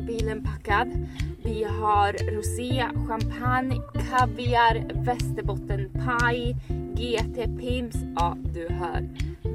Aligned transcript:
har 0.00 0.06
bilen 0.06 0.44
packad. 0.44 1.06
Vi 1.44 1.64
har 1.64 2.36
rosé, 2.36 2.84
champagne, 3.08 3.76
kaviar, 4.10 5.04
västerbottenpaj, 5.04 6.56
GT 6.94 7.58
Pims. 7.60 7.96
Ja, 8.16 8.36
du 8.54 8.68
hör. 8.74 9.08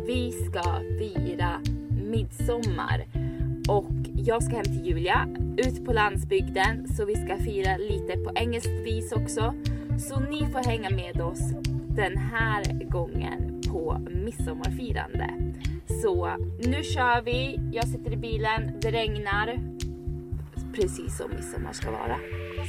Vi 0.07 0.31
ska 0.31 0.63
fira 0.99 1.59
midsommar. 2.11 3.05
Och 3.69 3.91
jag 4.15 4.43
ska 4.43 4.55
hem 4.55 4.63
till 4.63 4.85
Julia, 4.85 5.27
ut 5.57 5.85
på 5.85 5.93
landsbygden, 5.93 6.87
så 6.87 7.05
vi 7.05 7.15
ska 7.15 7.37
fira 7.37 7.77
lite 7.77 8.17
på 8.17 8.31
engelskt 8.35 8.85
vis 8.85 9.11
också. 9.11 9.53
Så 9.99 10.19
ni 10.19 10.51
får 10.51 10.69
hänga 10.69 10.89
med 10.89 11.21
oss 11.21 11.41
den 11.87 12.17
här 12.17 12.89
gången 12.89 13.61
på 13.71 13.97
midsommarfirande. 14.25 15.29
Så 16.01 16.29
nu 16.59 16.83
kör 16.83 17.21
vi, 17.21 17.59
jag 17.71 17.87
sitter 17.87 18.13
i 18.13 18.17
bilen, 18.17 18.79
det 18.81 18.91
regnar. 18.91 19.72
Precis 20.73 21.17
som 21.17 21.31
midsommar 21.31 21.73
ska 21.73 21.91
vara. 21.91 22.19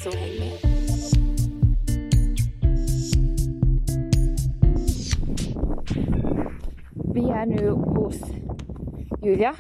Så 0.03 0.11
häng 0.11 0.39
med. 0.39 0.59
Vi 7.15 7.31
är 7.31 7.47
nu 7.47 7.71
hos 7.71 8.21
Julia. 9.23 9.55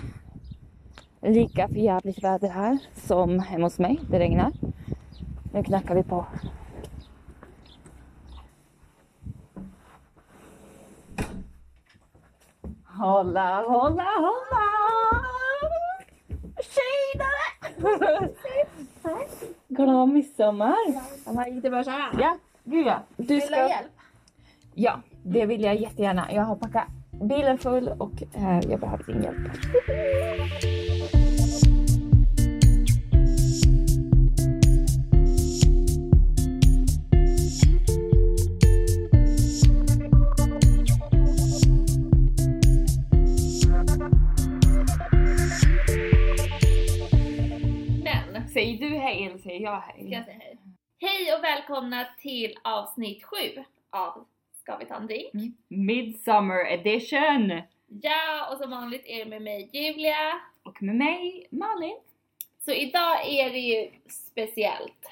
Lika 1.20 1.68
förjävligt 1.68 2.24
väder 2.24 2.48
här 2.48 2.78
som 2.94 3.38
hemma 3.38 3.66
hos 3.66 3.78
mig. 3.78 4.00
Det 4.10 4.18
regnar. 4.18 4.52
Nu 5.52 5.62
knackar 5.62 5.94
vi 5.94 6.02
på. 6.02 6.26
Hålla, 12.84 13.62
hålla, 13.62 14.04
hålla! 14.04 14.64
Tjenare! 16.62 17.53
Glad 19.68 20.08
midsommar! 20.08 20.76
Han 21.26 21.54
gick 21.54 21.62
det 21.62 21.70
bra 21.70 21.84
såhär? 21.84 22.10
Ja, 22.20 22.38
gud 22.64 22.86
ja. 22.86 22.98
Du 23.16 23.24
Vill 23.24 23.40
du 23.40 23.40
ha 23.40 23.46
ska... 23.46 23.68
hjälp? 23.68 23.92
Ja, 24.74 25.00
det 25.22 25.46
vill 25.46 25.62
jag 25.62 25.76
jättegärna. 25.76 26.32
Jag 26.32 26.42
har 26.42 26.56
packat 26.56 26.84
bilen 27.10 27.58
full 27.58 27.88
och 27.88 28.22
eh, 28.34 28.60
jag 28.70 28.80
behöver 28.80 29.04
din 29.04 29.22
hjälp. 29.22 29.38
Säger 49.54 49.66
jag 49.66 49.80
hej? 49.80 50.06
ska 50.06 50.14
jag 50.14 50.24
säga 50.24 50.38
hej? 50.38 50.58
Hej 51.00 51.34
och 51.34 51.44
välkomna 51.44 52.06
till 52.18 52.54
avsnitt 52.62 53.24
7 53.24 53.36
av 53.90 54.26
Ska 54.60 54.76
vi 54.76 54.84
ta 54.84 54.94
en 54.94 55.06
drink? 55.06 55.34
Mm. 55.34 55.54
Midsummer 55.68 56.72
edition! 56.72 57.62
Ja, 57.86 58.48
och 58.52 58.58
som 58.58 58.70
vanligt 58.70 59.06
är 59.06 59.24
det 59.24 59.30
med 59.30 59.42
mig 59.42 59.70
Julia. 59.72 60.40
Och 60.62 60.82
med 60.82 60.94
mig 60.94 61.46
Malin. 61.50 61.96
Så 62.64 62.72
idag 62.72 63.28
är 63.28 63.50
det 63.50 63.58
ju 63.58 63.90
speciellt. 64.08 65.10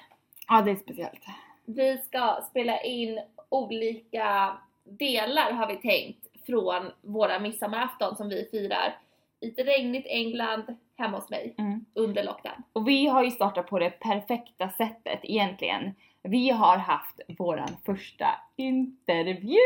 Ja, 0.49 0.63
det 0.63 0.71
är 0.71 0.77
speciellt. 0.77 1.25
Vi 1.65 1.99
ska 1.99 2.45
spela 2.51 2.83
in 2.83 3.21
olika 3.49 4.57
delar 4.85 5.53
har 5.53 5.69
vi 5.69 5.77
tänkt 5.77 6.47
från 6.47 6.91
våra 7.01 7.39
midsommarafton 7.39 8.17
som 8.17 8.29
vi 8.29 8.49
firar 8.51 8.99
i 9.43 9.49
ett 9.49 9.67
regnigt 9.67 10.07
England 10.11 10.77
hemma 10.99 11.17
hos 11.19 11.31
mig 11.31 11.55
Mm. 11.59 11.85
under 11.95 12.25
lockdown. 12.25 12.63
Och 12.73 12.89
vi 12.89 13.07
har 13.07 13.25
ju 13.25 13.31
startat 13.31 13.67
på 13.67 13.79
det 13.79 13.91
perfekta 13.91 14.69
sättet 14.71 15.21
egentligen. 15.23 15.95
Vi 16.23 16.51
har 16.51 16.77
haft 16.77 17.21
våran 17.39 17.77
första 17.87 18.27
intervju! 18.57 19.57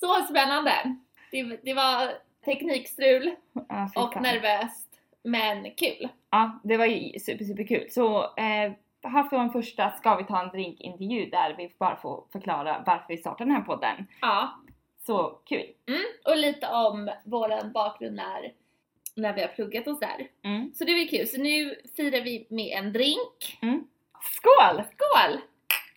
Så 0.00 0.14
spännande! 0.30 0.72
Det, 1.30 1.42
det 1.42 1.74
var 1.74 2.08
teknikstrul 2.44 3.34
Ja, 3.68 3.90
och 3.96 4.22
nervöst 4.22 4.88
men 5.22 5.70
kul. 5.70 6.08
Ja, 6.30 6.60
det 6.64 6.76
var 6.76 6.86
ju 6.86 7.18
super, 7.18 7.44
super 7.44 7.64
kul. 7.66 7.86
Så 7.90 8.22
eh, 8.22 8.72
här 9.02 9.22
får 9.30 9.36
en 9.36 9.50
första 9.50 9.90
Ska 9.90 10.16
vi 10.16 10.24
ta 10.24 10.42
en 10.42 10.48
drink 10.48 10.80
intervju 10.80 11.26
där 11.30 11.54
vi 11.58 11.72
bara 11.78 11.96
får 11.96 12.24
förklara 12.32 12.82
varför 12.86 13.04
vi 13.08 13.16
startar 13.16 13.44
den 13.44 13.54
här 13.54 13.62
podden. 13.62 14.06
Ja, 14.20 14.58
Så 15.06 15.28
kul! 15.44 15.66
mm. 15.88 16.00
och 16.24 16.36
lite 16.36 16.68
om 16.68 17.10
våran 17.24 17.72
bakgrund 17.72 18.16
när, 18.16 18.52
när 19.18 19.32
vi 19.32 19.40
har 19.40 19.48
pluggat 19.48 19.86
och 19.86 19.94
sådär. 19.94 20.26
Mm. 20.44 20.72
Så 20.74 20.84
det 20.84 20.92
var 20.92 21.08
kul. 21.10 21.26
Så 21.26 21.40
nu 21.42 21.74
firar 21.96 22.20
vi 22.20 22.46
med 22.50 22.78
en 22.78 22.92
drink. 22.92 23.58
Skål! 24.22 24.82
Skål! 24.82 25.40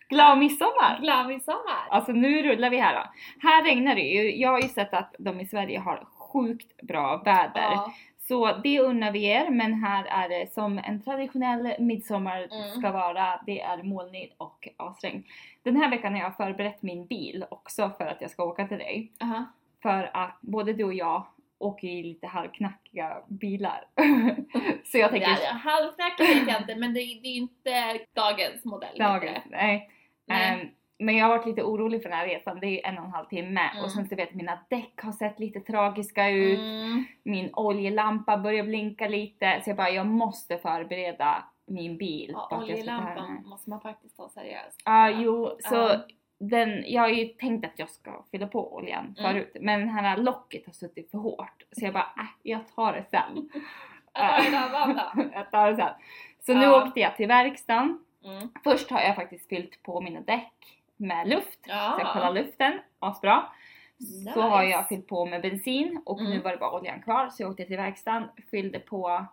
Glad 0.08 0.38
midsommar! 0.38 0.98
Glad 1.00 1.26
midsommar! 1.28 1.86
Alltså 1.90 2.12
nu 2.12 2.42
rullar 2.42 2.70
vi 2.70 2.76
här 2.76 2.94
då. 2.94 3.02
Här 3.48 3.64
regnar 3.64 3.94
det 3.94 4.00
ju. 4.02 4.36
Jag 4.40 4.50
har 4.50 4.60
ju 4.60 4.68
sett 4.68 4.94
att 4.94 5.14
de 5.18 5.40
i 5.40 5.46
Sverige 5.46 5.78
har 5.78 6.04
sjukt 6.04 6.82
bra 6.82 7.22
väder. 7.24 7.60
Ja, 7.72 7.92
Så 8.28 8.52
det 8.52 8.80
unnar 8.80 9.12
vi 9.12 9.24
er, 9.24 9.50
men 9.50 9.72
här 9.74 10.04
är 10.04 10.28
det 10.28 10.52
som 10.52 10.78
en 10.84 11.02
traditionell 11.02 11.74
midsommar 11.78 12.38
Mm. 12.38 12.70
ska 12.80 12.90
vara. 12.92 13.40
Det 13.46 13.60
är 13.60 13.82
molnigt 13.82 14.34
och 14.38 14.68
asregn. 14.76 15.24
Den 15.62 15.76
här 15.76 15.90
veckan 15.90 16.12
har 16.12 16.20
jag 16.20 16.36
förberett 16.36 16.82
min 16.82 17.06
bil 17.06 17.44
också 17.50 17.90
för 17.98 18.06
att 18.06 18.20
jag 18.20 18.30
ska 18.30 18.44
åka 18.44 18.66
till 18.68 18.78
dig. 18.78 19.12
aha. 19.22 19.44
För 19.82 20.10
att 20.14 20.38
både 20.40 20.72
du 20.72 20.84
och 20.84 20.94
jag 20.94 21.26
åker 21.62 21.88
i 21.88 22.02
lite 22.02 22.26
halvknackiga 22.26 23.16
bilar. 23.28 23.84
Så 24.84 24.98
jag 24.98 25.10
tänker... 25.10 25.28
Ja, 25.30 25.50
halvknackig 25.64 26.24
vet 26.26 26.48
jag 26.48 26.60
inte 26.60 26.76
men 26.76 26.94
det, 26.94 27.00
är 27.00 27.26
inte 27.26 27.98
dagens 28.14 28.64
modell. 28.64 28.98
Dagen, 28.98 29.40
nej. 29.50 29.90
Nej. 30.26 30.60
Ehm, 30.60 30.68
men 30.98 31.16
jag 31.16 31.24
har 31.26 31.36
varit 31.38 31.46
lite 31.46 31.62
orolig 31.62 32.02
för 32.02 32.08
den 32.08 32.18
här 32.18 32.26
resan, 32.26 32.60
det 32.60 32.66
är 32.66 32.70
ju 32.70 32.80
en 32.84 32.98
och 32.98 33.04
en 33.04 33.10
halv 33.10 33.26
timme 33.26 33.60
Mm. 33.72 33.84
och 33.84 33.90
sen 33.90 34.08
så 34.08 34.16
vet 34.16 34.34
mina 34.34 34.58
däck 34.70 35.00
har 35.02 35.12
sett 35.12 35.38
lite 35.40 35.60
tragiska 35.60 36.30
ut, 36.30 36.58
Mm. 36.58 37.04
min 37.22 37.50
oljelampa 37.54 38.36
börjar 38.38 38.64
blinka 38.64 39.08
lite 39.08 39.60
så 39.64 39.70
jag 39.70 39.76
bara 39.76 39.90
jag 39.90 40.06
måste 40.06 40.58
förbereda 40.58 41.44
min 41.66 41.98
bil. 41.98 42.30
Ja, 42.32 42.58
oljelampan 42.62 43.42
måste 43.46 43.70
man 43.70 43.80
faktiskt 43.80 44.16
ta 44.16 44.28
seriöst. 44.28 44.82
Ja, 44.84 45.10
jo, 45.10 45.56
så. 45.58 45.88
Den, 46.48 46.84
jag 46.86 47.02
har 47.02 47.08
ju 47.08 47.24
tänkt 47.26 47.64
att 47.66 47.78
jag 47.78 47.90
ska 47.90 48.24
fylla 48.30 48.46
på 48.46 48.74
oljan 48.74 49.14
Mm. 49.18 49.32
förut 49.32 49.56
men 49.60 49.80
det 49.80 49.92
här 49.92 50.16
locket 50.16 50.66
har 50.66 50.72
suttit 50.72 51.10
för 51.10 51.18
hårt 51.18 51.62
så 51.72 51.84
jag 51.84 51.92
bara 51.94 52.10
äh, 52.18 52.24
jag 52.42 52.60
tar 52.74 52.92
det 52.92 53.04
sen. 53.10 53.50
Jag 55.32 55.50
tar 55.50 55.70
det 55.70 55.76
sen. 55.76 55.90
Så 56.40 56.54
nu 56.54 56.68
åkte 56.70 57.00
jag 57.00 57.16
till 57.16 57.28
verkstaden 57.28 57.98
Mm. 58.24 58.48
Först 58.64 58.90
har 58.90 59.00
jag 59.00 59.16
faktiskt 59.16 59.48
fyllt 59.48 59.82
på 59.82 60.00
mina 60.00 60.20
däck 60.20 60.80
med 60.96 61.28
luft, 61.28 61.58
Ja. 61.66 61.92
så 61.96 62.00
jag 62.04 62.12
kollar 62.12 62.32
luften, 62.32 62.72
asbra. 62.98 63.42
Nice. 63.98 64.32
Så 64.32 64.40
har 64.40 64.62
jag 64.62 64.88
fyllt 64.88 65.08
på 65.08 65.26
med 65.26 65.42
bensin 65.42 66.02
och 66.06 66.22
nu 66.22 66.30
Mm. 66.30 66.42
var 66.42 66.50
det 66.50 66.56
bara 66.56 66.80
oljan 66.80 67.02
kvar 67.02 67.28
så 67.30 67.42
jag 67.42 67.50
åkte 67.50 67.64
till 67.64 67.76
verkstaden, 67.76 68.28
fyllde 68.50 68.78
på 68.78 69.26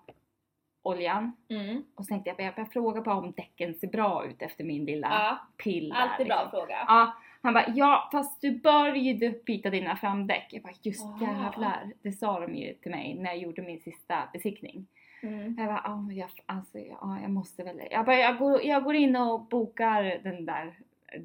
oljan 0.82 1.32
Mm. 1.50 1.84
och 1.96 2.06
så 2.06 2.10
tänkte 2.10 2.30
jag 2.30 2.42
jag 2.42 2.56
börjar 2.56 2.70
fråga 2.70 3.02
bara 3.02 3.16
om 3.16 3.32
däcken 3.32 3.74
ser 3.76 3.88
bra 3.88 4.26
ut 4.26 4.42
efter 4.42 4.64
min 4.64 4.86
lilla 4.86 5.08
Ja, 5.08 5.38
pill 5.64 5.90
där, 5.90 5.96
alltid 5.96 6.28
bra 6.28 6.42
liksom. 6.44 6.60
fråga. 6.60 6.76
Ja, 6.88 7.14
han 7.42 7.54
bara 7.54 7.66
ja 7.76 8.10
fast 8.12 8.42
du 8.42 8.52
bör 8.52 8.94
ju 8.96 9.40
byta 9.46 9.70
dina 9.70 9.96
framdäck. 9.96 10.48
Jag 10.52 10.64
bara 10.64 10.74
just 10.82 11.06
Ah. 11.06 11.18
jävlar, 11.22 11.92
det 12.02 12.12
sa 12.12 12.40
de 12.40 12.56
ju 12.56 12.74
till 12.74 12.92
mig 12.92 13.16
när 13.16 13.30
jag 13.30 13.38
gjorde 13.38 13.62
min 13.62 13.80
sista 13.80 14.30
besiktning. 14.34 14.88
Mm. 15.24 15.56
Jag 15.58 15.68
bara, 15.68 15.82
ja, 15.84 16.12
jag, 16.12 16.30
alltså, 16.46 16.78
ja, 16.80 17.18
jag 17.22 17.32
måste 17.32 17.64
väl. 17.64 17.82
Jag, 17.92 18.06
bara, 18.06 18.16
jag, 18.18 18.38
går, 18.38 18.62
jag 18.66 18.84
går 18.84 18.96
in 18.96 19.16
och 19.16 19.42
bokar 19.42 20.04
den 20.24 20.46
där 20.46 20.74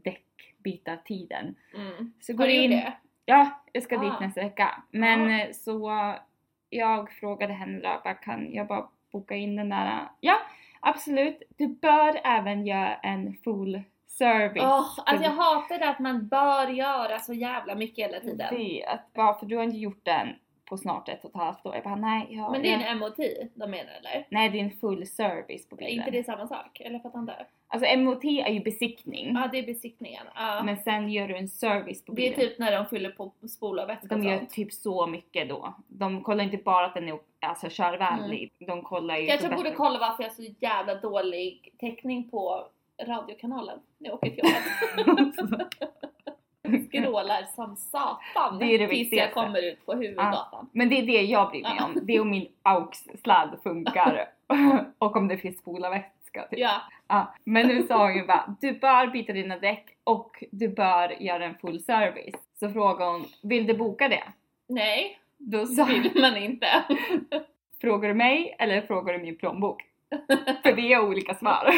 däckbytartiden. 0.04 1.54
Mm. 1.74 2.12
Så 2.20 2.32
Har 2.32 2.38
går 2.38 2.46
du 2.46 2.54
gjort 2.54 2.64
in. 2.64 2.70
det? 2.70 2.92
Ja, 3.26 3.50
jag 3.72 3.82
ska 3.82 3.96
Ah. 3.98 4.04
dit 4.04 4.20
nästa 4.20 4.40
vecka. 4.40 4.82
Men 4.90 5.20
Ah. 5.26 5.40
eh, 5.40 5.50
så 5.52 5.90
jag 6.70 7.10
frågade 7.12 7.52
henne 7.52 7.78
då, 7.80 8.00
bara, 8.04 8.14
kan 8.14 8.52
jag 8.54 8.66
bara 8.66 8.88
boka 9.14 9.34
in 9.34 9.56
den 9.56 9.68
där? 9.68 10.08
Ja, 10.20 10.36
absolut. 10.80 11.42
Du 11.56 11.68
bör 11.68 12.20
även 12.24 12.66
göra 12.66 12.94
en 12.94 13.34
full 13.44 13.82
service. 14.06 14.62
Åh, 14.62 14.98
alltså 15.06 15.24
jag 15.24 15.30
hatar 15.30 15.78
det 15.78 15.88
att 15.88 15.98
man 15.98 16.28
bör 16.28 16.68
göra 16.68 17.18
så 17.18 17.32
jävla 17.32 17.74
mycket 17.74 18.04
hela 18.04 18.20
tiden. 18.20 18.56
Vet, 18.56 19.12
bara 19.14 19.34
för 19.34 19.46
du 19.46 19.56
har 19.56 19.64
inte 19.64 19.78
gjort 19.78 20.04
den 20.04 20.28
på 20.74 20.78
snart 20.78 21.08
ett 21.08 21.24
och 21.24 21.30
ett 21.30 21.36
halvt 21.36 21.66
år. 21.66 21.74
Jag 21.74 21.84
bara, 21.84 21.94
nej, 21.96 22.26
jag, 22.30 22.52
Men 22.52 22.62
det 22.62 22.68
är 22.72 22.80
jag, 22.80 22.90
en 22.90 22.98
MOT 22.98 23.16
de 23.54 23.70
menar 23.70 23.92
eller? 23.92 24.26
nej, 24.28 24.50
det 24.50 24.60
är 24.60 24.64
en 24.64 24.70
full 24.70 25.06
service 25.06 25.68
på 25.68 25.74
Är 25.74 25.78
bilen. 25.78 25.98
inte 25.98 26.10
det 26.10 26.24
samma 26.24 26.46
sak? 26.46 26.80
Eller 26.80 26.98
fattar 26.98 27.18
inte? 27.18 27.46
Alltså 27.68 27.96
MOT 27.98 28.24
är 28.24 28.48
ju 28.52 28.60
besiktning. 28.60 29.32
Ja, 29.34 29.48
det 29.52 29.58
är 29.58 29.66
besiktningen. 29.66 30.26
Ja. 30.34 30.62
Men 30.62 30.76
sen 30.76 31.10
gör 31.10 31.28
du 31.28 31.36
en 31.36 31.48
service 31.48 32.04
på 32.04 32.12
det 32.12 32.28
är 32.28 32.36
bilen. 32.36 32.48
typ 32.50 32.58
när 32.58 32.72
de 32.72 32.86
fyller 32.86 33.10
på 33.10 33.32
spola 33.48 33.82
och 33.82 33.88
vätska 33.88 34.14
och 34.14 34.20
de 34.20 34.28
gör 34.28 34.38
sånt. 34.38 34.50
typ 34.50 34.72
så 34.72 35.06
mycket 35.06 35.48
då. 35.48 35.74
De 35.88 36.22
kollar 36.22 36.44
inte 36.44 36.56
bara 36.56 36.86
att 36.86 36.94
den 36.94 37.08
är 37.08 37.18
alltså, 37.40 37.66
körvänlig. 37.70 38.52
De 38.58 38.82
kollar 38.82 39.16
ju... 39.16 39.26
Kanske 39.26 39.48
på 39.48 39.56
borde 39.56 39.62
bättre- 39.70 39.76
kolla 39.76 39.98
varför 39.98 40.22
jag 40.22 40.30
har 40.30 40.34
så 40.34 40.54
jävla 40.60 40.94
dålig 40.94 41.74
täckning 41.80 42.30
på 42.30 42.66
radiokanalen 43.02 43.78
när 43.98 44.08
jag 44.10 44.14
åker 44.14 44.30
till 44.30 44.38
jobbet. 44.38 45.34
Skrålar 46.88 47.46
som 47.54 47.76
satan 47.76 48.58
Det 48.58 48.64
är 48.64 48.78
det 48.78 48.88
tills 48.88 49.12
jag 49.12 49.32
kommer 49.32 49.62
ut 49.72 49.86
på 49.86 49.92
huvudgatan. 49.92 50.68
Men 50.72 50.88
det 50.88 50.98
är 50.98 51.06
det 51.06 51.22
jag 51.22 51.50
bryr 51.50 51.62
mig 51.62 51.80
om. 51.84 51.98
Det 52.02 52.12
är 52.12 52.20
om 52.20 52.30
min 52.30 52.48
AUX-sladd 52.62 53.58
funkar 53.62 54.28
och 54.98 55.16
om 55.16 55.28
det 55.28 55.36
finns 55.36 55.58
spolarvätska 55.58 56.42
typ. 56.42 56.58
Ja. 56.58 56.80
Ja, 57.08 57.34
men 57.44 57.66
nu 57.66 57.82
sa 57.82 58.02
hon 58.02 58.16
ju 58.16 58.26
bara, 58.26 58.56
du 58.60 58.72
bör 58.72 59.06
byta 59.06 59.32
dina 59.32 59.58
däck 59.58 59.86
och 60.04 60.44
du 60.50 60.68
bör 60.68 61.22
göra 61.22 61.44
en 61.44 61.54
full 61.54 61.80
service. 61.82 62.34
Så 62.60 62.70
frågade 62.70 63.10
hon, 63.10 63.24
vill 63.42 63.66
du 63.66 63.74
boka 63.74 64.08
det? 64.08 64.24
Nej, 64.68 65.18
Då 65.38 65.66
sa 65.66 65.84
vill 65.84 66.10
man 66.20 66.36
inte. 66.36 66.66
frågar 67.80 68.08
du 68.08 68.14
mig 68.14 68.56
eller 68.58 68.80
frågar 68.80 69.12
du 69.12 69.18
min 69.18 69.36
plånbok? 69.36 69.82
För 70.62 70.72
vi 70.72 70.92
har 70.92 71.02
olika 71.02 71.34
svar. 71.34 71.70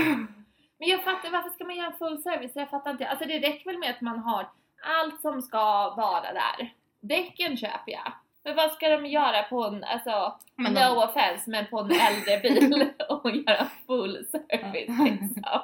Men 0.79 0.89
jag 0.89 1.05
fattar, 1.05 1.31
varför 1.31 1.51
ska 1.51 1.65
man 1.65 1.77
göra 1.77 1.87
en 1.87 1.99
full 1.99 2.23
service? 2.23 2.53
Jag 2.55 2.71
fattar 2.71 2.91
inte. 2.91 3.09
Alltså 3.09 3.29
det 3.29 3.39
räcker 3.39 3.65
väl 3.71 3.79
med 3.79 3.91
att 3.91 4.01
man 4.01 4.19
har 4.19 4.47
allt 4.87 5.21
som 5.21 5.43
ska 5.43 5.95
vara 5.95 6.33
där. 6.33 6.73
Däcken 7.01 7.57
köper 7.57 7.93
jag. 7.93 8.13
Men 8.45 8.57
vad 8.57 8.71
ska 8.73 8.89
de 8.89 9.07
göra 9.07 9.43
på 9.43 9.65
en, 9.65 9.85
alltså, 9.85 10.35
Men 10.57 10.73
no 10.73 10.79
de- 10.81 10.97
offense, 10.99 11.51
men 11.51 11.67
på 11.67 11.79
en 11.81 11.91
äldre 11.91 12.41
bil 12.43 12.91
och 13.09 13.31
göra 13.31 13.67
full 13.87 14.27
service 14.31 14.99
liksom. 15.11 15.61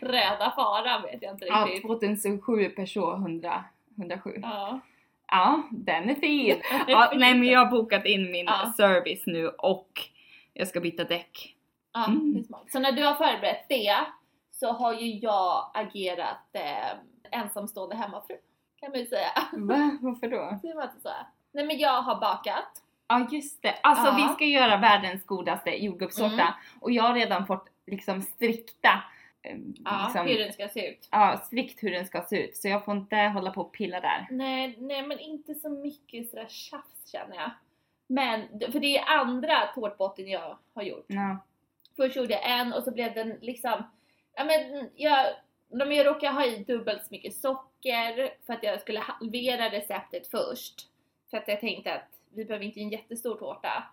Röda 0.00 0.52
faran 0.56 1.02
vet 1.02 1.22
jag 1.22 1.34
inte 1.34 1.44
Ja, 1.46 1.64
riktigt. 1.66 1.82
2007 1.82 2.68
Peugeot 2.68 3.14
100, 3.18 3.64
107. 3.96 4.30
Ja. 4.42 4.80
Ja, 5.32 5.62
den 5.70 6.10
är 6.10 6.14
fin. 6.14 6.60
Ja, 6.86 7.12
nej 7.14 7.34
men 7.34 7.48
jag 7.48 7.58
har 7.64 7.70
bokat 7.70 8.06
in 8.06 8.30
min 8.32 8.46
Ja. 8.46 8.72
service 8.76 9.22
nu 9.26 9.48
och 9.48 9.90
jag 10.52 10.68
ska 10.68 10.80
byta 10.80 11.04
däck. 11.04 11.54
Ja, 11.92 12.04
Mm. 12.06 12.44
Så 12.72 12.78
när 12.78 12.92
du 12.92 13.02
har 13.04 13.14
förberett 13.14 13.66
det 13.68 13.96
så 14.52 14.72
har 14.72 14.92
ju 14.94 15.06
jag 15.18 15.70
agerat 15.74 16.46
eh, 16.52 17.38
ensamstående 17.40 17.96
hemmafru. 17.96 18.36
Kan 18.80 18.90
man 18.90 19.00
ju 19.00 19.06
säga. 19.06 19.28
Va? 19.52 19.98
Varför 20.00 20.28
då? 20.28 20.58
Säger 20.60 20.74
man 20.74 20.84
inte 20.84 21.00
så? 21.00 21.12
Nej 21.52 21.64
men 21.66 21.78
jag 21.78 22.02
har 22.02 22.20
bakat. 22.20 22.82
Ja 23.08 23.28
just 23.30 23.62
det, 23.62 23.74
alltså 23.82 24.06
Ja. 24.06 24.14
vi 24.28 24.34
ska 24.34 24.44
göra 24.44 24.76
världens 24.76 25.26
godaste 25.26 25.70
jordgubbstårta 25.84 26.32
Mm. 26.32 26.52
och 26.80 26.90
jag 26.92 27.02
har 27.02 27.14
redan 27.14 27.46
fått 27.46 27.68
liksom 27.86 28.22
strikta 28.22 28.88
eh, 29.42 29.56
Ja, 29.84 30.02
liksom, 30.04 30.26
hur 30.26 30.38
den 30.38 30.52
ska 30.52 30.68
se 30.68 30.90
ut. 30.90 31.08
ja, 31.10 31.36
strikt 31.44 31.82
hur 31.82 31.90
den 31.90 32.06
ska 32.06 32.22
se 32.22 32.44
ut 32.44 32.56
så 32.56 32.68
jag 32.68 32.84
får 32.84 32.96
inte 32.96 33.16
hålla 33.16 33.50
på 33.50 33.60
och 33.60 33.72
pilla 33.72 34.00
där. 34.00 34.26
Nej, 34.30 34.76
nej 34.80 35.02
men 35.06 35.18
inte 35.18 35.54
så 35.54 35.70
mycket 35.70 36.30
sådär 36.30 36.46
tjafs 36.48 37.10
känner 37.12 37.36
jag. 37.36 37.50
Men, 38.08 38.40
för 38.72 38.80
det 38.80 38.98
är 38.98 39.18
andra 39.20 39.66
tårtbotten 39.74 40.28
jag 40.28 40.58
har 40.74 40.82
gjort. 40.82 41.04
Ja. 41.08 41.36
Först 41.96 42.16
gjorde 42.16 42.32
jag 42.34 42.50
en 42.60 42.72
och 42.72 42.82
så 42.82 42.90
blev 42.90 43.14
den 43.14 43.28
liksom, 43.40 43.82
ja 44.36 44.44
men 44.44 44.88
jag, 44.94 45.26
men 45.70 45.92
jag 45.92 46.06
råkade 46.06 46.32
ha 46.32 46.44
i 46.44 46.64
dubbelt 46.64 47.02
så 47.02 47.08
mycket 47.10 47.34
socker 47.36 47.75
för 48.46 48.52
att 48.52 48.62
jag 48.62 48.80
skulle 48.80 49.00
halvera 49.00 49.70
receptet 49.70 50.26
först. 50.28 50.88
För 51.30 51.36
att 51.36 51.48
jag 51.48 51.60
tänkte 51.60 51.94
att 51.94 52.08
vi 52.34 52.44
behöver 52.44 52.64
inte 52.64 52.80
en 52.80 52.88
jättestor 52.90 53.36
tårta. 53.36 53.84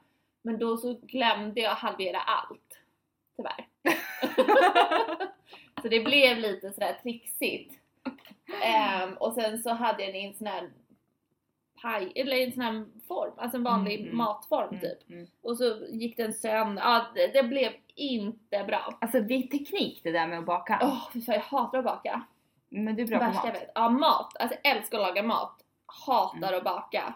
Men 0.42 0.60
då 0.60 0.78
så 0.78 0.94
glömde 1.02 1.62
jag 1.62 1.76
halvera 1.76 2.20
allt. 2.22 2.80
Tyvärr. 3.36 3.68
så 5.82 5.88
det 5.88 6.00
blev 6.00 6.38
lite 6.38 6.72
sådär 6.74 7.00
trixigt. 7.04 7.80
Ehm, 8.64 9.14
och 9.14 9.34
sen 9.34 9.58
så 9.64 9.70
hade 9.70 10.04
jag 10.04 10.14
den 10.14 10.22
i 10.22 10.26
en 10.26 10.34
sån 10.34 10.48
här 10.48 10.72
paj, 11.82 12.12
eller 12.16 12.38
en 12.38 12.52
sån 12.52 12.62
här 12.64 12.86
form, 13.08 13.34
alltså 13.38 13.58
en 13.58 13.64
vanlig 13.64 13.94
Mm, 13.96 14.06
mm. 14.06 14.18
matform 14.18 14.68
Mm, 14.70 14.80
typ. 14.82 15.10
mm. 15.10 15.28
Och 15.42 15.58
så 15.58 15.86
gick 15.90 16.18
den 16.18 16.34
sönder. 16.34 16.84
Ja, 16.84 17.06
det, 17.16 17.28
det 17.28 17.44
blev 17.44 17.72
inte 17.96 18.64
bra. 18.68 18.98
Alltså 19.02 19.20
det 19.22 19.34
är 19.34 19.42
teknik 19.42 20.00
det 20.04 20.12
där 20.12 20.28
med 20.28 20.40
att 20.40 20.46
baka. 20.46 20.80
Åh, 20.82 21.10
fan 21.26 21.36
jag 21.36 21.42
hatar 21.42 21.78
att 21.78 21.86
baka. 21.86 22.22
Men 22.74 22.96
du 22.96 23.04
är 23.04 23.08
bra 23.08 23.20
på 23.20 23.26
mat. 23.26 23.46
vet. 23.46 23.72
Ja, 23.76 23.90
mat. 23.90 24.38
Alltså 24.40 24.58
jag 24.64 24.78
älskar 24.78 24.98
att 25.00 25.08
laga 25.08 25.24
mat. 25.24 25.60
Hatar 26.08 26.48
Mm. 26.48 26.58
att 26.58 26.64
baka. 26.64 27.14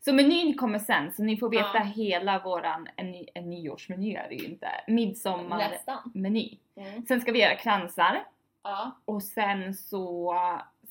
Så 0.00 0.12
menyn 0.12 0.56
kommer 0.56 0.78
sen 0.78 1.12
så 1.12 1.22
ni 1.22 1.36
får 1.36 1.50
veta 1.50 1.70
Ja. 1.74 1.80
hela 1.82 2.38
våran, 2.38 2.88
en, 2.96 3.14
en 3.34 3.50
nyårsmeny 3.50 4.14
är 4.14 4.28
det 4.28 4.34
ju 4.34 4.44
inte, 4.46 4.68
midsommarmeny. 4.86 6.58
Mm. 6.76 7.06
Sen 7.06 7.20
ska 7.20 7.32
vi 7.32 7.42
göra 7.42 7.54
kransar 7.56 8.24
Ja. 8.62 8.90
och 9.04 9.22
sen 9.22 9.74
så 9.74 10.34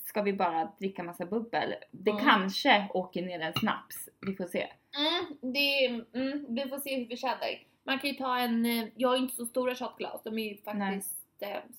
ska 0.04 0.22
vi 0.22 0.32
bara 0.32 0.72
dricka 0.78 1.02
massa 1.02 1.26
bubbel. 1.26 1.74
Det 1.90 2.10
Mm. 2.10 2.24
kanske 2.24 2.88
åker 2.94 3.22
ner 3.22 3.40
en 3.40 3.52
snaps, 3.54 4.08
vi 4.26 4.34
får 4.36 4.44
se. 4.46 4.66
Mm, 4.98 5.52
det, 5.52 5.86
mm, 6.18 6.46
vi 6.48 6.68
får 6.68 6.78
se 6.78 6.96
hur 6.98 7.06
vi 7.06 7.16
känner. 7.16 7.62
Man 7.84 7.98
kan 7.98 8.10
ju 8.10 8.16
ta 8.16 8.38
en, 8.38 8.66
eh, 8.66 8.84
jag 8.96 9.08
har 9.08 9.16
inte 9.16 9.34
så 9.34 9.46
stora 9.46 9.74
shotglas, 9.74 10.22
de 10.24 10.38
är 10.38 10.48
ju 10.48 10.56
faktiskt 10.56 11.18
eh, 11.18 11.25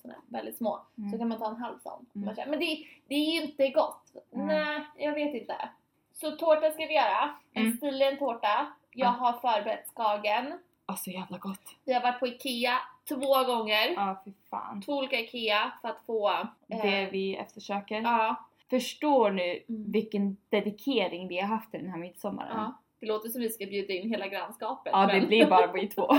såna 0.02 0.14
här 0.14 0.22
väldigt 0.26 0.56
små. 0.56 0.80
Mm. 0.98 1.10
Så 1.10 1.18
kan 1.18 1.28
man 1.28 1.38
ta 1.38 1.48
en 1.48 1.56
halv 1.56 1.78
sån. 1.78 2.06
Mm. 2.14 2.36
Känner- 2.36 2.50
Men 2.50 2.58
det, 2.60 2.84
det 3.08 3.14
är 3.14 3.32
ju 3.34 3.42
inte 3.42 3.68
gott. 3.68 4.02
Mm. 4.34 4.46
Nej, 4.46 4.80
jag 4.96 5.12
vet 5.12 5.34
inte. 5.34 5.68
Så 6.12 6.30
tårta 6.30 6.70
ska 6.70 6.86
vi 6.86 6.94
göra. 6.94 7.30
En 7.52 7.62
Mm. 7.62 7.76
stilen 7.76 8.18
tårta. 8.18 8.66
Jag 8.92 9.06
Ja. 9.06 9.10
har 9.10 9.32
förberett 9.32 9.88
skagen. 9.88 10.58
Alltså 10.86 11.10
jävla 11.10 11.38
gott. 11.38 11.76
Vi 11.84 11.92
har 11.92 12.00
varit 12.02 12.20
på 12.20 12.26
IKEA 12.26 12.78
två 13.08 13.44
gånger. 13.44 13.88
Ja 13.96 14.22
fy 14.24 14.32
fan. 14.50 14.82
Två 14.82 14.92
olika 14.92 15.20
IKEA 15.20 15.72
för 15.82 15.88
att 15.88 16.00
få... 16.06 16.30
eh, 16.30 16.82
Det 16.82 17.08
vi 17.12 17.36
eftersöker. 17.36 18.00
Ja, 18.00 18.44
Förstår 18.70 19.30
nu 19.30 19.42
Mm. 19.68 19.92
vilken 19.92 20.36
dedikering 20.48 21.28
vi 21.28 21.40
har 21.40 21.48
haft 21.48 21.74
i 21.74 21.78
den 21.78 21.90
här 21.90 21.98
midsommaren. 21.98 22.50
ja. 22.56 22.72
Det 23.00 23.06
låter 23.06 23.28
som 23.28 23.40
vi 23.40 23.48
ska 23.50 23.66
bjuda 23.66 23.92
in 23.94 24.08
hela 24.10 24.28
grannskapet. 24.28 24.90
Ja, 24.92 25.06
det 25.06 25.12
men- 25.18 25.26
blir 25.26 25.46
bara 25.46 25.72
vi 25.72 25.86
två. 25.88 26.08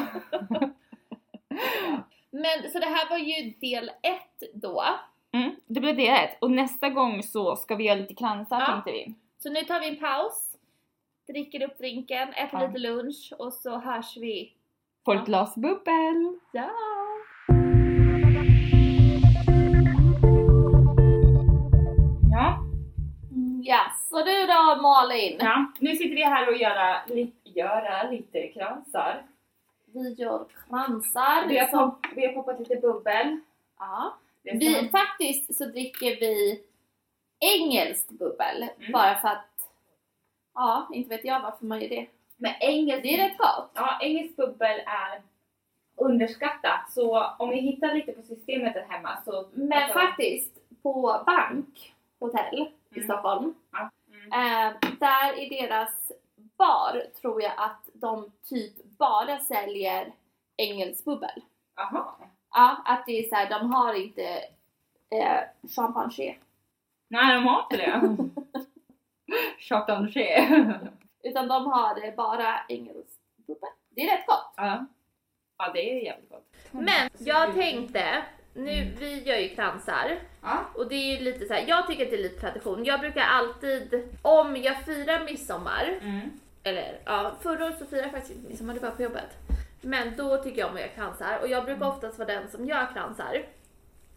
Men 2.32 2.72
så 2.72 2.80
det 2.80 2.86
här 2.86 3.10
var 3.10 3.18
ju 3.18 3.50
del 3.62 3.90
ett 3.90 4.44
då. 4.54 4.84
Mm, 5.34 5.56
det 5.68 5.80
blev 5.80 5.98
det 5.98 6.12
rätt. 6.12 6.38
Och 6.42 6.52
nästa 6.52 6.90
gång 6.90 7.24
så 7.24 7.56
ska 7.56 7.76
vi 7.76 7.84
göra 7.84 7.96
lite 8.00 8.14
kransar 8.16 8.60
Ja. 8.60 8.66
tänkte 8.66 8.92
vi. 8.92 9.14
Så 9.44 9.50
nu 9.50 9.62
tar 9.62 9.80
vi 9.80 9.88
en 9.90 9.98
paus. 10.00 10.46
Dricker 11.28 11.64
upp 11.64 11.78
drinken, 11.78 12.30
äter 12.30 12.60
Ja. 12.62 12.68
lite 12.68 12.80
lunch 12.80 13.34
och 13.40 13.54
så 13.54 13.80
hörs 13.80 14.18
vi. 14.18 14.54
Ja. 15.06 15.20
ett 15.20 15.26
glas 15.26 15.56
bubbel. 15.56 16.40
Ja! 16.52 16.70
Ja. 22.32 22.60
Ja, 23.64 23.80
så 24.10 24.18
du 24.24 24.46
då 24.46 24.82
Malin? 24.82 25.38
ja. 25.40 25.66
Nu 25.80 25.96
sitter 25.96 26.16
vi 26.16 26.24
här 26.24 26.48
och 26.50 26.58
göra, 26.58 26.96
li, 27.08 27.32
göra 27.44 28.10
lite 28.12 28.48
kransar. 28.48 29.22
Vi 29.94 30.14
gör 30.14 30.46
kransar. 30.70 31.48
Vi 31.48 31.58
har, 31.58 31.68
som- 31.68 31.92
pop, 31.92 32.06
vi 32.16 32.26
har 32.26 32.34
poppat 32.34 32.60
lite 32.60 32.76
bubbel. 32.76 33.40
ja. 33.80 34.14
Vi, 34.44 34.90
faktiskt 34.92 35.56
så 35.58 35.66
dricker 35.66 36.20
vi 36.20 36.64
engelskt 37.40 38.10
bubbel. 38.10 38.68
Mm. 38.80 38.92
Bara 38.92 39.16
för 39.20 39.28
att, 39.28 39.70
ja, 40.54 40.88
inte 40.94 41.10
vet 41.10 41.26
jag 41.26 41.42
varför 41.42 41.66
man 41.66 41.82
gör 41.82 41.90
det. 41.90 42.08
Men 42.38 42.54
engelsk, 42.60 43.04
Det 43.04 43.14
är 43.20 43.30
rätt 43.30 43.38
gott. 43.38 43.72
Ja, 43.74 44.00
engelsk 44.02 44.36
bubbel 44.36 44.80
är 44.86 45.22
underskattat. 45.96 46.92
Så 46.92 47.26
om 47.40 47.50
ni 47.50 47.62
hittar 47.62 47.94
lite 47.94 48.12
på 48.12 48.22
systemet 48.22 48.74
där 48.74 48.86
hemma 48.90 49.18
så... 49.26 49.50
Men 49.54 49.74
alltså- 49.84 50.00
faktiskt 50.00 50.82
på 50.84 51.24
Bank 51.26 51.94
hotell 52.20 52.68
i 52.90 52.96
Mm. 53.00 53.04
Stockholm, 53.08 53.54
Ja. 53.72 53.90
Mm. 54.10 54.32
eh, 54.74 54.76
där 55.00 55.40
i 55.40 55.50
deras 55.62 56.12
bar 56.58 57.04
tror 57.22 57.42
jag 57.42 57.52
att 57.58 57.89
de 58.02 58.32
typ 58.50 58.84
bara 58.98 59.40
säljer 59.40 60.12
engelsk 60.58 61.06
bubbel. 61.06 61.42
Jaha. 61.76 62.06
Ja, 62.52 62.82
att 62.86 63.06
det 63.06 63.12
är 63.12 63.30
så 63.30 63.36
här, 63.36 63.50
de 63.50 63.72
har 63.74 63.94
inte 63.94 64.24
eh, 65.16 65.70
champagne. 65.76 66.36
Nej, 67.08 67.34
de 67.36 67.48
har 67.48 67.62
inte 67.64 67.78
det. 67.78 68.18
Chatanché. 69.60 70.46
Utan 71.24 71.48
de 71.48 71.66
har 71.68 72.08
eh, 72.08 72.14
bara 72.16 72.60
engelsk 72.70 73.20
bubbel. 73.48 73.70
Det 73.90 74.02
är 74.02 74.18
rätt 74.18 74.26
gott. 74.28 74.54
ja. 74.58 74.86
ja, 75.58 75.72
det 75.74 75.92
är 75.92 76.04
jävligt 76.06 76.30
gott. 76.30 76.46
Men 76.72 77.10
jag 77.20 77.54
tänkte, 77.54 78.24
nu 78.54 78.96
vi 79.00 79.24
gör 79.24 79.38
ju 79.38 79.56
kransar 79.56 80.20
Ja. 80.42 80.58
och 80.76 80.88
det 80.90 80.96
är 80.96 81.18
ju 81.18 81.24
lite 81.24 81.46
så 81.46 81.54
här, 81.54 81.66
jag 81.68 81.88
tycker 81.88 82.04
att 82.04 82.10
det 82.10 82.16
är 82.18 82.24
lite 82.24 82.40
tradition. 82.42 82.86
Jag 82.86 83.00
brukar 83.00 83.22
alltid, 83.22 84.18
om 84.22 84.56
jag 84.56 84.86
firar 84.86 85.26
midsommar, 85.26 86.00
Mm. 86.02 86.30
Eller 86.64 87.00
ja, 87.06 87.32
förra 87.42 87.66
året 87.66 87.80
så 87.80 87.86
firade 87.86 88.04
jag 88.08 88.12
faktiskt 88.12 88.36
inte 88.36 88.50
midsommar, 88.50 88.74
det 88.74 88.80
var 88.80 88.92
på 88.92 89.04
jobbet. 89.04 89.38
Men 89.82 90.16
då 90.18 90.38
tycker 90.38 90.60
jag 90.60 90.70
om 90.70 90.76
att 90.76 90.82
göra 90.82 90.90
kransar 90.92 91.40
och 91.42 91.48
jag 91.48 91.66
brukar 91.66 91.88
oftast 91.90 92.18
vara 92.20 92.28
den 92.34 92.48
som 92.52 92.66
gör 92.66 92.94
kransar. 92.94 93.44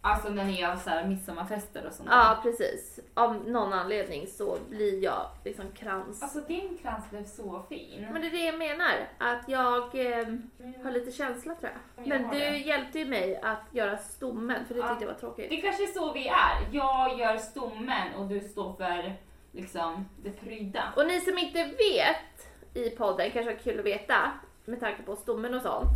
Alltså 0.05 0.29
när 0.29 0.43
ni 0.45 0.61
gör 0.61 0.75
så 0.75 0.89
här 0.89 1.07
midsommarfester 1.07 1.85
och 1.87 1.93
sånt 1.93 2.09
Ja 2.11 2.39
precis, 2.43 2.99
av 3.13 3.49
någon 3.49 3.73
anledning 3.73 4.27
så 4.27 4.57
blir 4.69 5.03
jag 5.03 5.25
liksom 5.45 5.65
krans. 5.71 6.23
Alltså 6.23 6.39
din 6.41 6.77
krans 6.81 7.09
blev 7.09 7.25
så 7.25 7.63
fin. 7.69 8.07
Men 8.11 8.21
det 8.21 8.27
är 8.27 8.31
det 8.31 8.45
jag 8.45 8.57
menar, 8.57 8.93
att 9.17 9.49
jag 9.49 9.83
eh, 9.95 10.27
har 10.83 10.91
lite 10.91 11.11
känsla 11.11 11.55
tror 11.55 11.71
jag. 11.71 12.05
Jag 12.05 12.07
Men 12.19 12.25
har 12.25 12.33
du 12.33 12.39
det. 12.39 12.57
hjälpte 12.57 12.99
ju 12.99 13.05
mig 13.05 13.39
att 13.43 13.61
göra 13.71 13.97
stommen 13.97 14.65
för 14.65 14.73
det 14.73 14.79
Ja. 14.79 14.87
tyckte 14.89 15.05
jag 15.05 15.11
var 15.13 15.19
tråkigt. 15.19 15.49
Det 15.49 15.57
kanske 15.57 15.83
är 15.83 15.87
så 15.87 16.13
vi 16.13 16.27
är. 16.27 16.67
Jag 16.71 17.19
gör 17.19 17.37
stommen 17.37 18.13
och 18.17 18.27
du 18.27 18.39
står 18.39 18.73
för 18.73 19.13
liksom 19.53 20.05
det 20.23 20.31
prydda. 20.31 20.93
Och 20.95 21.07
ni 21.07 21.21
som 21.21 21.37
inte 21.37 21.63
vet 21.63 22.47
i 22.73 22.89
podden, 22.89 23.31
kanske 23.31 23.51
är 23.51 23.57
kul 23.57 23.79
att 23.79 23.85
veta 23.85 24.31
med 24.65 24.79
tanke 24.79 25.03
på 25.03 25.15
stommen 25.15 25.53
och 25.53 25.61
sånt. 25.61 25.89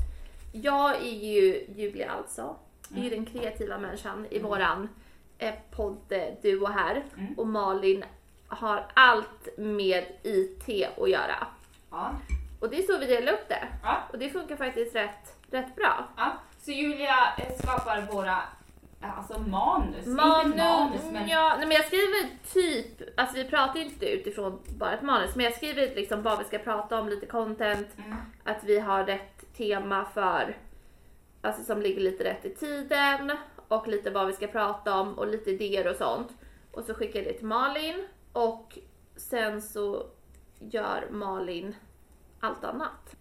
Jag 0.53 0.95
är 0.95 1.23
ju 1.23 1.65
Julia 1.75 2.11
alltså. 2.11 2.55
Jag 2.89 2.99
är 2.99 3.03
ju 3.03 3.09
den 3.09 3.25
kreativa 3.25 3.77
människan 3.77 4.25
i 4.29 4.39
våran 4.39 4.89
eh, 5.37 5.53
podd-duo 5.71 6.67
här. 6.67 7.03
Mm. 7.17 7.33
Och 7.33 7.47
Malin 7.47 8.03
har 8.47 8.85
allt 8.93 9.57
med 9.57 10.05
IT 10.23 10.87
att 10.97 11.09
göra. 11.09 11.47
Ja. 11.91 12.11
Och 12.59 12.69
det 12.69 12.77
är 12.77 12.83
så 12.83 12.97
vi 12.97 13.05
delar 13.05 13.33
upp 13.33 13.49
det. 13.49 13.67
Ja. 13.83 14.03
Och 14.11 14.19
det 14.19 14.29
funkar 14.29 14.55
faktiskt 14.55 14.95
rätt 14.95 15.37
rätt 15.51 15.75
bra. 15.75 16.07
Ja, 16.17 16.33
så 16.59 16.71
Julia 16.71 17.35
eh, 17.37 17.57
skapar 17.57 18.01
våra 18.11 18.39
alltså 19.01 19.39
manus. 19.39 19.97
Inte 20.07 20.09
Manus, 20.09 20.55
manus 20.57 21.01
men 21.11 21.27
ja, 21.27 21.55
nej, 21.57 21.67
men 21.67 21.75
jag 21.77 21.85
skriver 21.85 22.29
typ, 22.53 23.19
alltså 23.19 23.35
vi 23.35 23.43
pratar 23.45 23.79
inte 23.79 24.05
utifrån 24.09 24.59
bara 24.77 24.93
ett 24.93 25.01
manus, 25.01 25.35
men 25.35 25.45
jag 25.45 25.55
skriver 25.55 25.95
liksom 25.95 26.23
vad 26.23 26.37
vi 26.39 26.43
ska 26.45 26.57
prata 26.57 26.99
om, 26.99 27.09
lite 27.09 27.25
content, 27.25 27.87
Mm. 27.97 28.17
att 28.43 28.63
vi 28.63 28.79
har 28.79 29.03
rätt 29.03 29.53
tema 29.57 30.05
för, 30.13 30.57
alltså 31.41 31.63
som 31.63 31.81
ligger 31.81 32.01
lite 32.01 32.23
rätt 32.23 32.45
i 32.45 32.55
tiden 32.55 33.31
och 33.67 33.87
lite 33.87 34.09
vad 34.11 34.27
vi 34.27 34.33
ska 34.33 34.47
prata 34.47 34.99
om 35.01 35.13
och 35.19 35.27
lite 35.27 35.51
idéer 35.51 35.87
och 35.87 35.95
sånt. 35.95 36.29
Och 36.71 36.83
så 36.83 36.93
skickar 36.93 37.19
jag 37.19 37.27
det 37.27 37.33
till 37.33 37.47
Malin 37.47 38.07
och 38.33 38.77
sen 39.15 39.61
så 39.61 40.05
gör 40.59 41.07
Malin 41.11 41.75
allt 42.39 42.63
annat. 42.63 43.15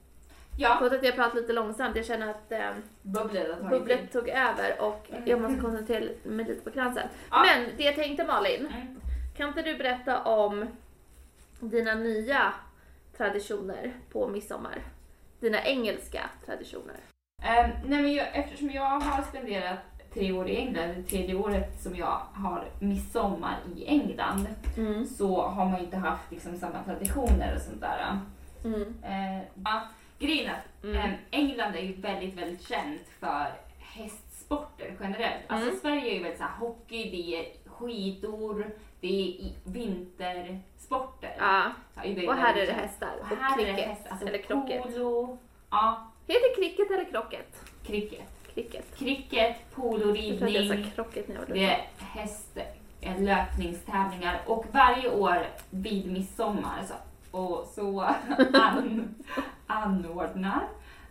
Ja, 0.57 0.77
Förlåt 0.79 0.93
att 0.99 1.05
jag 1.05 1.15
pratar 1.15 1.37
lite 1.41 1.53
långsamt, 1.53 1.97
jag 1.97 2.05
känner 2.07 2.31
att 2.31 2.53
eh, 2.53 2.71
bubblet 3.03 3.71
bubblet 3.71 4.13
tog 4.13 4.29
över 4.29 4.81
och 4.81 5.07
Mm. 5.11 5.23
jag 5.27 5.41
måste 5.41 5.61
koncentrera 5.61 6.05
mig 6.25 6.47
lite 6.47 6.61
på 6.65 6.71
kransen. 6.71 7.09
Ja. 7.31 7.45
Men 7.47 7.77
det 7.77 7.83
jag 7.85 7.95
tänkte 7.95 8.25
Malin, 8.25 8.67
Mm. 8.67 9.01
kan 9.37 9.49
inte 9.49 9.63
du 9.63 9.77
berätta 9.79 10.23
om 10.23 10.67
dina 11.61 11.95
nya 11.95 12.53
traditioner 13.17 13.93
på 14.13 14.29
midsommar? 14.29 14.79
Dina 15.41 15.65
engelska 15.65 16.21
traditioner. 16.47 16.97
Ehm, 17.43 17.71
nej 17.87 18.03
men 18.03 18.13
jag, 18.15 18.27
eftersom 18.37 18.71
jag 18.71 19.01
har 19.01 19.23
spenderat 19.23 19.79
tre 20.15 20.33
år 20.33 20.49
i 20.49 20.57
England, 20.57 20.89
det 20.97 21.03
tredje 21.03 21.35
året 21.35 21.81
som 21.83 21.97
jag 21.97 22.21
har 22.33 22.65
midsommar 22.81 23.57
i 23.77 23.87
England, 23.87 24.47
Mm. 24.77 25.07
så 25.07 25.43
har 25.43 25.65
man 25.65 25.79
ju 25.79 25.85
inte 25.85 25.97
haft 25.97 26.31
liksom 26.33 26.57
samma 26.57 26.83
traditioner 26.85 27.55
och 27.57 27.61
sånt 27.63 27.81
där. 27.81 28.19
Mm. 28.65 28.95
Ja, 29.65 29.83
grejen 30.18 30.54
Mm. 30.85 30.96
eh, 30.96 31.11
England 31.30 31.75
är 31.75 31.80
ju 31.80 31.92
väldigt, 31.92 32.35
väldigt 32.35 32.68
känt 32.68 33.02
för 33.20 33.46
hästsporter 33.80 34.96
generellt. 35.00 35.42
Alltså 35.46 35.68
Mm. 35.68 35.80
Sverige 35.80 36.11
är 36.11 36.14
ju 36.14 36.23
väldigt 36.23 36.38
så 36.38 36.44
här, 36.44 36.56
hockey, 36.58 37.11
det 37.11 37.37
är 37.37 37.70
skidor, 37.70 38.70
det 39.00 39.06
är 39.30 39.52
vintersporter. 39.70 41.37
Ja, 41.38 41.70
det 42.02 42.08
är 42.25 42.28
och 42.28 42.35
här 42.35 42.54
är 42.56 42.66
det 42.66 42.73
hästar 42.73 43.08
Och 43.20 43.32
och 43.32 43.37
här 43.38 43.58
är 43.61 43.66
det 43.66 43.73
cricket. 43.73 43.88
hästar, 43.88 44.11
alltså 44.11 44.26
eller 44.28 44.38
krocket. 44.38 44.82
polo, 44.82 45.38
ja, 45.70 46.11
Heter 46.26 46.54
cricket 46.56 46.90
eller 46.90 47.04
krocket? 47.04 47.62
cricket. 47.87 48.23
Cricket. 48.54 48.96
Cricket, 48.99 49.30
Jag 49.32 49.50
att 49.50 49.56
jag 49.61 49.75
poloridning, 49.75 50.85
sa 50.85 50.90
krocket 50.94 51.28
när 51.28 51.35
jag 51.35 51.42
var 51.49 51.54
det 51.54 51.64
är 51.64 51.87
häst, 51.99 52.58
eh, 53.00 53.20
löpningstävlingar 53.23 54.40
och 54.46 54.64
varje 54.73 55.11
år 55.11 55.46
vid 55.70 56.12
midsommar 56.12 56.82
så, 56.88 56.94
och 57.37 57.66
så 57.75 58.00
an, 58.52 59.14
anordnar 59.66 60.62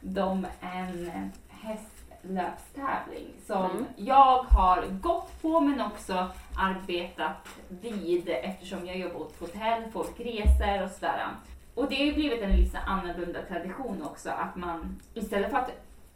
de 0.02 0.48
en 0.62 1.32
hästlöpstävling 1.50 3.28
som 3.48 3.66
Mm. 3.72 3.86
jag 3.96 4.44
har 4.44 4.86
gått 4.88 5.42
på 5.42 5.60
men 5.60 5.82
också 5.82 6.28
arbetat 6.58 7.48
vid 7.70 8.30
eftersom 8.30 8.86
jag 8.86 8.98
jobbar 8.98 9.20
på 9.20 9.46
hotell, 9.46 9.92
folk 9.92 10.20
reser 10.20 10.84
och 10.84 10.92
sådär. 10.92 11.28
Och 11.76 11.90
det 11.90 11.96
har 11.96 12.04
ju 12.06 12.14
blivit 12.14 12.42
en 12.42 12.56
lite 12.56 12.80
annorlunda 12.80 13.40
tradition 13.42 14.04
också 14.04 14.30
att 14.30 14.56
man 14.56 15.00
istället 15.14 15.52
för 15.52 15.58
att 15.58 15.72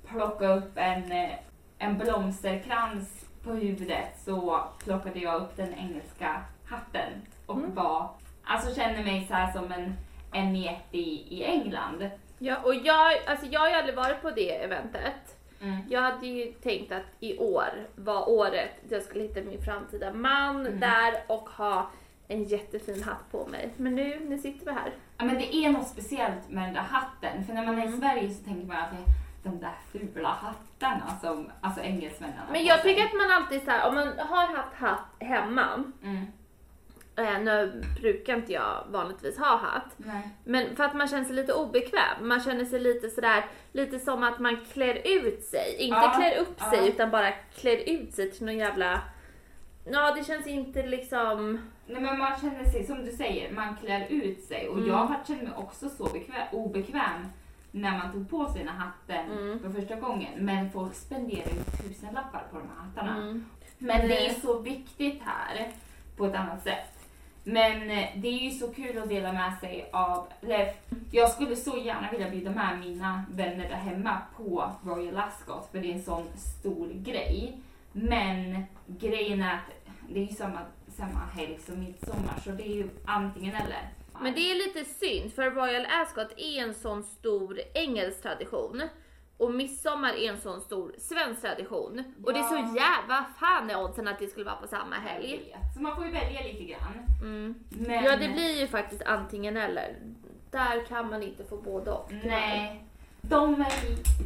plocka 0.08 0.48
upp 0.48 0.72
en, 0.76 1.30
en 1.78 1.98
blomsterkrans 1.98 3.26
på 3.44 3.52
huvudet 3.52 4.20
så 4.26 4.60
plockade 4.84 5.20
jag 5.20 5.42
upp 5.42 5.56
den 5.58 5.74
engelska 5.74 6.42
hatten 6.66 7.10
och 7.46 7.58
Mm. 7.58 7.76
var, 7.76 8.10
alltså 8.50 8.76
kände 8.76 9.04
mig 9.04 9.26
så 9.28 9.34
här 9.34 9.52
som 9.52 9.72
en, 9.72 9.94
en 10.34 10.56
get 10.56 10.86
i, 10.92 11.36
i 11.38 11.44
England. 11.44 12.10
Ja, 12.40 12.56
och 12.64 12.76
jag, 12.76 13.14
alltså 13.28 13.46
jag 13.46 13.60
har 13.60 13.70
ju 13.70 13.76
aldrig 13.76 13.96
varit 13.96 14.22
på 14.22 14.32
det 14.32 14.64
eventet. 14.64 15.36
Mm. 15.62 15.78
Jag 15.90 16.02
hade 16.02 16.28
ju 16.28 16.52
tänkt 16.52 16.92
att 16.92 17.04
i 17.20 17.38
år 17.38 17.88
var 17.96 18.30
året 18.30 18.70
jag 18.90 19.04
skulle 19.04 19.24
hitta 19.24 19.42
min 19.42 19.62
framtida 19.62 20.14
man 20.14 20.68
Mm. 20.68 20.80
där 20.80 21.14
och 21.28 21.50
ha 21.50 21.90
en 22.28 22.44
jättefin 22.44 23.04
hatt 23.04 23.32
på 23.32 23.48
mig. 23.48 23.70
Men 23.78 23.96
nu, 23.96 24.20
nu 24.30 24.38
sitter 24.38 24.66
vi 24.66 24.72
här. 24.72 24.94
Ja, 25.18 25.26
men 25.26 25.36
det 25.36 25.56
är 25.56 25.70
något 25.72 25.88
speciellt 25.88 26.50
med 26.50 26.64
den 26.64 26.74
där 26.74 26.82
hatten, 26.82 27.46
för 27.46 27.54
när 27.54 27.66
man 27.66 27.78
är 27.80 27.84
i 27.84 27.88
Mm. 27.88 28.00
Sverige 28.02 28.30
så 28.30 28.44
tänker 28.44 28.68
man 28.68 28.78
att 28.78 28.92
det 28.92 28.98
är 28.98 29.52
de 29.52 29.60
där 29.60 29.74
fula 29.92 30.30
hattarna 30.30 31.18
som 31.22 31.52
alltså 31.62 31.82
engelsmännen 31.82 32.36
Men 32.52 32.66
jag 32.66 32.84
tycker 32.84 33.06
att 33.06 33.14
man 33.14 33.32
alltid 33.32 33.62
så 33.64 33.72
här, 33.72 33.88
om 33.90 33.96
man 33.96 34.08
har 34.08 34.56
haft 34.56 34.74
hatt 34.76 35.16
hemma, 35.20 35.84
Mm. 36.04 36.26
Eh, 37.20 37.40
nu 37.40 37.84
brukar 38.02 38.36
inte 38.36 38.54
jag 38.54 38.84
vanligtvis 38.90 39.38
ha 39.38 39.58
hatt, 39.58 39.94
Nej. 39.98 40.30
men 40.44 40.76
för 40.76 40.84
att 40.84 40.94
man 40.96 41.08
känner 41.08 41.26
sig 41.26 41.36
lite 41.36 41.54
obekväm, 41.54 42.28
man 42.28 42.40
känner 42.40 42.66
sig 42.66 42.80
lite 42.80 43.10
sådär, 43.10 43.46
lite 43.72 44.00
som 44.00 44.24
att 44.24 44.40
man 44.40 44.58
klär 44.74 45.02
ut 45.06 45.44
sig. 45.44 45.76
Inte 45.80 45.98
Ja, 45.98 46.14
klär 46.18 46.38
upp 46.42 46.56
ja. 46.60 46.70
sig 46.72 46.90
utan 46.90 47.12
bara 47.12 47.32
klär 47.32 47.90
ut 47.90 48.14
sig 48.14 48.32
till 48.32 48.46
någon 48.46 48.58
jävla, 48.58 49.02
ja 49.92 50.14
det 50.16 50.24
känns 50.24 50.48
inte 50.48 50.86
liksom, 50.88 51.62
Nej 51.88 52.02
men 52.02 52.20
man 52.20 52.40
känner 52.42 52.64
sig, 52.64 52.86
som 52.86 53.06
du 53.06 53.12
säger, 53.12 53.52
man 53.54 53.76
klär 53.78 54.08
ut 54.10 54.44
sig 54.44 54.68
och 54.70 54.78
Mm. 54.78 54.90
jag 54.90 54.96
har 54.96 55.16
känt 55.28 55.42
mig 55.44 55.52
också 55.58 55.90
så 55.90 56.04
bekväm, 56.04 56.48
obekväm 56.52 57.26
när 57.72 57.92
man 57.98 58.12
tog 58.12 58.30
på 58.30 58.48
sig 58.50 58.60
den 58.64 58.68
här 58.74 58.78
hatten 58.86 59.32
Mm. 59.38 59.60
för 59.60 59.70
första 59.82 59.96
gången. 59.96 60.46
Men 60.46 60.72
folk 60.72 60.96
spenderar 60.96 61.50
ju 61.50 61.64
tusenlappar 61.88 62.44
på 62.52 62.58
de 62.60 62.68
här 62.68 62.86
hattarna. 62.86 63.18
mm. 63.22 63.46
Men 63.78 64.08
det 64.08 64.26
är 64.30 64.34
så 64.34 64.60
viktigt 64.60 65.22
här 65.26 65.72
på 66.18 66.26
ett 66.26 66.36
annat 66.36 66.64
sätt. 66.64 66.99
Men 67.44 67.92
eh, 67.92 68.08
det 68.16 68.28
är 68.28 68.40
ju 68.40 68.52
så 68.52 68.68
kul 68.68 68.98
att 68.98 69.10
dela 69.10 69.34
med 69.34 69.60
sig 69.60 69.90
av, 69.94 70.28
eller 70.42 70.74
jag 71.12 71.30
skulle 71.30 71.56
så 71.56 71.78
gärna 71.78 72.12
vilja 72.12 72.30
bjuda 72.30 72.52
med 72.52 72.80
mina 72.80 73.24
vänner 73.32 73.70
där 73.70 73.76
hemma 73.76 74.18
på 74.38 74.72
Royal 74.84 75.18
Ascot 75.18 75.70
för 75.72 75.80
det 75.80 75.92
är 75.92 75.94
en 75.94 76.04
sån 76.04 76.28
stor 76.36 76.90
grej. 76.94 77.58
Men 77.92 78.64
grejen 78.88 79.42
är 79.42 79.54
att 79.54 79.94
det 80.10 80.20
är 80.20 80.26
ju 80.26 80.36
samma, 80.36 80.60
samma 80.88 81.20
helg 81.20 81.60
som 81.66 81.80
midsommar 81.80 82.40
så 82.44 82.50
det 82.50 82.64
är 82.64 82.76
ju 82.76 82.90
antingen 83.06 83.56
eller. 83.56 83.90
Men 84.22 84.34
det 84.34 84.52
är 84.52 84.56
lite 84.56 84.86
synd 84.86 85.34
för 85.34 85.52
Royal 85.52 85.86
Ascot 86.02 86.32
är 86.38 86.64
en 86.64 86.74
sån 86.74 87.04
stor 87.04 87.60
engelsk 87.74 88.22
tradition. 88.22 88.82
Och 89.40 89.54
midsommar 89.54 90.14
är 90.14 90.32
en 90.32 90.42
sån 90.42 90.62
stor 90.62 90.94
svensk 90.98 91.42
tradition. 91.42 92.04
Och 92.26 92.34
det 92.34 92.40
är 92.40 92.44
så 92.44 92.56
Ja. 92.56 92.76
jävla 92.76 93.26
fan 93.40 93.70
är 93.70 93.84
oddsen 93.84 94.08
att 94.08 94.20
det 94.20 94.28
skulle 94.28 94.46
vara 94.46 94.56
på 94.56 94.68
samma 94.68 94.96
helg. 94.96 95.56
Så 95.76 95.82
man 95.82 95.96
får 95.96 96.06
ju 96.06 96.12
välja 96.12 96.42
lite 96.44 96.64
grann. 96.64 97.06
Mm. 97.22 97.56
Men, 97.70 98.04
Ja 98.04 98.18
det 98.18 98.30
blir 98.30 98.60
ju 98.60 98.68
faktiskt 98.68 99.02
antingen 99.04 99.58
eller. 99.58 99.96
Där 100.52 100.86
kan 100.86 101.10
man 101.10 101.24
inte 101.24 101.44
få 101.44 101.58
både 101.58 101.92
och. 101.92 102.12
Nej. 102.24 102.84
De, 103.22 103.66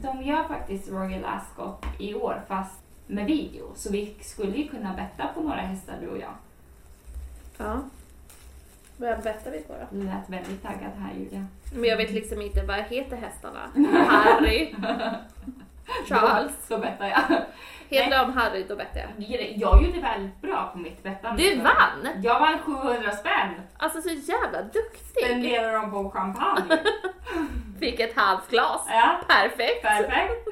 de 0.03 0.21
gör 0.23 0.43
faktiskt 0.47 0.91
Royal 0.91 1.25
Ascot 1.25 1.85
i 1.99 2.13
år 2.13 2.41
fast 2.47 2.79
med 3.07 3.25
video. 3.25 3.71
Så 3.75 3.91
vi 3.91 4.15
skulle 4.21 4.57
ju 4.57 4.67
kunna 4.67 4.93
betta 4.93 5.27
på 5.33 5.41
några 5.41 5.61
hästar 5.61 5.97
du 6.01 6.07
och 6.07 6.17
jag. 6.17 6.33
Ja. 7.57 7.79
Vad 8.97 9.23
bettar 9.23 9.51
vi 9.51 9.59
på 9.61 9.73
då? 9.73 9.97
Du 9.97 10.03
lät 10.03 10.29
väldigt 10.29 10.63
taggad 10.63 10.91
här 10.99 11.13
Julia. 11.19 11.45
Men 11.73 11.83
jag 11.89 11.97
vet 11.97 12.11
liksom 12.11 12.41
inte 12.41 12.61
vad 12.65 12.77
heter 12.77 13.15
hästarna. 13.17 13.59
Harry. 14.07 14.75
Charles. 16.09 16.51
Då, 16.67 16.75
då 16.75 16.81
bettar 16.81 17.07
jag. 17.07 17.41
Heter 17.89 18.19
de 18.19 18.33
Harry 18.33 18.63
då 18.69 18.75
bettar 18.75 18.99
jag. 18.99 19.09
Jag 19.57 19.83
gjorde 19.83 19.99
väldigt 19.99 20.41
bra 20.41 20.69
på 20.73 20.77
mitt 20.79 21.03
bettande. 21.03 21.43
Du 21.43 21.55
vann! 21.61 22.07
Jag 22.23 22.39
vann 22.39 22.59
700 22.59 23.11
spänn. 23.11 23.53
Alltså 23.77 24.01
så 24.01 24.09
jävla 24.09 24.61
duktig. 24.61 25.23
Spenderade 25.25 25.71
dem 25.71 25.91
på 25.91 26.09
champagne. 26.09 26.77
Fick 27.79 27.99
ett 27.99 28.15
halvt 28.15 28.49
glas. 28.49 28.85
ja. 28.89 29.19
Perfekt. 29.27 29.81
Perfekt. 29.81 30.47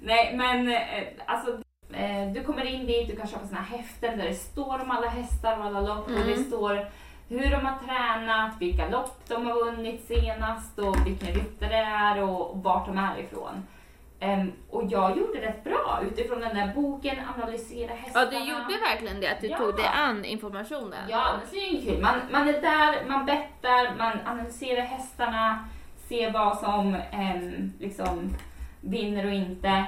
Nej 0.00 0.36
men 0.36 0.68
eh, 0.68 0.82
alltså 1.26 1.50
eh, 1.92 2.32
du 2.34 2.44
kommer 2.44 2.64
in 2.64 2.86
dit, 2.86 3.08
du 3.08 3.16
kan 3.16 3.26
köpa 3.26 3.46
såna 3.46 3.60
här 3.60 3.78
häften 3.78 4.18
där 4.18 4.24
det 4.26 4.34
står 4.34 4.80
om 4.82 4.90
alla 4.90 5.08
hästar 5.08 5.58
och 5.58 5.64
alla 5.64 5.80
lopp 5.80 6.06
och 6.06 6.12
det 6.26 6.32
Mm. 6.32 6.44
står 6.44 6.86
hur 7.28 7.50
de 7.50 7.56
har 7.66 7.74
tränat, 7.86 8.52
vilka 8.60 8.88
lopp 8.88 9.22
de 9.28 9.46
har 9.46 9.54
vunnit 9.64 10.04
senast 10.08 10.78
och 10.78 11.06
vilken 11.06 11.28
ryttare 11.34 11.68
det 11.68 11.76
är 11.76 12.22
och, 12.22 12.62
vart 12.62 12.86
de 12.86 12.98
är 12.98 13.18
ifrån. 13.18 13.66
Ehm, 14.20 14.52
och 14.70 14.82
jag 14.90 15.18
gjorde 15.18 15.40
rätt 15.40 15.64
bra 15.64 16.00
utifrån 16.10 16.40
den 16.40 16.56
där 16.56 16.72
boken, 16.74 17.16
analysera 17.36 17.90
Ja 17.90 17.96
hästarna. 17.96 18.30
du 18.30 18.36
gjorde 18.38 18.80
verkligen 18.90 19.20
det, 19.20 19.28
att 19.32 19.40
du 19.40 19.46
Ja. 19.46 19.58
tog 19.58 19.76
dig 19.76 19.86
an 19.94 20.24
informationen. 20.24 20.98
Ja, 21.08 21.20
annars 21.34 21.52
är 21.52 21.60
det 21.60 21.66
ju 21.78 21.90
kul. 21.92 22.02
Man, 22.02 22.14
man 22.32 22.48
är 22.48 22.60
där, 22.60 23.04
man 23.08 23.26
bettar, 23.26 23.94
man 23.98 24.18
analyserar 24.26 24.82
hästarna, 24.82 25.64
ser 26.08 26.30
vad 26.30 26.58
som 26.58 26.94
ehm, 27.10 27.72
liksom 27.80 28.30
vinner 28.80 29.26
och 29.26 29.32
inte, 29.32 29.84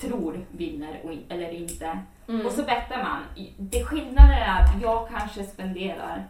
tror 0.00 0.40
vinner 0.50 1.00
och 1.04 1.12
in, 1.12 1.24
eller 1.28 1.50
inte. 1.50 1.98
Mm. 2.28 2.46
Och 2.46 2.52
så 2.52 2.62
bettar 2.62 3.02
man. 3.02 3.18
Det 3.56 3.84
skillnaden 3.84 4.30
är 4.30 4.60
att 4.60 4.82
jag 4.82 5.08
kanske 5.08 5.44
spenderar 5.44 6.24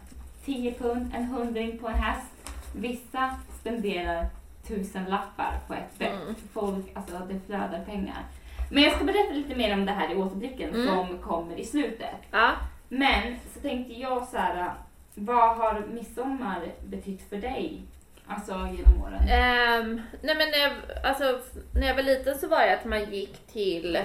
10 0.45 0.73
pund, 0.73 1.11
en 1.15 1.25
hundring 1.25 1.77
på 1.79 1.87
en 1.87 1.93
häst. 1.93 2.31
Vissa 2.75 3.35
spenderar 3.59 4.25
tusen 4.67 5.05
lappar 5.05 5.59
på 5.67 5.73
ett 5.73 5.97
bett. 5.99 6.21
Mm. 6.21 6.35
Folk, 6.53 6.85
alltså 6.93 7.17
det 7.29 7.39
flödar 7.45 7.83
pengar. 7.85 8.23
Men 8.71 8.83
jag 8.83 8.93
ska 8.93 9.03
berätta 9.03 9.33
lite 9.33 9.55
mer 9.55 9.73
om 9.73 9.85
det 9.85 9.91
här 9.91 10.11
i 10.11 10.15
återblicken 10.15 10.69
Mm. 10.75 10.87
som 10.87 11.17
kommer 11.17 11.55
i 11.59 11.65
slutet. 11.65 12.15
Ja. 12.31 12.51
Men 12.89 13.35
så 13.53 13.59
tänkte 13.59 13.93
jag 13.93 14.27
så 14.27 14.37
här, 14.37 14.73
vad 15.13 15.57
har 15.57 15.83
midsommar 15.93 16.59
betytt 16.87 17.29
för 17.29 17.37
dig 17.37 17.81
Alltså 18.27 18.51
genom 18.51 19.03
åren? 19.03 19.21
Ehm, 19.29 20.01
nej 20.21 20.35
men 20.35 20.47
när 20.51 20.57
jag, 20.59 20.71
alltså, 21.03 21.39
när 21.73 21.87
jag 21.87 21.95
var 21.95 22.03
liten 22.03 22.37
så 22.37 22.47
var 22.47 22.59
det 22.59 22.73
att 22.73 22.85
man 22.85 23.11
gick 23.13 23.47
till 23.47 23.99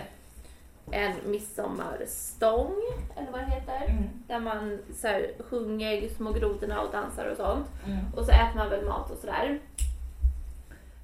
en 0.93 1.13
midsommarstång, 1.25 2.75
eller 3.17 3.31
vad 3.33 3.41
det 3.41 3.47
heter. 3.47 3.85
Mm. 3.89 4.03
Där 4.29 4.41
man 4.41 4.79
så 4.95 5.07
här, 5.07 5.31
sjunger 5.51 6.09
Små 6.09 6.33
grodorna 6.33 6.81
och 6.81 6.93
dansar 6.93 7.27
och 7.31 7.37
sånt. 7.37 7.67
Mm. 7.87 7.99
Och 8.17 8.25
så 8.25 8.31
äter 8.33 8.57
man 8.57 8.71
väl 8.71 8.85
mat 8.85 9.11
och 9.11 9.19
sådär. 9.19 9.61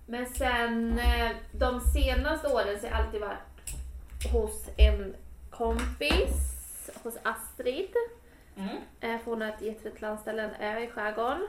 Men 0.06 0.26
sen 0.26 0.98
eh, 0.98 1.30
de 1.52 1.80
senaste 1.80 2.48
åren 2.48 2.80
så 2.80 2.86
har 2.86 2.90
jag 2.92 3.00
alltid 3.06 3.20
varit 3.20 3.72
hos 4.32 4.68
en 4.76 5.14
kompis, 5.50 6.32
hos 7.02 7.14
Astrid. 7.22 7.90
Mm. 8.56 8.68
Eh, 9.00 9.20
för 9.24 9.30
hon 9.30 9.40
har 9.42 9.48
ett 9.48 9.62
jättefint 9.62 10.00
landställe, 10.00 10.42
en 10.42 10.54
ö 10.76 10.78
i 10.80 10.86
skärgården. 10.90 11.46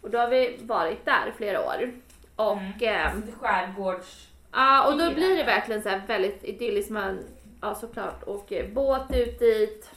Och 0.00 0.10
då 0.10 0.18
har 0.18 0.28
vi 0.28 0.58
varit 0.62 1.04
där 1.04 1.32
flera 1.36 1.60
år. 1.66 1.92
Och, 2.36 2.52
Mm. 2.52 2.72
ehm, 2.80 3.16
Alltså 3.16 3.32
skärgårds... 3.40 4.28
ja, 4.52 4.86
och 4.92 4.98
då 4.98 5.14
blir 5.14 5.36
det 5.36 5.44
verkligen 5.44 5.82
så 5.82 5.88
här 5.88 6.02
väldigt 6.06 6.44
idylliskt. 6.44 6.90
Man 6.90 7.18
ja, 7.62 7.74
såklart 7.74 8.28
åker 8.28 8.68
båt 8.68 9.14
ut 9.14 9.38
dit. 9.38 9.90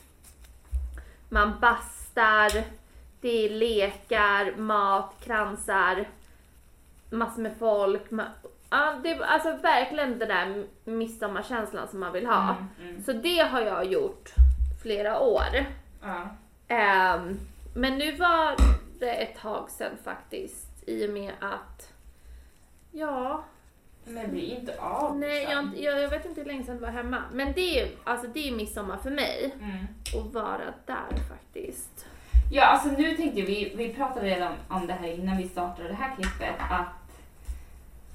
Man 1.29 1.59
bastar. 1.59 2.63
Det 3.21 3.45
är 3.45 3.49
lekar, 3.49 4.55
mat, 4.57 5.15
kransar, 5.23 6.05
massor 7.09 7.41
med 7.41 7.57
folk. 7.59 8.01
Ja, 8.69 8.95
det 9.03 9.23
alltså 9.23 9.57
verkligen 9.57 10.19
den 10.19 10.29
där 10.29 10.65
midsommarkänslan 10.83 11.87
som 11.87 11.99
man 11.99 12.13
vill 12.13 12.25
ha. 12.25 12.49
Mm. 12.49 12.89
Mm. 12.89 13.03
Så 13.03 13.13
det 13.13 13.39
har 13.39 13.61
jag 13.61 13.85
gjort 13.85 14.33
flera 14.83 15.19
år. 15.19 15.65
Ja. 16.01 16.29
Ehm, 16.67 17.39
men 17.73 17.97
nu 17.97 18.15
var 18.15 18.55
det 18.99 19.11
ett 19.11 19.37
tag 19.39 19.69
sedan 19.69 19.97
faktiskt 20.03 20.83
i 20.87 21.07
och 21.07 21.13
med 21.13 21.33
att 21.41 21.93
ja, 22.91 23.43
Men 24.07 24.31
blir 24.31 24.55
inte 24.59 24.79
av. 24.79 25.17
nej 25.19 25.39
liksom. 25.39 25.51
jag, 25.51 25.63
inte- 25.63 25.81
jag, 25.83 26.01
jag 26.01 26.09
vet 26.09 26.25
inte 26.25 26.41
hur 26.41 26.47
länge 26.47 26.63
sedan 26.63 26.75
det 26.75 26.81
var 26.81 26.91
hemma. 26.91 27.21
Men 27.33 27.53
det 27.53 27.79
är 27.81 27.87
alltså 28.03 28.27
det 28.27 28.47
är 28.49 28.55
midsommar 28.55 28.97
för 28.97 29.11
mig 29.11 29.55
Mm. 29.61 29.85
att 30.27 30.33
vara 30.33 30.73
där 30.85 31.17
faktiskt. 31.29 32.05
Ja, 32.51 32.63
alltså 32.65 32.89
nu 32.89 33.15
tänkte 33.15 33.41
vi, 33.41 33.73
vi 33.75 33.93
pratade 33.93 34.25
redan 34.25 34.53
om 34.69 34.87
det 34.87 34.93
här 34.93 35.07
innan 35.07 35.37
vi 35.37 35.49
startade 35.49 35.87
det 35.87 35.93
här 35.95 36.15
klippet, 36.15 36.55
att 36.71 37.19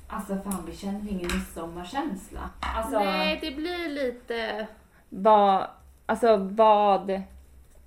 alltså 0.09 0.35
fan 0.45 0.65
vi 0.67 0.77
känner 0.77 1.01
ingen 1.11 1.31
midsommarkänsla. 1.35 2.51
Alltså, 2.77 2.99
Nej, 2.99 3.39
det 3.43 3.51
blir 3.51 3.89
lite... 3.89 4.67
Vad, 5.09 5.67
alltså 6.07 6.37
vad, 6.37 7.23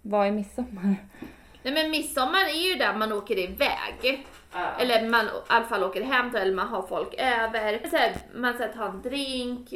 vad 0.01 0.27
är 0.27 0.31
midsommar? 0.31 0.95
Nej 1.63 1.73
men 1.73 1.91
midsommar 1.91 2.45
är 2.45 2.69
ju 2.71 2.75
där 2.75 2.93
man 2.93 3.13
åker 3.13 3.39
iväg. 3.39 4.25
Ja. 4.53 4.71
Eller 4.79 5.09
man 5.09 5.25
i 5.25 5.29
alla 5.47 5.65
fall 5.65 5.83
åker 5.83 6.01
hem 6.03 6.31
till 6.31 6.39
eller 6.39 6.53
man 6.55 6.67
har 6.67 6.81
folk 6.87 7.13
över. 7.17 7.89
Så 7.89 7.97
här, 7.97 8.15
man 8.35 8.53
så 8.57 8.63
här, 8.63 8.69
tar 8.73 8.85
en 8.89 9.01
drink, 9.01 9.73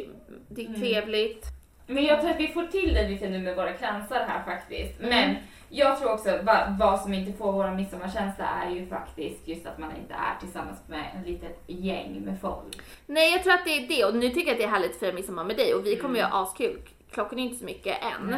det 0.49 0.61
är 0.61 0.67
Mm. 0.67 0.81
trevligt. 0.81 1.45
Men 1.87 2.03
jag 2.05 2.21
tror 2.21 2.31
att 2.31 2.39
vi 2.39 2.47
får 2.47 2.63
till 2.63 2.93
det 2.93 3.07
lite 3.09 3.29
nu 3.29 3.39
med 3.39 3.55
våra 3.55 3.73
kransar 3.73 4.25
här 4.27 4.43
faktiskt. 4.45 4.99
Mm. 4.99 5.09
Men 5.09 5.35
jag 5.69 5.99
tror 5.99 6.13
också 6.13 6.37
va, 6.43 6.75
vad 6.79 7.01
som 7.01 7.13
inte 7.13 7.33
får 7.37 7.51
vår 7.51 7.71
midsommarkänsla 7.71 8.45
är 8.65 8.69
ju 8.71 8.87
faktiskt 8.87 9.47
just 9.47 9.65
att 9.67 9.77
man 9.77 9.89
inte 9.95 10.13
är 10.13 10.39
tillsammans 10.39 10.79
med 10.87 11.05
ett 11.19 11.27
litet 11.27 11.63
gäng 11.67 12.21
med 12.25 12.41
folk. 12.41 12.81
Nej 13.05 13.31
jag 13.31 13.43
tror 13.43 13.53
att 13.53 13.65
det 13.65 13.77
är 13.83 13.87
det 13.87 14.05
och 14.05 14.15
nu 14.15 14.29
tycker 14.29 14.47
jag 14.47 14.51
att 14.51 14.57
det 14.57 14.63
är 14.63 14.69
härligt 14.69 14.91
att 14.91 14.99
fira 14.99 15.13
midsommar 15.13 15.43
med 15.43 15.55
dig 15.57 15.73
och 15.73 15.85
vi 15.85 15.95
kommer 15.95 16.19
Mm. 16.19 16.29
ju 16.31 16.35
ha 16.35 16.43
askul. 16.43 16.79
Klockan 17.11 17.39
är 17.39 17.43
inte 17.43 17.55
så 17.59 17.65
mycket 17.65 17.97
än. 18.03 18.33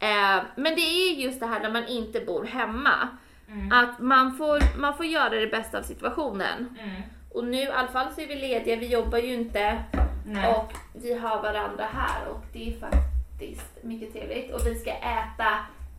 Eh, 0.00 0.42
men 0.56 0.74
det 0.74 0.80
är 0.80 1.12
just 1.14 1.40
det 1.40 1.46
här 1.46 1.60
när 1.60 1.70
man 1.70 1.86
inte 1.88 2.20
bor 2.20 2.44
hemma. 2.44 3.08
Mm. 3.48 3.72
Att 3.72 3.98
man 3.98 4.36
får, 4.36 4.78
man 4.78 4.96
får 4.96 5.06
göra 5.06 5.30
det 5.30 5.46
bästa 5.46 5.78
av 5.78 5.82
situationen. 5.82 6.76
Mm. 6.82 7.02
Och 7.30 7.44
nu 7.44 7.58
i 7.58 7.68
alla 7.70 7.88
fall 7.88 8.06
så 8.14 8.20
är 8.20 8.26
vi 8.26 8.34
lediga, 8.34 8.76
vi 8.76 8.86
jobbar 8.86 9.18
ju 9.18 9.34
inte 9.34 9.84
Nej. 10.26 10.54
och 10.54 10.72
vi 10.92 11.18
har 11.18 11.42
varandra 11.42 11.84
här 11.92 12.28
och 12.30 12.44
det 12.52 12.68
är 12.74 12.80
faktiskt 12.80 13.84
mycket 13.84 14.12
trevligt. 14.12 14.54
Och 14.54 14.66
vi 14.66 14.74
ska 14.74 14.90
äta 14.90 15.46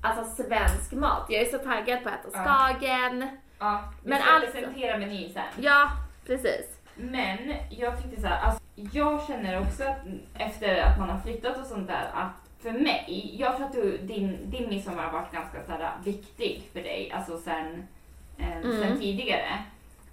alltså 0.02 0.44
svensk 0.44 0.92
mat. 0.92 1.26
Jag 1.30 1.42
är 1.42 1.46
så 1.52 1.58
taggad 1.58 2.04
på 2.04 2.10
att 2.10 2.26
äta 2.26 2.44
skagen. 2.44 3.28
ja, 3.60 3.84
vi 4.04 4.10
men 4.10 4.22
ska 4.22 4.32
alltså- 4.32 4.52
presentera 4.52 4.98
menyn 4.98 5.34
sen. 5.34 5.44
Ja, 5.58 5.90
precis. 6.28 6.66
Men 6.96 7.54
jag 7.70 8.04
tyckte 8.04 8.22
så 8.22 8.28
här, 8.28 8.42
alltså, 8.42 8.62
jag 8.76 9.28
känner 9.28 9.62
också 9.62 9.84
att 9.84 9.98
efter 10.34 10.82
att 10.82 11.00
man 11.00 11.10
har 11.10 11.20
flyttat 11.20 11.58
och 11.58 11.66
sånt 11.66 11.88
där 11.88 12.10
att 12.14 12.49
för 12.62 12.72
mig, 12.72 13.36
jag 13.40 13.56
tror 13.58 13.66
att 13.66 13.74
du, 13.74 13.98
din, 13.98 14.38
din 14.52 14.70
midsommar 14.70 15.04
har 15.04 15.12
varit 15.12 15.32
ganska 15.34 15.64
så 15.66 15.72
här, 15.72 15.92
viktig 16.04 16.70
för 16.74 16.80
dig, 16.80 17.12
alltså 17.12 17.38
sen, 17.38 17.88
eh, 18.38 18.58
Mm. 18.58 18.80
sen 18.82 19.00
tidigare. 19.00 19.58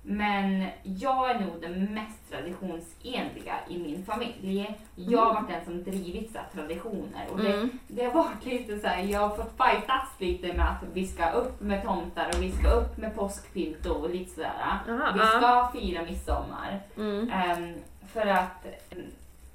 Men 0.09 0.67
jag 0.83 1.31
är 1.31 1.41
nog 1.41 1.61
den 1.61 1.95
mest 1.95 2.31
traditionsenliga 2.31 3.55
i 3.69 3.79
min 3.79 4.05
familj. 4.07 4.77
Jag 4.95 5.21
har 5.25 5.35
varit 5.35 5.49
den 5.49 5.65
som 5.65 5.85
drivit 5.85 6.33
så 6.33 6.39
här, 6.39 6.47
traditioner 6.55 7.27
och 7.33 7.39
det, 7.39 7.53
Mm. 7.53 7.79
det 7.89 8.05
har 8.05 8.13
varit 8.13 8.45
lite 8.45 8.79
så 8.79 8.87
här, 8.87 9.03
jag 9.03 9.21
har 9.21 9.37
fått 9.37 9.53
fightas 9.57 10.09
lite 10.19 10.53
med 10.53 10.71
att 10.71 10.83
vi 10.93 11.07
ska 11.07 11.31
upp 11.31 11.61
med 11.61 11.85
tomtar 11.85 12.29
och 12.37 12.43
vi 12.43 12.53
ska 12.53 12.71
upp 12.71 12.97
med 12.97 13.15
påskpynt 13.15 13.87
och 13.87 14.11
lite 14.11 14.31
sådär. 14.31 14.53
Aha, 14.89 15.11
Vi 15.15 15.21
ska 15.21 15.71
fira 15.81 16.03
midsommar. 16.03 16.81
Mm. 16.97 17.31
Ehm, 17.31 17.75
för 18.13 18.27
att 18.27 18.67
mm, 18.91 19.07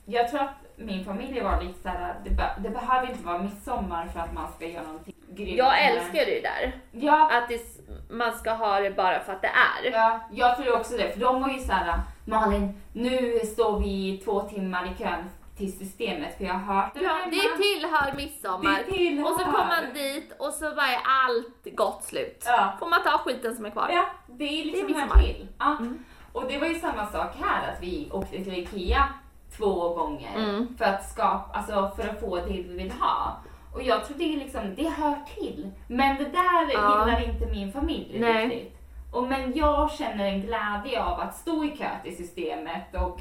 jag 0.06 0.30
tror 0.30 0.40
att 0.42 0.61
min 0.86 1.06
familj 1.06 1.42
var 1.42 1.62
lite 1.62 1.82
såhär, 1.82 2.16
det, 2.24 2.30
be- 2.30 2.56
det 2.58 2.70
behöver 2.70 3.10
inte 3.12 3.24
vara 3.26 3.38
midsommar 3.38 4.08
för 4.14 4.20
att 4.20 4.34
man 4.34 4.52
ska 4.56 4.66
göra 4.68 4.84
någonting 4.84 5.14
grymt. 5.30 5.58
Jag 5.58 5.82
älskar 5.86 6.26
det 6.26 6.42
där. 6.42 6.72
Ja, 6.92 7.32
Att 7.32 7.50
det, 7.50 7.62
man 8.10 8.34
ska 8.38 8.52
ha 8.54 8.80
det 8.80 8.92
bara 8.92 9.20
för 9.20 9.34
att 9.34 9.42
det 9.42 9.48
är. 9.48 9.92
ja, 9.92 10.20
jag 10.32 10.58
tror 10.58 10.76
också 10.80 10.98
det. 10.98 11.12
För 11.14 11.20
de 11.20 11.42
var 11.42 11.50
ju 11.50 11.60
såhär, 11.60 12.00
Malin, 12.26 12.82
nu 12.94 13.40
står 13.40 13.80
vi 13.80 14.22
två 14.26 14.42
timmar 14.42 14.86
i 14.92 15.04
kön 15.04 15.30
till 15.58 15.78
systemet 15.80 16.38
för 16.38 16.44
jag 16.46 16.54
har 16.54 16.76
hört 16.76 16.92
Ja, 16.96 17.18
det 17.26 17.64
tillhör 17.64 18.14
midsommar. 18.16 18.84
Det 18.88 18.92
tillhör. 18.94 19.26
Och 19.32 19.40
så 19.40 19.46
kommer 19.46 19.66
man 19.84 19.94
dit 19.94 20.34
och 20.40 20.54
så 20.54 20.66
var 20.76 20.88
allt 21.04 21.76
gott 21.76 22.04
slut. 22.04 22.44
Ja. 22.46 22.74
Får 22.80 22.90
man 22.90 23.04
ta 23.04 23.10
skiten 23.18 23.56
som 23.56 23.66
är 23.66 23.70
kvar. 23.70 23.90
Ja, 23.94 24.06
det 24.28 24.44
är 24.62 24.66
liksom 24.66 24.88
Det 24.88 24.94
är 24.94 24.98
här 24.98 25.06
midsommar. 25.06 25.24
till. 25.24 25.48
Ja. 25.60 25.78
Mm. 25.80 26.04
Och 26.34 26.44
det 26.48 26.58
var 26.58 26.68
ju 26.68 26.76
samma 26.80 27.06
sak 27.08 27.32
här, 27.42 27.72
att 27.74 27.84
vi 27.84 28.10
åkte 28.12 28.44
till 28.44 28.54
Ikea 28.54 29.08
två 29.58 29.90
gånger 29.94 30.36
Mm. 30.36 30.76
för, 30.78 30.86
att 30.86 31.10
skapa, 31.12 31.46
alltså 31.58 31.92
för 31.96 32.10
att 32.10 32.20
få 32.20 32.36
det 32.36 32.42
vi 32.48 32.62
vill 32.62 32.92
ha. 32.92 33.38
Och 33.74 33.84
jag 33.84 34.06
tror 34.06 34.18
det, 34.18 34.34
är 34.34 34.38
liksom, 34.38 34.76
det 34.76 34.90
hör 34.90 35.16
till. 35.36 35.72
Men 35.88 36.18
det 36.18 36.30
där 36.30 36.72
Ja. 36.74 37.06
gillar 37.06 37.30
inte 37.30 37.46
min 37.46 37.72
familj 37.72 38.20
Nej. 38.20 38.46
riktigt. 38.48 38.78
Och 39.14 39.24
men 39.24 39.54
jag 39.56 39.92
känner 39.92 40.26
en 40.26 40.42
glädje 40.42 41.04
av 41.04 41.20
att 41.20 41.36
stå 41.36 41.64
i 41.66 41.68
kö 41.78 41.90
till 42.04 42.18
systemet 42.18 42.96
och 42.96 43.20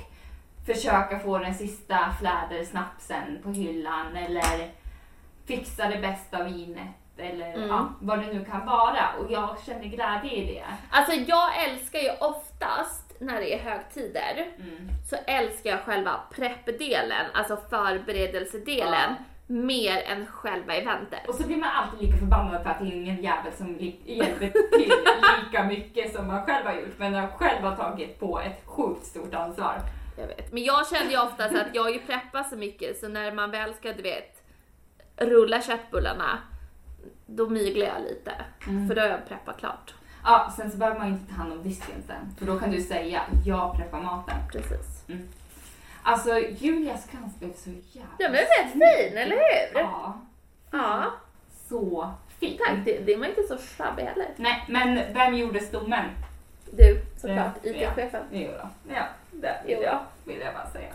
försöka 0.66 1.18
få 1.18 1.38
den 1.38 1.54
sista 1.54 1.98
flädersnapsen 2.20 3.38
på 3.42 3.50
hyllan 3.50 4.16
eller 4.16 4.70
fixa 5.46 5.88
det 5.88 5.98
bästa 5.98 6.44
vinet 6.44 6.88
eller 7.16 7.54
Mm. 7.54 7.68
ja, 7.68 7.88
vad 8.00 8.18
det 8.18 8.26
nu 8.26 8.44
kan 8.44 8.66
vara. 8.66 9.04
Och 9.20 9.32
jag 9.32 9.56
känner 9.66 9.84
glädje 9.84 10.30
i 10.32 10.54
det. 10.54 10.64
Alltså 10.90 11.12
jag 11.12 11.64
älskar 11.64 11.98
ju 11.98 12.10
oftast 12.20 13.09
när 13.20 13.40
det 13.40 13.54
är 13.54 13.58
högtider 13.58 14.46
Mm. 14.58 14.88
så 15.10 15.16
älskar 15.26 15.70
jag 15.70 15.80
själva 15.80 16.20
preppdelen, 16.34 17.26
alltså 17.34 17.56
förberedelsedelen, 17.70 19.14
mer 19.46 20.02
än 20.06 20.26
själva 20.26 20.74
eventet. 20.74 21.28
Och 21.28 21.34
så 21.34 21.46
blir 21.46 21.56
man 21.56 21.68
alltid 21.68 22.08
lika 22.08 22.18
förbannad 22.18 22.62
för 22.62 22.70
att 22.70 22.78
det 22.78 22.84
är 22.84 22.92
ingen 22.92 23.22
jävel 23.22 23.52
som 23.52 23.78
hjälper 24.04 24.48
till 24.78 24.92
lika 25.44 25.64
mycket 25.64 26.14
som 26.14 26.26
man 26.26 26.46
själv 26.46 26.66
har 26.66 26.74
gjort. 26.74 26.98
Men 26.98 27.14
har 27.14 27.26
själv 27.28 27.64
har 27.64 27.76
tagit 27.76 28.20
på 28.20 28.40
ett 28.40 28.62
sjukt 28.64 29.04
stort 29.06 29.34
ansvar. 29.34 29.78
Jag 30.18 30.26
vet. 30.26 30.52
Men 30.52 30.62
jag 30.62 30.88
kände 30.88 31.12
ju 31.12 31.20
oftast 31.20 31.54
att 31.54 31.74
jag 31.74 31.90
ju 31.92 31.98
preppat 31.98 32.50
så 32.50 32.56
mycket 32.56 32.98
så 32.98 33.08
när 33.08 33.32
man 33.32 33.50
väl 33.50 33.74
ska, 33.74 33.92
du 33.92 34.02
vet, 34.02 34.42
rulla 35.16 35.62
köttbullarna, 35.62 36.38
då 37.26 37.48
myglar 37.48 37.86
jag 37.86 38.02
lite. 38.02 38.32
Mm. 38.66 38.88
För 38.88 38.94
då 38.94 39.00
har 39.00 39.08
jag 39.08 39.28
preppat 39.28 39.58
klart. 39.58 39.94
Ja, 40.24 40.52
sen 40.56 40.70
så 40.70 40.76
behöver 40.76 40.98
man 40.98 41.08
ju 41.08 41.12
inte 41.14 41.32
ta 41.32 41.38
hand 41.38 41.52
om 41.52 41.62
disken 41.62 42.02
sen. 42.06 42.34
För 42.38 42.46
då 42.46 42.58
kan 42.58 42.70
du 42.70 42.80
säga, 42.80 43.22
jag 43.46 43.76
preppar 43.76 44.00
maten. 44.00 44.36
Precis. 44.52 45.04
Alltså 46.02 46.38
Julias 46.38 47.06
krans 47.06 47.38
blev 47.38 47.52
så 47.54 47.70
jävla 47.70 48.10
Den 48.18 48.30
blev 48.30 48.42
rätt 48.42 48.72
fin, 48.72 49.16
eller 49.18 49.36
hur? 49.36 49.80
Ja, 49.80 50.20
Ja, 50.72 51.04
så 51.68 52.10
fin. 52.40 52.58
tack. 52.66 52.78
Det, 52.84 52.98
det 52.98 53.16
var 53.16 53.26
inte 53.26 53.42
så 53.42 53.56
shabby 53.58 54.02
heller. 54.02 54.28
Nej, 54.36 54.64
men 54.68 55.14
vem 55.14 55.34
gjorde 55.34 55.60
stommen? 55.60 56.04
Du, 56.72 57.00
såklart. 57.16 57.52
Ja. 57.62 57.70
IT-chefen. 57.70 58.22
Jo 58.32 58.48
då. 58.62 58.68
Ja, 58.94 59.02
det 59.32 59.60
vill 59.66 59.82
jag, 59.82 60.00
vill 60.24 60.40
jag 60.40 60.54
bara 60.54 60.70
säga. 60.70 60.92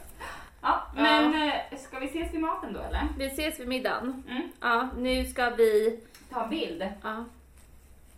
Ja, 0.61 0.81
men 0.95 1.49
eh, 1.49 1.53
ska 1.77 1.99
vi 1.99 2.05
ses 2.05 2.33
vid 2.33 2.41
maten 2.41 2.73
då 2.73 2.79
eller? 2.79 3.07
Vi 3.17 3.25
ses 3.25 3.59
vid 3.59 3.67
middagen. 3.67 4.23
Mm. 4.29 4.49
Ja, 4.61 4.89
nu 4.97 5.25
ska 5.25 5.49
vi... 5.49 5.99
Ta 6.33 6.43
en 6.43 6.49
bild. 6.49 6.85
Ja. 7.03 7.25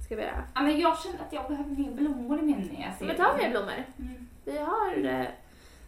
Ska 0.07 0.15
vi 0.15 0.21
göra? 0.21 0.43
Ja, 0.55 0.61
men 0.61 0.79
jag 0.79 0.99
känner 0.99 1.19
att 1.19 1.33
jag 1.33 1.47
behöver 1.47 1.69
mer 1.69 1.91
blommor 1.91 2.39
i 2.39 2.41
min 2.41 2.69
när 2.73 2.85
jag 2.85 2.95
ser 2.97 3.05
Men 3.05 3.15
ta 3.15 3.37
mer 3.37 3.49
blommor. 3.49 3.73
Mm. 3.99 4.27
Vi 4.45 4.57
har... 4.57 5.05
eh, 5.21 5.25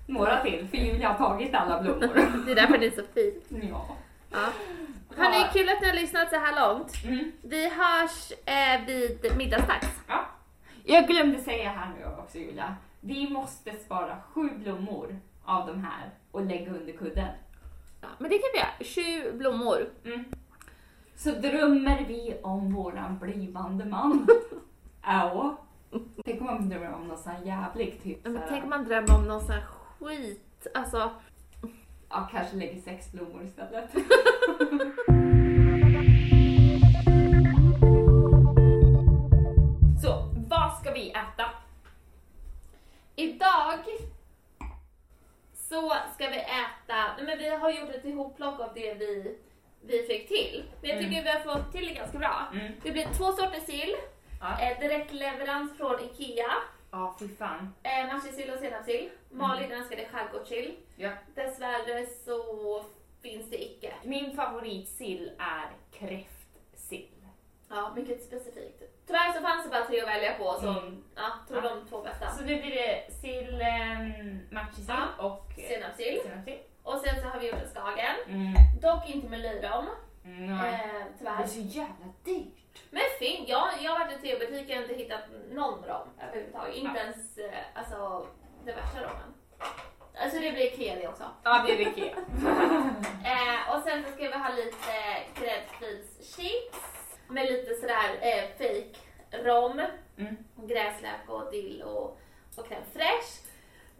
Några 0.07 0.41
till, 0.43 0.67
för 0.67 0.77
Julia 0.77 1.09
har 1.09 1.17
tagit 1.29 1.53
alla 1.55 1.81
blommor. 1.81 2.09
Det 2.45 2.51
är 2.51 2.55
därför 2.55 2.77
det 2.77 2.85
är 2.85 2.91
så 2.91 3.03
fint. 3.13 3.63
ja. 3.69 3.95
Ja. 4.31 4.47
Hörni, 5.17 5.45
kul 5.53 5.69
att 5.69 5.81
ni 5.81 5.87
har 5.87 5.95
lyssnat 5.95 6.29
så 6.29 6.35
här 6.35 6.69
långt. 6.69 6.93
Mm. 7.05 7.31
Vi 7.41 7.63
hörs 7.69 8.31
eh, 8.45 8.85
vid 8.87 9.37
middagsdags. 9.37 9.87
ja. 10.07 10.25
Jag 10.83 11.07
glömde 11.07 11.39
säga 11.39 11.69
här 11.69 11.91
nu 11.99 12.05
också 12.23 12.37
Julia. 12.37 12.75
Vi 13.01 13.29
måste 13.29 13.71
spara 13.71 14.17
sju 14.33 14.49
blommor 14.49 15.19
av 15.45 15.67
de 15.67 15.83
här 15.83 16.09
och 16.31 16.45
lägga 16.45 16.71
under 16.71 16.93
kudden. 16.93 17.27
Ja, 18.01 18.07
men 18.17 18.29
det 18.29 18.37
kan 18.37 18.49
vi 18.53 18.59
göra. 18.59 18.69
Sju 19.31 19.37
blommor. 19.37 19.89
Så 21.23 21.31
drömmer 21.31 22.05
vi 22.07 22.37
om 22.43 22.73
våran 22.73 23.19
blivande 23.19 23.85
man. 23.85 24.27
Ja. 25.01 25.57
Tänk 26.25 26.41
om 26.41 26.47
man 26.47 26.69
drömmer 26.69 26.93
om 26.93 27.07
någon 27.07 27.17
sån 27.17 27.31
här 27.31 27.45
jävlig 27.45 28.03
typ 28.03 28.17
Men 28.23 28.41
tänk 28.49 28.63
om 28.63 28.69
man 28.69 28.85
drömmer 28.85 29.15
om 29.15 29.27
någon 29.27 29.41
sån 29.41 29.51
här 29.51 29.63
skit. 29.99 30.67
Alltså, 30.73 31.11
ja, 32.09 32.29
kanske 32.31 32.55
lägger 32.55 32.81
sex 32.81 33.11
blommor 33.11 33.43
istället. 33.43 33.91
Så, 40.01 40.33
vad 40.49 40.79
ska 40.79 40.93
vi 40.93 41.09
äta? 41.09 41.45
idag 43.19 43.79
så 45.53 45.93
ska 46.13 46.29
vi 46.29 46.37
äta, 46.37 47.15
nej 47.17 47.25
men 47.25 47.37
vi 47.37 47.49
har 47.49 47.71
gjort 47.71 47.89
ett 47.89 48.05
ihopplock 48.05 48.59
av 48.59 48.69
det 48.75 48.93
vi, 48.93 49.37
vi 49.81 50.03
fick 50.03 50.27
till. 50.27 50.48
Jag 50.89 50.99
tycker 50.99 51.23
vi 51.23 51.29
har 51.29 51.39
fått 51.39 51.71
till 51.71 51.87
det 51.87 51.93
ganska 51.93 52.17
bra. 52.17 52.47
Mm. 52.53 52.73
Det 52.83 52.91
blir 52.91 53.05
två 53.17 53.31
sorters 53.31 53.63
sill, 53.63 53.95
Ja. 54.41 54.61
eh, 54.61 54.79
direktleverans 54.79 55.77
från 55.77 55.99
IKEA, 56.03 56.51
Ja, 56.91 57.15
fy 57.19 57.27
fan. 57.35 57.73
eh, 57.83 58.13
matjessill 58.13 58.49
och 58.53 58.59
senapssill. 58.59 59.09
Malin 59.31 59.71
önskade 59.71 60.05
skärgårdssill. 60.11 60.75
Ja. 60.95 61.09
Dessvärre 61.35 62.05
så 62.25 62.85
finns 63.21 63.49
det 63.49 63.63
icke. 63.63 63.93
Min 64.03 64.35
favoritsill 64.35 65.31
är 65.39 65.65
kräftsill. 65.99 67.07
Ja, 67.69 67.91
mycket 67.95 68.23
specifikt. 68.23 68.83
Tyvärr 69.07 69.33
så 69.33 69.41
fanns 69.41 69.63
det 69.63 69.69
bara 69.69 69.85
tre 69.85 70.01
att 70.01 70.07
välja 70.07 70.33
på, 70.33 70.53
så 70.61 70.67
Mm. 70.69 71.03
ja, 71.15 71.29
tog 71.47 71.57
Ja. 71.57 71.61
de 71.61 71.87
två 71.89 72.01
bästa. 72.01 72.29
Så 72.31 72.43
nu 72.45 72.61
blir 72.61 72.71
det 72.75 73.13
sill, 73.21 73.49
um, 73.53 74.39
matjessill 74.51 74.85
Ja. 75.17 75.25
och 75.25 75.51
Senapssill. 75.69 76.19
senapssill. 76.23 76.59
Och 76.83 76.99
sen 76.99 77.21
så 77.21 77.27
har 77.27 77.39
vi 77.39 77.47
gjort 77.47 77.59
en 77.61 77.69
skagen. 77.69 78.15
Mm. 78.27 78.53
Dock 78.81 79.09
inte 79.09 79.29
med 79.29 79.39
löjrom, 79.39 79.85
Mm, 79.85 79.95
nej. 80.39 80.73
eh, 80.73 80.79
Det 80.79 81.17
tyvärr. 81.17 81.43
är 81.43 81.47
så 81.47 81.59
jävla 81.59 82.05
dyrt. 82.25 82.55
Men 82.89 83.01
fin, 83.19 83.45
jag, 83.47 83.67
jag 83.81 83.91
har 83.91 83.99
varit 84.05 84.23
i 84.23 84.27
teobutiken 84.27 84.77
och 84.83 84.89
inte 84.89 84.95
hittat 85.03 85.21
någon 85.51 85.83
rom 85.83 86.07
överhuvudtaget. 86.21 86.75
Inte 86.75 86.99
ens 86.99 87.37
eh, 87.37 87.51
alltså, 87.75 88.27
det 88.65 88.71
värsta 88.73 88.99
rommen. 88.99 89.33
Alltså 90.21 90.39
det 90.39 90.51
blir 90.51 90.73
Ikea 90.73 90.95
det 90.95 91.07
också. 91.07 91.23
Ja, 91.43 91.63
det 91.67 91.73
är 91.73 91.79
Ikea. 91.87 92.15
Eh, 93.25 93.75
och 93.75 93.81
sen 93.83 94.03
så 94.03 94.11
ska 94.11 94.23
vi 94.23 94.33
ha 94.37 94.49
lite 94.49 94.93
gräddfilschips 95.41 96.79
med 97.27 97.45
lite 97.45 97.73
sådär 97.75 98.09
eh, 98.21 98.43
fake 98.57 98.99
rom, 99.49 99.81
Mm. 100.17 100.35
gräslök 100.55 101.19
och 101.27 101.51
dill 101.51 101.81
och, 101.83 102.03
och 102.57 102.67
crème 102.67 102.83
fraîche. 102.93 103.45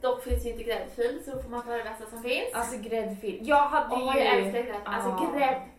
Dock 0.02 0.24
finns 0.24 0.46
ju 0.46 0.50
inte 0.50 0.64
gräddfil 0.64 1.22
så 1.26 1.32
då 1.36 1.42
får 1.42 1.50
man 1.50 1.62
ta 1.66 1.72
det 1.78 1.84
bästa 1.84 2.06
som 2.06 2.24
finns. 2.24 2.54
Alltså 2.54 2.78
gräddfil. 2.78 3.40
Jag 3.48 3.68
hade 3.68 3.96
Åh, 3.96 4.18
ju... 4.18 4.24
jag 4.24 4.34
älskar 4.38 4.64
grädd. 4.64 4.82
Alltså 4.86 5.32
gräddfil. 5.34 5.70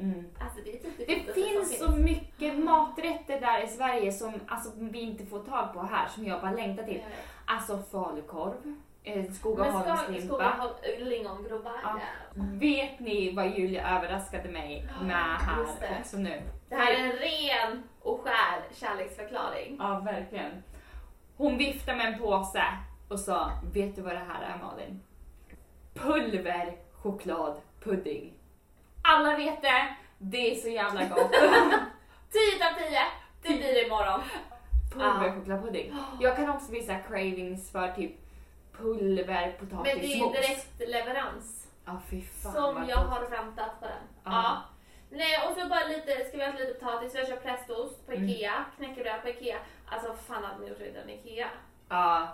Mm. 0.00 0.24
Alltså 0.40 0.58
det 0.64 0.72
typ 0.72 0.98
det, 0.98 1.04
Det 1.04 1.32
finns 1.32 1.78
så 1.78 1.90
mycket 1.90 2.58
maträtter 2.58 3.40
där 3.40 3.64
i 3.64 3.66
Sverige 3.66 4.12
som 4.12 4.40
alltså, 4.46 4.70
vi 4.76 5.00
inte 5.00 5.26
får 5.26 5.40
tag 5.40 5.72
på 5.72 5.82
här 5.82 6.08
som 6.08 6.24
jag 6.24 6.40
bara 6.40 6.52
längtar 6.52 6.84
till. 6.84 6.94
Vet. 6.94 7.04
Alltså 7.44 7.78
falukorv, 7.90 8.74
eh, 9.02 9.30
Skogaholmslimpa. 9.32 10.26
skogen 10.26 11.08
lingongrovar. 11.08 11.80
Ja. 11.82 12.00
Vet 12.34 13.00
ni 13.00 13.32
vad 13.36 13.58
Julia 13.58 13.96
överraskade 13.96 14.48
mig 14.48 14.88
med 15.02 15.36
här 15.40 15.66
också 16.00 16.16
nu? 16.16 16.42
Det 16.68 16.74
här 16.74 16.92
är 16.92 17.04
en 17.04 17.12
ren 17.12 17.82
och 18.00 18.20
skär 18.20 18.62
kärleksförklaring. 18.72 19.76
Ja, 19.78 19.98
verkligen. 20.04 20.62
Hon 21.36 21.58
viftade 21.58 21.96
med 21.96 22.06
en 22.12 22.18
påse 22.18 22.62
och 23.08 23.20
sa, 23.20 23.50
vet 23.74 23.96
du 23.96 24.02
vad 24.02 24.12
det 24.12 24.24
här 24.28 24.42
är 24.42 24.58
Malin? 24.64 25.02
Pulver 25.94 26.76
chokladpudding. 26.92 28.37
Alla 29.08 29.36
vet 29.36 29.62
det, 29.62 29.94
det 30.18 30.50
är 30.52 30.54
så 30.54 30.68
jävla 30.68 31.04
gott. 31.04 31.32
10 31.32 32.66
av 32.66 32.78
10, 32.78 33.00
det 33.42 33.48
blir 33.48 33.74
det 33.74 33.86
imorgon. 33.86 34.20
Pulver 34.92 35.32
chokladpudding. 35.34 35.94
Jag 36.20 36.36
kan 36.36 36.50
också 36.50 36.72
visa 36.72 36.98
cravings 36.98 37.70
för 37.72 37.92
typ 37.92 38.12
pulver 38.76 39.56
Men 39.70 39.82
det 39.84 39.90
är 39.90 39.92
potatismos. 39.92 40.32
direkt 40.32 40.78
leverans. 40.88 41.68
Ja, 41.84 42.00
fy 42.10 42.22
fan 42.22 42.52
Som 42.52 42.88
jag 42.88 42.98
gott. 42.98 43.08
har 43.08 43.28
väntat 43.28 43.80
på 43.80 43.86
den. 43.86 44.02
Ja. 44.24 44.30
Ja. 44.32 44.62
Nej, 45.10 45.48
och 45.48 45.56
så 45.58 45.68
bara 45.68 45.84
lite, 45.88 46.24
ska 46.28 46.36
vi 46.36 46.44
ha 46.44 46.52
lite 46.52 46.74
potatis, 46.74 47.14
har 47.16 47.24
köpt 47.24 47.42
prästost 47.44 48.06
på 48.06 48.12
Mm. 48.12 48.28
Ikea, 48.28 48.64
knäckebröd 48.76 49.22
på 49.22 49.28
Ikea. 49.28 49.58
Alltså 49.88 50.14
fan 50.28 50.44
hade 50.44 50.60
ni 50.60 50.68
gjort 50.68 50.78
det 50.78 50.84
utan 50.86 51.10
Ikea? 51.10 51.48
Ja, 51.88 52.28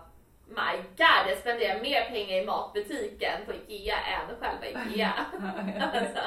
My 0.46 0.76
god, 0.96 1.28
jag 1.30 1.38
spenderar 1.38 1.80
mer 1.82 2.04
pengar 2.04 2.42
i 2.42 2.46
matbutiken 2.46 3.40
på 3.46 3.52
Ikea 3.52 3.96
än 3.96 4.36
själva 4.40 4.66
Ikea. 4.66 5.12
alltså. 5.94 6.20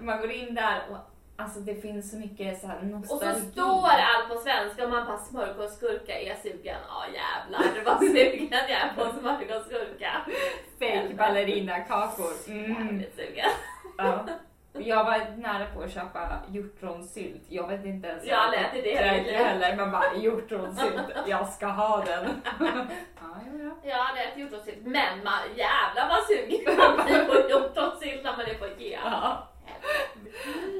man 0.00 0.20
går 0.20 0.30
in 0.30 0.54
där 0.54 0.82
och 0.90 0.96
alltså 1.42 1.60
det 1.60 1.74
finns 1.74 2.10
så 2.10 2.16
mycket 2.16 2.60
så 2.60 2.66
här 2.66 2.78
Och 2.78 2.84
nostalgi. 2.86 3.40
så 3.40 3.50
står 3.50 3.88
allt 3.88 4.28
på 4.28 4.36
svenska 4.36 4.84
och 4.84 4.90
man 4.90 5.06
bara 5.06 5.18
smörgåsgurka, 5.18 6.20
är 6.20 6.28
jag 6.28 6.38
sugen? 6.38 6.78
Ja 6.88 7.04
jävlar 7.14 7.84
vad 7.84 7.98
sugen 7.98 8.48
jag 8.50 8.70
är 8.70 8.92
på 8.96 9.18
smörgåsgurka. 9.20 10.12
fake 10.78 11.14
ballerinakakor. 11.14 12.32
Mm. 12.48 12.86
Jävligt 12.86 13.16
sugen. 13.16 13.50
Ja. 13.98 14.26
Jag 14.72 15.04
var 15.04 15.36
nära 15.36 15.66
på 15.74 15.82
att 15.82 15.92
köpa 15.92 16.42
hjortronsylt. 16.48 17.42
Jag 17.48 17.68
vet 17.68 17.84
inte 17.84 18.08
ens 18.08 18.24
Jag 18.24 18.36
har 18.36 18.50
dig 18.50 18.82
det 19.26 19.36
heller, 19.36 19.76
men 19.76 19.90
bara 19.90 20.14
hjortronsylt, 20.14 21.02
jag 21.26 21.48
ska 21.48 21.66
ha 21.66 22.04
den. 22.04 22.42
ja, 23.82 23.88
jo, 23.88 23.90
ja. 23.90 23.98
Ja, 23.98 24.06
det 24.14 24.20
är 24.20 24.28
ett 24.32 24.38
hjortronsylt. 24.38 24.78
Men 24.86 25.24
man, 25.24 25.40
jävlar 25.56 26.08
vad 26.08 26.22
sugen 26.26 26.76
man 26.76 27.06
blir 27.06 27.24
på 27.24 27.48
hjortronsylt 27.50 28.24
när 28.24 28.36
man 28.36 28.46
är 28.46 28.54
på 28.54 28.66
Ikea. 28.66 29.00
Ja. 29.04 29.48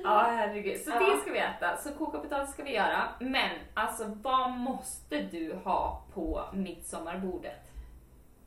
ja, 0.04 0.18
herregud. 0.20 0.80
Så 0.80 0.90
Ja. 0.90 0.98
det 0.98 1.20
ska 1.20 1.32
vi 1.32 1.38
äta. 1.38 1.76
Så 1.76 1.92
koka 1.92 2.18
potatis 2.18 2.52
ska 2.54 2.62
vi 2.62 2.74
göra. 2.74 3.08
Men 3.20 3.50
alltså, 3.74 4.04
vad 4.22 4.50
måste 4.50 5.20
du 5.22 5.54
ha 5.64 6.02
på 6.14 6.44
midsommarbordet? 6.52 7.70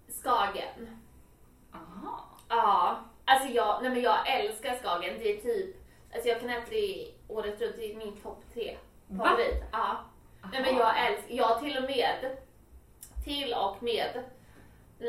Skagen. 0.07 0.99
Aha. 1.73 2.25
Ja, 2.49 2.97
alltså 3.25 3.47
jag, 3.47 3.79
nej 3.81 3.91
men 3.91 4.01
jag 4.01 4.27
älskar 4.39 4.75
Skagen. 4.75 5.13
Det 5.19 5.31
är 5.37 5.37
typ, 5.41 5.75
alltså 6.13 6.29
jag 6.29 6.39
kan 6.39 6.49
äta 6.49 6.69
det 6.69 7.07
året 7.27 7.61
runt. 7.61 7.75
Det 7.75 7.91
är 7.91 7.97
min 7.97 8.21
topp 8.21 8.43
tre 8.53 8.77
favorit. 9.17 9.63
Ja. 9.71 9.97
Nej 10.51 10.61
men 10.61 10.75
jag 10.77 11.05
älskar, 11.07 11.35
jag 11.35 11.59
till 11.59 11.77
och 11.77 11.83
med, 11.83 12.37
till 13.23 13.53
och 13.53 13.83
med, 13.83 14.23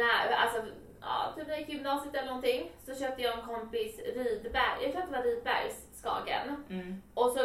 alltså 0.02 0.62
ja, 1.00 1.32
typ 1.36 1.46
när 1.46 1.54
jag 1.54 1.60
gick 1.60 1.68
i 1.68 1.72
gymnasiet 1.72 2.14
eller 2.14 2.26
någonting 2.26 2.70
så 2.86 2.94
köpte 2.94 3.22
jag 3.22 3.38
en 3.38 3.46
kompis 3.46 3.98
Rydberg, 3.98 4.82
jag 4.82 4.92
tror 4.92 5.02
att 5.02 5.10
det 5.10 5.16
var 5.16 5.22
Rydbergs 5.24 5.86
Skagen. 5.94 6.64
Mm. 6.70 7.02
Och 7.14 7.30
så 7.30 7.40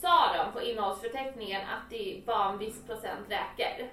sa 0.00 0.36
de 0.36 0.52
på 0.52 0.62
innehållsförteckningen 0.62 1.60
att 1.62 1.90
det 1.90 2.22
var 2.26 2.48
en 2.48 2.58
viss 2.58 2.86
procent 2.86 3.26
räkor. 3.28 3.88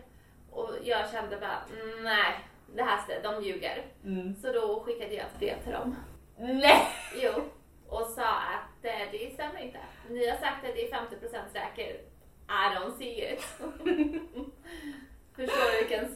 Och 0.52 0.70
jag 0.84 1.10
kände 1.12 1.38
bara, 1.38 1.58
nej, 2.04 2.40
det 2.76 2.84
här 2.84 2.98
stä- 2.98 3.24
de 3.24 3.44
ljuger. 3.44 3.86
Mm. 4.06 4.36
Så 4.36 4.52
då 4.52 4.84
skickade 4.84 5.14
jag 5.14 5.26
ett 5.26 5.40
brev 5.40 5.64
till 5.64 5.72
dem. 5.72 5.96
Nej! 6.38 6.88
Jo. 7.22 7.32
Och 7.90 8.08
sa 8.08 8.26
att 8.30 8.86
eh, 8.86 9.12
det 9.12 9.34
stämmer 9.34 9.60
inte. 9.62 9.80
Ni 10.10 10.30
har 10.30 10.38
sagt 10.38 10.66
att 10.66 10.76
det 10.76 10.90
är 10.92 10.96
50% 10.96 11.38
räkor. 11.54 11.96
I 12.48 12.76
don't 12.76 12.98
see 12.98 13.34
it. 13.34 13.42
Förstår 15.36 15.72
du 15.72 15.78
vilken 15.88 16.16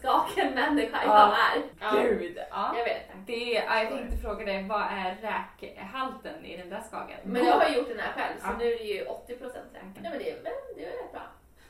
människa 0.62 0.98
jag 1.06 1.15
Ja. 1.15 1.36
är? 1.56 1.62
Ja, 1.82 2.02
Gud! 2.02 2.38
Ja. 2.52 2.74
jag 2.78 2.84
vet. 2.86 3.02
Det, 3.28 3.34
ja, 3.67 3.84
jag 3.84 3.89
tänkte 3.91 4.17
fråga 4.17 4.46
dig, 4.46 4.63
vad 4.63 4.82
är 4.82 5.15
räkhalten 5.22 6.46
i 6.46 6.58
den 6.58 6.70
där 6.70 6.82
skagen? 6.88 7.20
Men 7.24 7.46
jag 7.46 7.54
har 7.60 7.70
gjort 7.70 7.88
den 7.88 8.00
här 8.00 8.13
själv 8.13 8.39
så 8.39 8.48
Ja. 8.48 8.56
nu 8.60 8.65
är 8.74 8.78
det 8.78 8.84
ju 8.84 9.06
80% 9.06 9.74
räkor. 9.74 10.02
Nej 10.02 10.12
men 10.12 10.20
det, 10.20 10.32
är- 10.32 10.41
men 10.43 10.54
det 10.78 10.86
är 10.86 10.89
rätt 11.04 11.12
bra. 11.12 11.22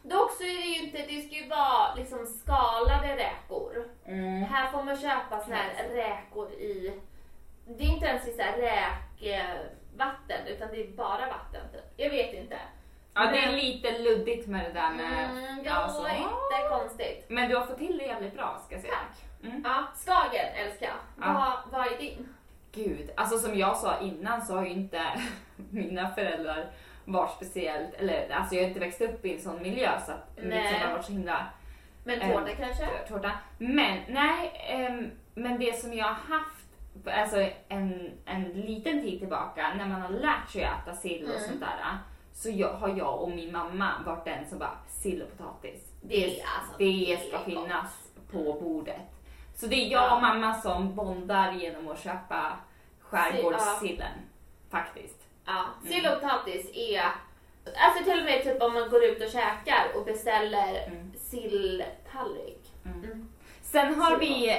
Dock 0.01 0.31
så 0.31 0.43
är 0.43 0.57
det 0.61 0.67
ju 0.67 0.83
inte, 0.85 0.97
det 0.97 1.21
ska 1.21 1.35
ju 1.35 1.47
vara 1.49 1.95
liksom 1.95 2.25
skalade 2.25 3.15
räkor. 3.15 3.87
Mm. 4.05 4.43
Här 4.43 4.71
får 4.71 4.83
man 4.83 4.97
köpa 4.97 5.39
såna 5.43 5.55
här 5.55 5.89
räkor 5.89 6.51
i, 6.51 6.93
det 7.67 7.83
är 7.83 7.87
inte 7.93 8.05
ens 8.05 8.27
i 8.27 8.31
så 8.33 8.41
här 8.41 8.57
räkvatten 8.57 10.47
utan 10.47 10.67
det 10.71 10.81
är 10.83 10.87
bara 10.87 11.25
vatten 11.27 11.61
typ. 11.73 11.83
Jag 11.97 12.09
vet 12.09 12.33
inte. 12.33 12.57
Ja, 13.17 13.31
det 13.31 13.37
är 13.39 13.51
lite 13.51 13.99
luddigt 13.99 14.47
med 14.47 14.65
det 14.65 14.71
där 14.79 14.89
med... 14.89 15.29
Mm, 15.29 15.59
ja, 15.65 15.73
alltså. 15.73 16.07
inte 16.07 16.69
konstigt. 16.69 17.25
Men 17.29 17.49
du 17.49 17.55
har 17.55 17.65
fått 17.65 17.77
till 17.77 17.97
det 17.97 18.03
jävligt 18.05 18.35
bra 18.35 18.61
ska 18.65 18.75
jag 18.75 18.81
säga. 18.81 18.93
Tack. 18.93 19.43
Mm. 19.51 19.61
Ja, 19.65 19.83
Skagen 19.95 20.45
älskar 20.55 20.85
jag. 20.87 21.27
Ja. 21.27 21.33
Vad, 21.33 21.79
vad 21.79 21.93
är 21.93 21.97
din? 21.97 22.27
Gud, 22.71 23.09
alltså 23.17 23.37
som 23.39 23.57
jag 23.57 23.77
sa 23.77 23.99
innan 23.99 24.45
så 24.45 24.55
har 24.55 24.63
ju 24.65 24.71
inte 24.71 25.01
mina 25.71 26.09
föräldrar 26.09 26.65
varit 27.05 27.31
speciellt, 27.35 27.93
eller 27.93 28.29
alltså 28.29 28.55
jag 28.55 28.61
har 28.63 28.67
inte 28.67 28.79
växt 28.79 29.01
upp 29.01 29.25
i 29.25 29.33
en 29.35 29.41
sån 29.41 29.61
miljö 29.61 29.89
så 30.05 30.11
att 30.11 30.29
Nej. 30.37 30.63
liksom 30.63 30.81
har 30.87 30.91
varit 30.97 31.05
så 31.05 31.11
himla 31.11 31.45
Men 32.03 32.21
Eh, 32.21 32.31
tårta 32.33 32.55
kanske? 32.55 32.85
tårta. 33.09 33.31
Men 33.57 33.97
nej, 34.07 34.51
ehm, 34.69 35.11
men 35.35 35.59
det 35.59 35.79
som 35.79 35.93
jag 35.93 36.05
har 36.05 36.13
haft 36.37 36.65
alltså 37.05 37.49
en, 37.69 38.11
en 38.25 38.43
liten 38.43 39.01
tid 39.01 39.19
tillbaka 39.19 39.73
när 39.77 39.85
man 39.85 40.01
har 40.01 40.09
lärt 40.09 40.49
sig 40.49 40.63
att 40.63 40.87
äta 40.87 40.95
sill 40.97 41.23
och 41.23 41.29
Mm. 41.35 41.41
sånt 41.47 41.59
där 41.59 41.97
så 42.41 42.49
jag, 42.49 42.73
har 42.73 42.97
jag 42.97 43.21
och 43.21 43.29
min 43.29 43.51
mamma 43.51 43.91
varit 44.05 44.25
den 44.25 44.49
som 44.49 44.59
bara 44.59 44.77
sill 44.89 45.21
och 45.21 45.37
potatis. 45.37 45.81
Det 46.01 46.25
är 46.25 46.29
alltså 46.29 46.77
det 46.77 47.19
ska 47.27 47.37
gott. 47.37 47.45
finnas 47.45 47.91
på 48.31 48.53
bordet. 48.61 49.01
Så 49.55 49.67
det 49.67 49.75
är 49.75 49.91
jag 49.91 50.03
Ja. 50.03 50.15
och 50.15 50.21
mamma 50.21 50.53
som 50.61 50.95
bondar 50.95 51.51
genom 51.53 51.87
att 51.89 52.03
köpa 52.03 52.53
skärgårdssillen. 53.01 54.11
Faktiskt. 54.71 55.19
Ja, 55.45 55.65
sill 55.85 56.07
och 56.07 56.21
potatis 56.21 56.71
är... 56.73 57.01
Alltså 57.75 58.03
till 58.03 58.19
och 58.19 58.25
med 58.25 58.43
typ 58.43 58.61
om 58.63 58.73
man 58.73 58.89
går 58.89 59.03
ut 59.03 59.21
och 59.23 59.29
käkar 59.31 59.87
och 59.95 60.05
beställer 60.05 60.87
Mm. 60.87 61.11
silltallrik. 61.17 62.71
Mm. 62.85 63.29
Sen 63.61 63.95
har 64.01 64.11
Så 64.11 64.17
vi, 64.17 64.49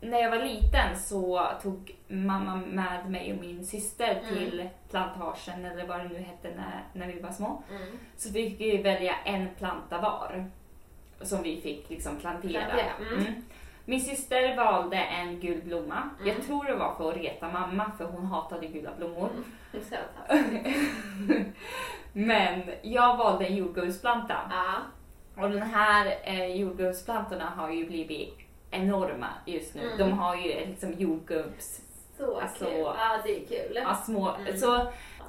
när 0.00 0.18
jag 0.18 0.30
var 0.30 0.38
liten 0.44 0.98
så 0.98 1.48
tog 1.62 1.96
mamma 2.08 2.56
med 2.56 3.10
mig 3.10 3.32
och 3.32 3.40
min 3.40 3.66
syster 3.66 4.10
Mm. 4.22 4.34
till 4.34 4.68
plantagen 4.90 5.64
eller 5.64 5.86
vad 5.86 6.00
det 6.00 6.08
nu 6.08 6.18
hette 6.18 6.48
när, 6.56 6.84
när 6.92 7.12
vi 7.12 7.20
var 7.20 7.30
små. 7.30 7.62
Mm. 7.70 7.98
Så 8.16 8.32
fick 8.32 8.60
vi 8.60 8.82
välja 8.82 9.14
en 9.24 9.48
planta 9.58 10.00
var 10.00 10.50
som 11.20 11.42
vi 11.42 11.60
fick 11.60 11.90
liksom 11.90 12.16
plantera. 12.16 12.64
Plantera, 12.64 12.92
mm. 13.12 13.26
Mm. 13.26 13.42
Min 13.84 14.00
syster 14.00 14.56
valde 14.56 14.96
en 14.96 15.40
gul 15.40 15.62
blomma. 15.62 16.10
Mm. 16.20 16.28
Jag 16.28 16.46
tror 16.46 16.64
det 16.64 16.74
var 16.74 16.94
för 16.94 17.10
att 17.12 17.16
reta 17.16 17.48
mamma 17.50 17.92
för 17.98 18.04
hon 18.04 18.26
hatade 18.26 18.66
gula 18.66 18.90
blommor. 18.98 19.28
Mm. 19.32 19.44
Men 22.12 22.62
jag 22.82 23.16
valde 23.16 23.46
en 23.46 23.56
jordgubbsplanta. 23.56 24.36
Och 25.36 25.50
den 25.50 25.62
här 25.62 26.18
eh, 26.24 26.46
jordgubbsplantorna 26.46 27.52
har 27.56 27.70
ju 27.70 27.86
blivit 27.86 28.38
enorma 28.70 29.26
just 29.46 29.74
nu. 29.74 29.82
Mm. 29.86 29.98
De 29.98 30.12
har 30.18 30.36
ju 30.36 30.66
liksom 30.66 30.92
jordgubbs, 30.92 31.80
Så 32.18 32.40
Alltså- 32.40 32.64
kul. 32.64 32.78
Ja, 32.80 33.18
det 33.24 33.36
är 33.36 33.46
kul. 33.48 33.76
ja, 33.84 33.94
små. 33.94 34.28
Mm. 34.34 34.56
Så 34.58 34.86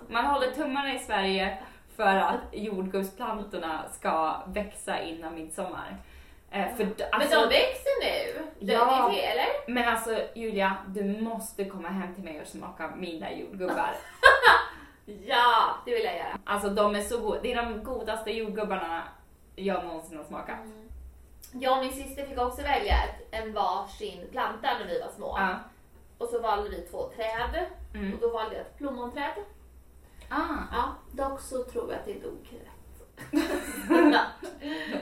man 0.08 0.26
håller 0.26 0.52
tummarna 0.52 0.94
i 0.94 1.00
Sverige 1.00 1.58
för 1.96 2.16
att 2.16 2.40
jordgubbsplantorna 2.52 3.84
ska 3.92 4.42
växa 4.48 5.02
innan 5.02 5.36
midsommar. 5.36 5.98
Eh, 6.52 6.76
för, 6.76 6.84
alltså, 6.84 7.40
Men 7.40 7.50
de 7.50 7.56
växer 7.56 8.04
nu. 8.04 8.42
De, 8.60 8.74
Ja. 8.74 9.10
det 9.14 9.26
eller? 9.26 9.46
men 9.74 9.88
alltså 9.90 10.20
Julia, 10.36 10.78
du 10.88 11.04
måste 11.22 11.66
komma 11.66 11.88
hem 11.90 12.16
till 12.16 12.24
mig 12.24 12.42
och 12.42 12.48
smaka 12.48 12.92
mina 12.96 13.34
jordgubbar. 13.34 13.90
Ja, 15.26 15.76
det 15.86 15.92
vill 15.94 16.04
jag 16.04 16.16
göra. 16.18 16.40
Alltså 16.46 16.70
de 16.70 16.96
är 16.96 17.02
så 17.02 17.20
goda. 17.20 17.40
Det 17.42 17.52
är 17.54 17.56
de 17.64 17.84
godaste 17.84 18.32
jordgubbarna 18.32 19.04
jag 19.56 19.86
någonsin 19.86 20.18
har 20.18 20.24
smakat. 20.24 20.58
Jag 21.52 21.78
och 21.78 21.84
min 21.84 21.94
syster 21.94 22.26
fick 22.26 22.40
också 22.40 22.62
välja 22.62 22.94
ett, 23.04 23.28
en 23.32 23.54
varsin 23.54 24.28
planta 24.32 24.68
när 24.80 24.88
vi 24.88 25.00
var 25.00 25.10
små. 25.16 25.36
Ja. 25.38 25.56
Och 26.18 26.28
så 26.28 26.40
valde 26.40 26.70
vi 26.70 26.82
två 26.82 27.10
träd. 27.16 27.66
Mm. 27.94 28.14
Och 28.14 28.20
då 28.22 28.30
valde 28.30 28.56
jag 28.56 28.62
ett 28.62 28.78
plommonträd. 28.78 29.34
Ah. 30.30 30.58
Ja, 30.72 30.96
dock 31.12 31.42
så 31.42 31.64
tror 31.64 31.92
jag 31.92 32.00
att 32.00 32.06
det 32.06 32.14
dog 32.14 32.48
rätt. 32.52 32.76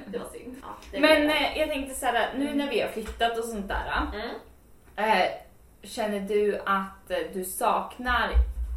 det 0.06 0.18
var 0.18 0.30
synd. 0.32 0.56
Ja, 0.62 1.00
Men 1.00 1.30
eh, 1.30 1.58
jag 1.58 1.70
tänkte 1.70 1.96
såhär, 1.96 2.34
nu 2.38 2.54
när 2.56 2.70
vi 2.70 2.82
har 2.82 2.90
flyttat 2.90 3.38
och 3.38 3.44
sånt 3.44 3.68
där. 3.68 4.08
Mm. 4.14 4.36
Eh, 4.96 5.28
känner 5.84 6.20
du 6.20 6.62
att 6.66 7.12
eh, 7.12 7.18
du 7.34 7.46
saknar 7.46 8.30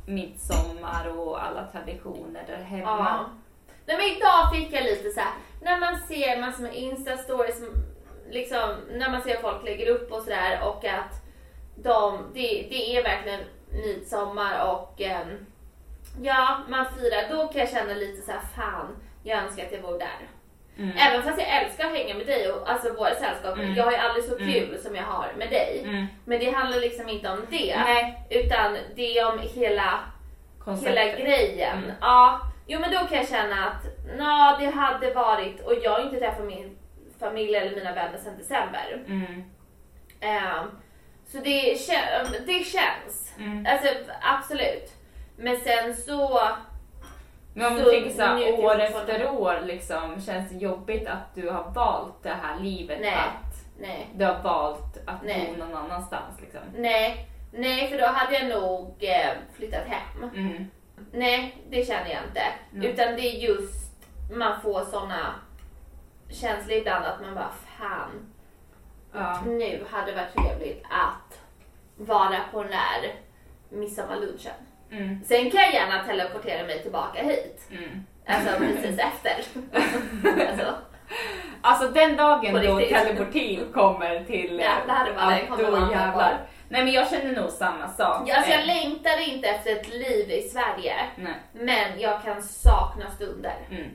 midsommar 0.07 1.19
och 1.19 1.45
alla 1.45 1.67
traditioner 1.67 2.45
där 2.47 2.59
Ja. 2.59 2.65
hemma? 2.65 3.31
Nej 3.87 3.97
men 3.97 4.07
idag 4.17 4.53
fick 4.55 4.73
jag 4.73 4.85
lite 4.85 5.11
så 5.11 5.21
här, 5.21 5.33
när 5.61 5.81
man 5.81 5.99
ser 6.01 6.41
massor 6.41 6.63
med 6.63 6.75
instastories, 6.75 7.63
liksom 8.31 8.71
när 8.91 9.11
man 9.11 9.23
ser 9.23 9.37
folk 9.41 9.65
lägger 9.65 9.87
upp 9.89 10.13
och 10.13 10.23
sådär 10.23 10.61
och 10.65 10.85
att 10.85 11.15
de, 11.77 12.19
det, 12.35 12.67
det 12.71 12.97
är 12.97 13.03
verkligen 13.03 13.41
midsommar 13.71 14.67
och 14.73 15.01
ehm, 15.01 15.47
ja, 16.23 16.59
man 16.69 16.87
firar, 16.87 17.29
då 17.37 17.49
kan 17.49 17.61
jag 17.61 17.71
känna 17.71 17.95
lite 17.95 18.23
så 18.23 18.33
här, 18.33 18.41
fan, 18.57 18.97
jag 19.23 19.39
önskar 19.39 19.67
att 19.67 19.73
jag 19.73 19.81
vore 19.83 19.99
där. 19.99 20.29
Mm. 20.79 20.97
Även 20.97 21.23
fast 21.23 21.39
jag 21.39 21.63
älskar 21.63 21.87
att 21.87 21.93
hänga 21.97 22.15
med 22.15 22.27
dig 22.27 22.53
och 22.53 22.71
alltså 22.71 22.93
våra 22.93 23.15
sällskap, 23.15 23.55
Mm. 23.59 23.75
jag 23.75 23.85
har 23.85 23.93
ju 23.93 23.97
aldrig 23.99 24.25
så 24.25 24.37
Mm. 24.37 24.53
kul 24.53 24.79
som 24.79 24.95
jag 24.97 25.03
har 25.03 25.33
med 25.39 25.51
dig. 25.51 25.83
Mm. 25.85 26.07
Men 26.25 26.39
det 26.41 26.51
handlar 26.51 26.79
liksom 26.81 27.09
inte 27.09 27.31
om 27.31 27.41
det, 27.51 27.77
Nej, 27.77 28.27
utan 28.31 28.77
det 28.97 29.19
är 29.19 29.33
om 29.33 29.39
hela 29.39 30.01
konceptet. 30.65 30.99
hela 30.99 31.19
grejen. 31.19 31.79
Mm. 31.79 31.91
Ja, 32.01 32.41
jo 32.73 32.81
men 32.81 32.91
då 32.91 32.99
kan 32.99 33.17
jag 33.19 33.29
känna 33.29 33.69
att 33.69 33.85
nå, 34.19 34.57
det 34.61 34.71
hade 34.71 35.15
varit, 35.15 35.61
och 35.61 35.75
jag 35.83 35.91
har 35.91 36.01
inte 36.01 36.19
träffat 36.19 36.45
min 36.45 36.79
familj 37.19 37.55
eller 37.57 37.77
mina 37.77 37.95
vänner 37.95 38.19
sedan 38.19 38.39
december. 38.39 39.03
Mm. 39.07 39.45
Ehm, 40.21 40.67
så 41.27 41.39
det, 41.39 41.73
det 42.47 42.65
känns, 42.65 43.35
Mm. 43.39 43.67
alltså 43.67 43.89
absolut. 44.23 44.93
Men 45.37 45.57
sen 45.61 45.97
så, 45.97 46.41
Men 47.55 47.67
om 47.73 47.79
Så 47.79 47.85
du 47.85 47.91
tänker 47.91 48.11
såhär 48.11 48.65
år 48.65 48.79
efter 48.81 49.31
år, 49.31 49.61
liksom, 49.65 50.21
känns 50.21 50.51
det 50.51 50.57
jobbigt 50.57 51.09
att 51.09 51.35
du 51.35 51.51
har 51.51 51.71
valt 51.71 52.23
det 52.23 52.37
här 52.43 52.61
livet? 52.61 52.99
Nej. 53.01 53.15
Att 53.15 53.55
nej, 53.81 54.09
du 54.15 54.25
har 54.25 54.43
valt 54.43 54.97
att 55.07 55.23
Nej. 55.23 55.53
bo 55.53 55.65
någon 55.65 55.77
annanstans? 55.77 56.41
Liksom. 56.41 56.61
nej, 56.77 57.27
nej 57.53 57.91
för 57.91 57.99
då 57.99 58.07
hade 58.07 58.35
jag 58.39 58.49
nog 58.61 58.97
eh, 59.01 59.31
flyttat 59.57 59.87
hem. 59.87 60.31
Mm. 60.35 60.71
Nej, 61.13 61.57
det 61.71 61.85
känner 61.87 62.11
jag 62.11 62.25
inte. 62.29 62.43
Mm. 62.73 62.87
Utan 62.87 63.07
det 63.17 63.21
är 63.37 63.39
just, 63.49 63.91
man 64.33 64.61
får 64.61 64.85
såna 64.85 65.35
känslor 66.29 66.77
ibland 66.79 67.05
att 67.05 67.21
man 67.21 67.35
bara 67.35 67.51
fan, 67.79 68.11
Ja. 69.13 69.41
nu 69.47 69.85
hade 69.91 70.13
det 70.13 70.17
varit 70.17 70.35
trevligt 70.35 70.85
att 70.91 71.41
vara 71.97 72.37
på 72.53 72.63
den 72.63 72.73
där 72.73 73.15
midsommarlunchen. 73.69 74.53
Mm. 74.91 75.25
Sen 75.25 75.51
kan 75.51 75.61
jag 75.61 75.73
gärna 75.75 76.05
teleportera 76.05 76.67
mig 76.67 76.83
tillbaka 76.83 77.23
hit. 77.23 77.69
Mm. 77.71 78.05
Alltså 78.27 78.59
precis 78.59 78.99
efter. 78.99 79.45
alltså, 80.51 80.75
Alltså 81.63 81.89
den 81.89 82.17
dagen 82.17 82.55
då 82.55 82.79
teleportin 82.81 83.73
kommer 83.73 84.25
till... 84.25 84.63
Vad 85.17 85.33
det 85.33 85.41
ja, 85.41 85.57
kommer 85.57 85.87
då 85.87 85.93
jävlar. 85.93 86.41
Nej 86.73 86.85
men 86.85 86.93
jag 86.93 87.11
känner 87.11 87.41
nog 87.41 87.51
samma 87.51 87.89
sak. 87.89 88.23
ja, 88.29 88.37
alltså 88.37 88.51
jag 88.53 88.61
Eh, 88.61 88.67
längtar 88.67 89.29
inte 89.29 89.49
efter 89.49 89.73
ett 89.77 89.89
liv 89.89 90.31
i 90.31 90.43
Sverige. 90.43 90.95
Nej. 91.17 91.35
Men 91.53 92.01
jag 92.01 92.23
kan 92.23 92.43
sakna 92.43 93.11
stunder. 93.11 93.57
Mm. 93.71 93.89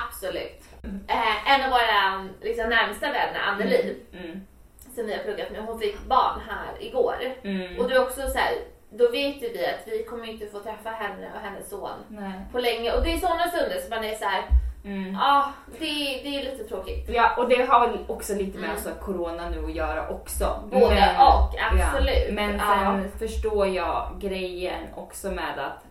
Absolut. 0.00 0.62
Eh, 1.08 1.52
en 1.54 1.62
av 1.64 1.70
våra 1.70 2.28
liksom, 2.42 2.68
närmsta 2.70 3.06
vänner, 3.06 3.40
Anneli, 3.48 3.96
Mm. 4.12 4.46
som 4.94 5.06
vi 5.06 5.12
har 5.12 5.22
pluggat 5.24 5.50
med, 5.50 5.60
hon 5.64 5.80
fick 5.80 6.00
barn 6.00 6.40
här 6.48 6.82
igår. 6.86 7.16
Mm. 7.42 7.78
Och 7.78 7.88
det 7.88 7.94
är 7.94 8.02
också 8.02 8.20
så 8.28 8.38
här, 8.38 8.52
då 8.90 9.10
vet 9.10 9.42
ju 9.42 9.48
vi 9.52 9.66
att 9.66 9.82
vi 9.86 10.04
kommer 10.04 10.28
inte 10.28 10.46
få 10.46 10.58
träffa 10.60 10.90
henne 10.90 11.30
och 11.34 11.40
hennes 11.40 11.70
son 11.70 12.04
Nej. 12.08 12.32
på 12.52 12.58
länge. 12.58 12.92
Och 12.92 13.04
det 13.04 13.12
är 13.12 13.18
sådana 13.18 13.48
stunder 13.48 13.78
som 13.80 13.90
man 13.90 14.04
är 14.04 14.14
så 14.14 14.24
här, 14.24 14.42
Mm. 14.86 15.14
ja, 15.14 15.52
det, 15.78 15.84
det 16.24 16.28
är 16.40 16.44
lite 16.52 16.64
tråkigt. 16.64 17.08
Ja, 17.08 17.36
och 17.38 17.48
det 17.48 17.62
har 17.68 17.98
också 18.10 18.34
lite 18.34 18.58
med 18.58 18.64
Mm. 18.64 18.70
alltså, 18.70 18.90
corona 19.04 19.48
nu 19.50 19.64
att 19.64 19.74
göra 19.74 20.08
också. 20.08 20.62
Både 20.70 21.16
och, 21.18 21.54
absolut. 21.72 22.26
Ja, 22.28 22.32
men 22.34 22.54
Ja. 22.56 22.60
sen 22.68 23.10
förstår 23.18 23.66
jag 23.66 24.16
grejen 24.20 24.82
också 24.94 25.30
med 25.30 25.58
att 25.58 25.82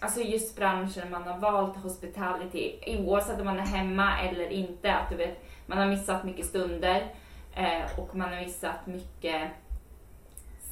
Alltså 0.00 0.20
just 0.20 0.56
branschen 0.56 1.10
man 1.10 1.22
har 1.22 1.38
valt, 1.38 1.76
hospitality, 1.76 2.72
oavsett 2.86 3.38
om 3.40 3.44
man 3.44 3.58
är 3.58 3.66
hemma 3.66 4.20
eller 4.20 4.48
inte, 4.52 4.94
att 4.94 5.10
du 5.10 5.16
vet, 5.16 5.44
man 5.66 5.78
har 5.78 5.86
missat 5.86 6.24
mycket 6.24 6.46
stunder 6.46 7.06
eh, 7.54 7.98
och 7.98 8.16
man 8.16 8.32
har 8.32 8.40
missat 8.40 8.86
mycket 8.86 9.42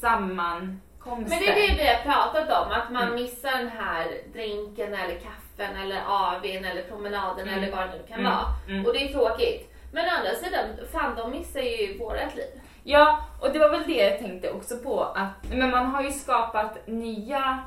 sammankomster. 0.01 1.29
Men 1.31 1.39
det 1.39 1.49
är 1.49 1.69
det 1.69 1.83
vi 1.83 1.89
har 1.89 2.03
pratat 2.15 2.67
om, 2.67 2.73
att 2.73 2.91
man 2.93 3.03
Mm. 3.03 3.15
missar 3.15 3.59
den 3.59 3.69
här 3.69 4.07
drinken 4.33 4.95
eller 4.95 5.19
kaffen 5.57 5.77
eller 5.77 6.01
AWn 6.07 6.65
eller 6.65 6.83
promenaden 6.83 7.49
Mm. 7.49 7.59
eller 7.63 7.77
vad 7.77 7.87
det 7.89 7.93
nu 7.99 8.03
kan 8.09 8.21
Mm. 8.21 8.33
vara. 8.33 8.45
Mm. 8.69 8.87
Och 8.87 8.93
det 8.93 8.99
är 9.05 9.13
tråkigt. 9.13 9.71
Men 9.93 10.05
å 10.05 10.09
andra 10.19 10.35
sidan, 10.35 10.67
fan 10.93 11.17
de 11.17 11.31
missar 11.31 11.61
ju 11.61 11.99
vårat 11.99 12.37
liv. 12.37 12.61
Ja, 12.85 13.19
och 13.41 13.53
det 13.53 13.59
var 13.59 13.69
väl 13.71 13.83
det 13.87 14.09
jag 14.09 14.19
tänkte 14.19 14.51
också 14.51 14.77
på 14.79 15.01
att 15.05 15.51
men 15.51 15.71
man 15.71 15.87
har 15.87 16.03
ju 16.03 16.11
skapat 16.11 16.87
nya 16.87 17.59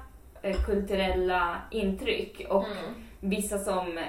eh, 0.41 0.56
kulturella 0.65 1.56
intryck 1.71 2.45
och 2.50 2.65
Mm. 2.65 2.78
vissa 3.19 3.58
som 3.58 4.00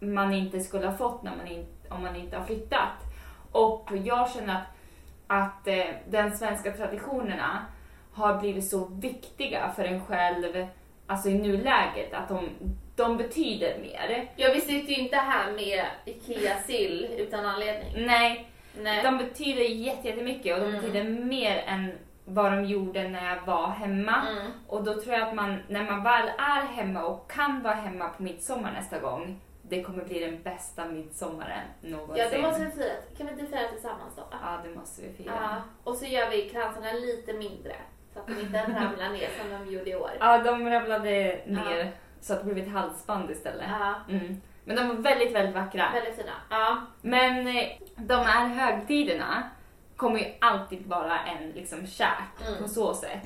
man 0.00 0.34
inte 0.34 0.60
skulle 0.60 0.86
ha 0.86 0.96
fått 0.96 1.22
när 1.22 1.36
man 1.36 1.46
in, 1.46 1.66
om 1.88 2.02
man 2.02 2.16
inte 2.16 2.36
har 2.36 2.44
flyttat. 2.44 2.92
Och 3.52 3.90
jag 4.04 4.30
känner 4.30 4.54
att, 4.54 4.66
att 5.26 5.66
eh, 5.68 5.84
den 6.08 6.36
svenska 6.36 6.72
traditionerna 6.72 7.64
har 8.12 8.38
blivit 8.40 8.68
så 8.68 8.84
viktiga 8.84 9.72
för 9.76 9.84
en 9.84 10.04
själv, 10.06 10.66
alltså 11.06 11.28
i 11.28 11.34
nuläget, 11.34 12.12
att 12.14 12.28
de, 12.28 12.48
de 12.96 13.16
betyder 13.16 13.78
mer. 13.78 14.28
Ja, 14.36 14.50
vi 14.54 14.60
sitter 14.60 14.92
ju 14.92 15.02
inte 15.02 15.16
här 15.16 15.52
med 15.52 15.84
IKEA 16.04 16.56
sill 16.66 17.08
utan 17.18 17.46
anledning. 17.46 18.06
Nej, 18.06 18.48
Nej. 18.82 19.02
de 19.02 19.18
betyder 19.18 19.62
jätte- 19.62 20.08
jättemycket 20.08 20.54
och 20.54 20.60
de 20.60 20.68
Mm. 20.68 20.80
betyder 20.80 21.04
mer 21.04 21.64
än 21.66 21.92
vad 22.24 22.52
de 22.52 22.64
gjorde 22.64 23.08
när 23.08 23.28
jag 23.34 23.42
var 23.46 23.66
hemma. 23.68 24.22
Mm. 24.30 24.52
Och 24.68 24.84
då 24.84 24.94
tror 25.00 25.14
jag 25.14 25.28
att 25.28 25.34
man, 25.34 25.62
när 25.68 25.82
man 25.90 26.02
väl 26.04 26.28
är 26.38 26.62
hemma 26.62 27.04
och 27.04 27.30
kan 27.30 27.62
vara 27.62 27.74
hemma 27.74 28.08
på 28.08 28.22
midsommar 28.22 28.72
nästa 28.72 28.98
gång, 28.98 29.40
det 29.62 29.82
kommer 29.82 30.04
bli 30.04 30.18
den 30.20 30.42
bästa 30.42 30.84
midsommaren 30.84 31.62
någonsin. 31.80 32.24
Ja, 32.32 32.36
då 32.36 32.42
måste 32.42 32.64
vi 32.64 32.70
fira. 32.70 32.92
Kan 33.18 33.26
vi 33.26 33.32
inte 33.32 33.46
fira 33.56 33.68
tillsammans 33.72 34.16
då? 34.16 34.22
Ja, 34.30 34.60
det 34.64 34.70
måste 34.78 35.02
vi 35.02 35.12
fira. 35.12 35.32
Ja. 35.42 35.62
Och 35.84 35.96
så 35.96 36.04
gör 36.06 36.30
vi 36.30 36.48
kransarna 36.48 36.92
lite 36.92 37.32
mindre. 37.32 37.72
Så 38.12 38.20
att 38.20 38.26
de 38.26 38.40
inte 38.40 38.58
ramlar 38.62 39.08
ner 39.12 39.28
som 39.40 39.50
de 39.66 39.72
gjorde 39.72 39.90
i 39.90 39.94
år. 39.96 40.10
Ja, 40.20 40.38
de 40.38 40.70
ramlade 40.70 41.40
ner 41.46 41.92
så 42.24 42.32
att 42.32 42.44
det 42.44 42.54
blev 42.54 42.66
ett 42.66 42.72
halsband 42.72 43.30
istället. 43.30 43.66
Mm. 44.08 44.40
Men 44.64 44.76
de 44.76 44.88
var 44.88 44.94
väldigt, 44.94 45.34
väldigt 45.34 45.54
vackra. 45.54 45.90
väldigt 45.94 46.16
fina. 46.16 46.32
Ja. 46.50 46.76
Men 47.02 47.46
eh, 47.46 47.64
de 47.96 48.14
här 48.14 48.48
högtiderna 48.48 49.42
kommer 49.96 50.18
ju 50.18 50.26
alltid 50.40 50.86
vara 50.86 51.18
en 51.20 51.50
liksom 51.50 51.86
kärt 51.86 52.40
Mm. 52.48 52.62
på 52.62 52.68
så 52.68 52.94
sätt. 52.94 53.22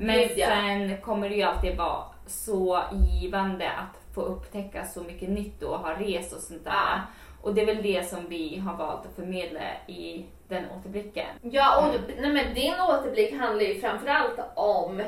Men 0.00 0.18
Gud, 0.18 0.32
ja. 0.36 0.46
sen 0.46 1.00
kommer 1.00 1.28
det 1.28 1.34
ju 1.34 1.42
alltid 1.42 1.76
vara 1.76 2.04
så 2.26 2.82
givande 2.92 3.70
att 3.70 4.14
få 4.14 4.20
upptäcka 4.20 4.84
så 4.84 5.02
mycket 5.02 5.28
nytt 5.28 5.62
och 5.62 5.78
ha 5.78 5.92
rest 5.92 6.32
och 6.32 6.40
sånt 6.42 6.64
där. 6.64 6.72
Ja. 6.72 7.00
Och 7.42 7.54
det 7.54 7.60
är 7.62 7.66
väl 7.66 7.82
det 7.82 8.08
som 8.08 8.28
vi 8.28 8.58
har 8.58 8.76
valt 8.76 9.06
att 9.06 9.14
förmedla 9.16 9.60
i 9.86 10.26
den 10.48 10.64
återblicken. 10.70 11.26
Ja, 11.42 11.86
och 11.86 11.94
nej, 12.20 12.32
men 12.32 12.54
din 12.54 12.74
återblick 12.80 13.38
handlar 13.38 13.62
ju 13.64 13.80
framförallt 13.80 14.40
om 14.54 15.02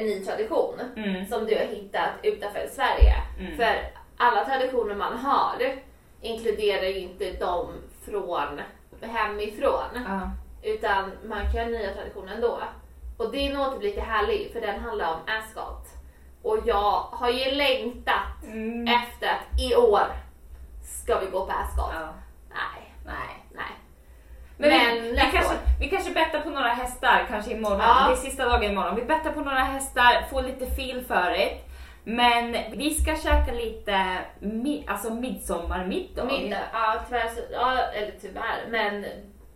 en 0.00 0.06
ny 0.06 0.24
tradition 0.24 0.80
Mm. 0.96 1.26
som 1.26 1.46
du 1.46 1.54
har 1.56 1.64
hittat 1.64 2.08
utanför 2.22 2.66
Sverige. 2.72 3.14
Mm. 3.40 3.56
För 3.56 3.74
alla 4.16 4.44
traditioner 4.44 4.94
man 4.94 5.16
har 5.18 5.56
inkluderar 6.20 6.86
ju 6.86 6.98
inte 6.98 7.32
de 7.32 7.68
från 8.04 8.60
hemifrån. 9.00 9.88
Ja. 10.08 10.30
Utan 10.62 11.12
man 11.24 11.40
kan 11.52 11.54
göra 11.54 11.68
nya 11.68 11.94
traditioner 11.94 12.34
ändå. 12.34 12.58
Och 13.18 13.30
din 13.32 13.56
återblick 13.56 13.96
är 13.96 14.00
härlig 14.02 14.50
för 14.52 14.60
den 14.60 14.80
handlar 14.80 15.12
om 15.14 15.20
Ascot. 15.26 15.86
Och 16.42 16.58
jag 16.64 17.00
har 17.12 17.30
ju 17.30 17.50
längtat 17.50 18.44
Mm. 18.46 18.86
efter 18.88 19.26
att 19.28 19.60
i 19.60 19.74
år 19.76 20.06
ska 20.82 21.20
vi 21.20 21.26
gå 21.26 21.46
på 21.46 21.52
Ascot. 21.52 21.90
Ja. 21.94 22.08
Nej, 22.50 22.94
Nej. 23.06 23.43
Men, 24.56 24.70
Men 24.70 25.02
vi, 25.02 25.10
vi, 25.10 25.16
kanske, 25.16 25.54
vi 25.80 25.88
kanske 25.88 26.10
bettar 26.10 26.40
på 26.40 26.50
några 26.50 26.68
hästar 26.68 27.26
kanske 27.28 27.52
imorgon. 27.52 27.80
Ja. 27.80 28.06
Det 28.08 28.12
är 28.12 28.16
sista 28.16 28.44
dagen 28.44 28.70
imorgon. 28.70 28.96
Vi 28.96 29.02
bettar 29.04 29.30
på 29.30 29.40
några 29.40 29.64
hästar, 29.64 30.26
får 30.30 30.42
lite 30.42 30.66
feel 30.66 31.04
för 31.04 31.30
det. 31.30 31.58
Men 32.04 32.56
vi 32.72 32.94
ska 32.94 33.16
käka 33.16 33.52
lite 33.52 34.18
mi, 34.40 34.84
alltså 34.88 35.14
midsommarmiddag. 35.14 36.24
Middag, 36.24 36.58
ja 36.72 36.94
tyvärr, 37.08 37.28
så, 37.28 37.40
ja, 37.52 37.78
eller 37.78 38.12
tyvärr, 38.20 38.66
men 38.70 39.04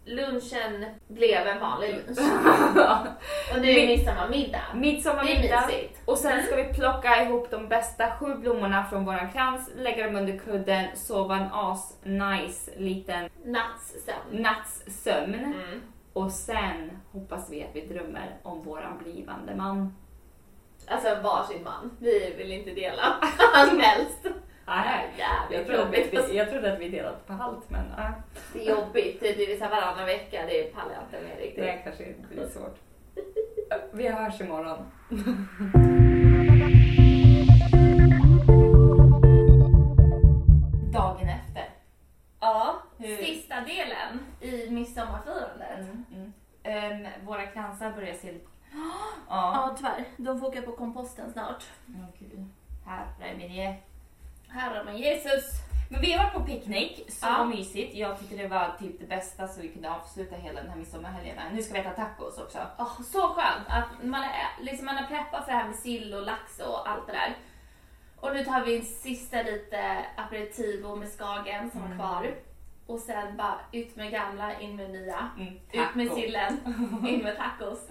lunchen 0.09 0.85
blev 1.09 1.47
en 1.47 1.61
vanlig 1.61 1.95
lunch. 1.95 2.19
Och 3.55 3.61
nu 3.61 3.71
är 3.71 3.75
det 3.75 3.81
Mid- 3.81 3.89
midsommarmiddag. 3.89 4.61
Det 4.73 4.77
är 4.77 4.81
Midsommarmiddag. 4.81 5.67
mysigt. 5.67 6.01
Och 6.05 6.19
sen 6.19 6.43
ska 6.43 6.57
vi 6.57 6.65
plocka 6.65 7.23
ihop 7.23 7.51
de 7.51 7.69
bästa 7.69 8.11
sju 8.21 8.35
blommorna 8.35 8.85
från 8.85 9.05
våran 9.05 9.33
krans, 9.33 9.71
lägga 9.77 10.07
dem 10.07 10.17
under 10.17 10.39
kudden, 10.39 10.85
sova 10.97 11.37
en 11.37 11.49
as 11.53 11.97
nice 12.03 12.71
liten 12.77 13.29
Nattssömn. 13.45 14.43
nattssömn. 14.43 15.35
Mm. 15.35 15.83
Och 16.13 16.33
sen 16.33 16.91
hoppas 17.13 17.51
vi 17.51 17.63
att 17.65 17.71
vi 17.75 17.87
drömmer 17.87 18.37
om 18.43 18.63
våran 18.63 18.99
blivande 18.99 19.55
man. 19.55 19.95
Alltså 20.89 21.09
varsin 21.23 21.65
man. 21.65 21.97
Vi 22.01 22.35
vill 22.39 22.53
inte 22.53 22.71
dela. 22.71 23.03
Han 23.55 23.81
helst. 23.81 24.27
Nej, 24.69 25.07
jag 25.19 25.27
Jävligt 25.51 25.67
trodde, 25.69 25.83
jobbigt. 25.83 26.19
att 26.19 26.31
vi, 26.31 26.37
jag 26.37 26.51
trodde 26.51 26.73
att 26.73 26.79
vi 26.81 26.89
delade 26.89 27.17
på 27.27 27.33
halvt 27.33 27.71
men 27.71 27.85
ja, 27.97 28.13
Det 28.53 28.67
är 28.67 28.71
jobbigt. 28.71 29.21
Det 29.21 29.29
är 29.29 29.59
så 29.59 29.69
varannan 29.69 30.07
vecka. 30.07 30.43
Det 30.47 30.75
pallar 30.75 30.93
jag 30.93 31.03
inte 31.03 31.29
med 31.29 31.39
riktigt. 31.39 31.65
det 31.65 31.73
kanske 31.85 32.05
inte 32.05 32.29
blir 32.29 32.47
svårt. 32.47 32.79
Vi 33.93 34.09
hörs 34.09 34.41
imorgon. 34.41 34.79
Dagen 40.93 41.29
efter. 41.29 41.69
Ja, 42.41 42.83
Hur- 42.99 43.17
sista 43.17 43.55
delen 43.61 44.21
i 44.41 44.71
midsommarfirandet. 44.71 45.79
Mm. 46.13 46.33
Ehm, 46.63 47.07
våra 47.27 47.47
kransar 47.47 47.93
börjar 47.93 48.15
se 48.15 48.33
lite... 48.33 48.47
Ja. 48.73 48.93
Ja, 49.29 49.75
tyvärr. 49.77 50.05
De 50.17 50.41
får 50.41 50.47
åka 50.47 50.63
på 50.63 50.73
komposten 50.73 51.33
snart. 51.33 51.65
Åh 51.89 52.05
gud. 52.19 52.45
Herre 52.87 53.37
min. 53.39 53.75
Herre 54.49 54.85
min 54.85 54.97
Jesus. 54.97 55.45
Men 55.91 56.01
vi 56.01 56.13
har 56.13 56.25
varit 56.25 56.35
på 56.35 56.41
picknick, 56.45 57.05
så 57.13 57.27
Ja. 57.27 57.45
mysigt. 57.45 57.95
Jag 57.95 58.19
tyckte 58.19 58.37
det 58.37 58.49
var 58.49 58.77
typ 58.79 59.01
det 59.01 59.07
bästa 59.07 59.49
så 59.49 59.61
vi 59.61 59.69
kunde 59.69 59.91
avsluta 59.91 60.37
hela 60.37 60.61
den 60.61 60.71
här 60.71 60.77
midsommarhelgen. 60.77 61.37
Nu 61.53 61.63
ska 61.63 61.73
vi 61.75 61.81
äta 61.81 61.91
tacos 61.91 62.39
också. 62.39 62.59
Åh, 62.79 63.01
så 63.03 63.29
skönt 63.29 63.67
att 63.69 64.05
man, 64.05 64.23
är, 64.23 64.31
liksom 64.65 64.87
man 64.87 64.97
har 64.97 65.07
preppat 65.07 65.45
för 65.45 65.53
det 65.53 65.59
här 65.59 65.67
med 65.67 65.77
sill 65.77 66.15
och 66.15 66.23
lax 66.23 66.59
och 66.59 66.89
allt 66.91 67.07
det 67.07 67.13
där. 67.13 67.37
Och 68.21 68.35
nu 68.35 68.45
tar 68.45 68.65
vi 68.65 68.77
en 68.79 68.85
sista 68.85 69.43
lite 69.43 70.05
aperitivo 70.17 70.97
med 70.97 71.09
skagen 71.09 71.71
som 71.71 71.81
var 71.81 71.87
Mm. 71.87 71.99
kvar. 71.99 72.35
Och 72.87 72.99
sen 73.01 73.37
bara 73.37 73.61
ut 73.73 73.97
med 73.97 74.11
gamla, 74.11 74.61
in 74.61 74.77
med 74.77 74.91
nya. 74.91 75.31
Mm, 75.39 75.55
Ut 75.73 75.95
med 75.95 76.11
sillen, 76.13 76.59
in 77.09 77.19
med 77.23 77.37
tacos. 77.37 77.89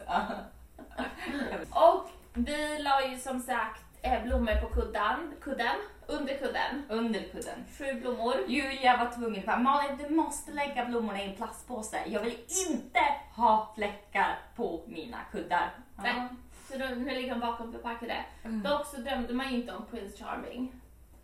Och 1.70 2.10
vi 2.34 2.78
la 2.80 3.06
ju 3.08 3.18
som 3.18 3.40
sagt 3.40 3.84
eh, 4.02 4.24
blommor 4.24 4.56
på 4.56 4.68
kudden, 4.68 5.34
kudden, 5.42 5.76
under 6.08 6.38
kudden. 6.38 6.84
Under 6.90 7.20
kudden. 7.20 7.66
Sju 7.78 8.02
blommor. 8.02 8.36
Julia 8.48 8.98
var 8.98 9.12
tvungen 9.12 9.50
att 9.50 9.62
Malin 9.62 9.98
du 9.98 10.16
måste 10.16 10.52
lägga 10.52 10.86
blommorna 10.86 11.22
i 11.22 11.30
en 11.30 11.36
plastpåse. 11.36 11.98
Jag 12.08 12.24
vill 12.24 12.38
inte 12.70 13.00
ha 13.36 13.74
fläckar 13.76 14.40
på 14.56 14.84
mina 14.88 15.18
kuddar. 15.32 15.70
Nej. 16.04 16.28
Så 16.72 16.78
då, 16.78 16.86
nu 16.86 17.12
ligger 17.12 17.30
de 17.30 17.40
bakom 17.40 17.72
förpackade. 17.72 18.26
Mm. 18.44 18.64
Dock 18.64 18.86
så 18.86 19.02
drömde 19.02 19.34
man 19.34 19.50
ju 19.50 19.56
inte 19.56 19.74
om 19.74 19.86
Prince 19.86 20.24
Charming. 20.24 20.72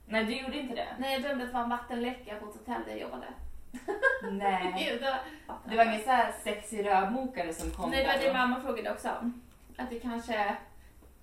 Nej 0.06 0.26
du 0.26 0.38
gjorde 0.38 0.58
inte 0.58 0.76
det? 0.76 0.88
Nej, 0.98 1.14
jag 1.14 1.22
drömde 1.22 1.44
att 1.44 1.50
det 1.50 1.54
var 1.54 1.64
en 1.64 1.70
vattenläcka 1.70 2.36
på 2.36 2.50
ett 2.50 2.56
hotell 2.56 2.82
där 2.86 2.92
jag 2.92 3.00
jobbade. 3.00 3.28
Nej. 4.32 4.90
Gud, 4.92 5.02
det 5.02 5.20
Det 5.70 5.78
var 5.78 5.86
ingen 5.86 6.04
så 6.04 6.10
här 6.10 6.32
sexig 6.44 6.86
rörmokare 6.86 7.54
som 7.54 7.72
kom 7.72 7.90
Nej, 7.90 8.04
det 8.04 8.14
var 8.14 8.28
det 8.28 8.34
mamma 8.34 8.62
frågade 8.62 8.92
också. 8.92 9.32
Att 9.78 9.90
det 9.90 10.00
kanske 10.00 10.56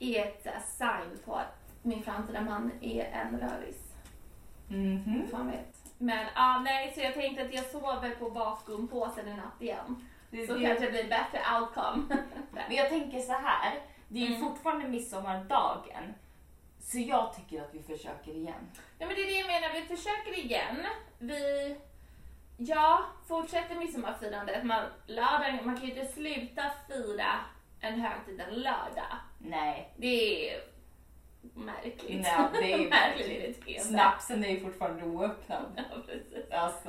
är 0.01 0.25
ett 0.25 0.47
här, 0.47 0.61
sign 0.61 1.19
på 1.25 1.35
att 1.35 1.57
min 1.83 2.03
framtida 2.03 2.41
man 2.41 2.71
är 2.81 3.05
en 3.05 3.41
röris. 3.41 3.95
Mhm. 4.69 5.05
Vem 5.19 5.29
fan 5.29 5.51
vet. 5.51 5.77
Men 5.99 6.27
ja, 6.35 6.59
nej, 6.65 6.93
så 6.95 7.01
jag 7.01 7.15
tänkte 7.15 7.43
att 7.43 7.55
jag 7.55 7.65
sover 7.65 8.11
på 8.11 8.29
vakuumpåsen 8.29 9.29
i 9.29 9.35
natt 9.37 9.63
igen. 9.63 10.09
Det- 10.31 10.47
Så 10.47 10.55
det- 10.55 10.67
kanske 10.67 10.85
det 10.85 10.91
blir 10.91 11.09
bättre 11.09 11.41
outcome. 11.61 12.03
Men 12.53 12.77
jag 12.77 12.89
tänker 12.89 13.19
så 13.21 13.33
här. 13.33 13.81
det 14.09 14.19
är 14.19 14.27
ju 14.29 14.35
Mm. 14.37 14.49
fortfarande 14.49 14.89
midsommardagen. 14.89 16.15
Så 16.81 16.99
jag 16.99 17.35
tycker 17.35 17.63
att 17.63 17.75
vi 17.75 17.83
försöker 17.83 18.33
igen. 18.33 18.71
Ja 18.99 19.07
men 19.07 19.17
det 19.17 19.23
är 19.23 19.27
det 19.27 19.39
jag 19.39 19.47
menar, 19.47 19.73
vi 19.75 19.97
försöker 19.97 20.39
igen. 20.39 20.77
Vi, 21.19 21.77
ja, 22.57 23.05
fortsätter 23.29 23.75
midsommarfirandet. 23.75 24.65
Man, 24.65 24.83
lördag, 25.07 25.59
man 25.65 25.77
kan 25.77 25.87
ju 25.89 25.95
inte 25.95 26.13
sluta 26.13 26.63
fira 26.89 27.33
en 27.81 28.01
högtid 28.01 28.41
en 28.49 28.55
lördag. 28.55 29.17
Nej. 29.39 29.93
Det 29.97 30.51
är 30.51 30.61
märkligt. 31.55 32.23
Nej, 32.23 32.49
det 32.53 32.73
är 32.73 32.91
märkligt. 32.91 33.83
Snapsen 33.83 34.45
är 34.45 34.49
ju 34.49 34.61
fortfarande 34.61 35.05
oöppnad. 35.05 35.65
Ja, 35.91 35.97
precis. 36.07 36.51
Alltså. 36.53 36.89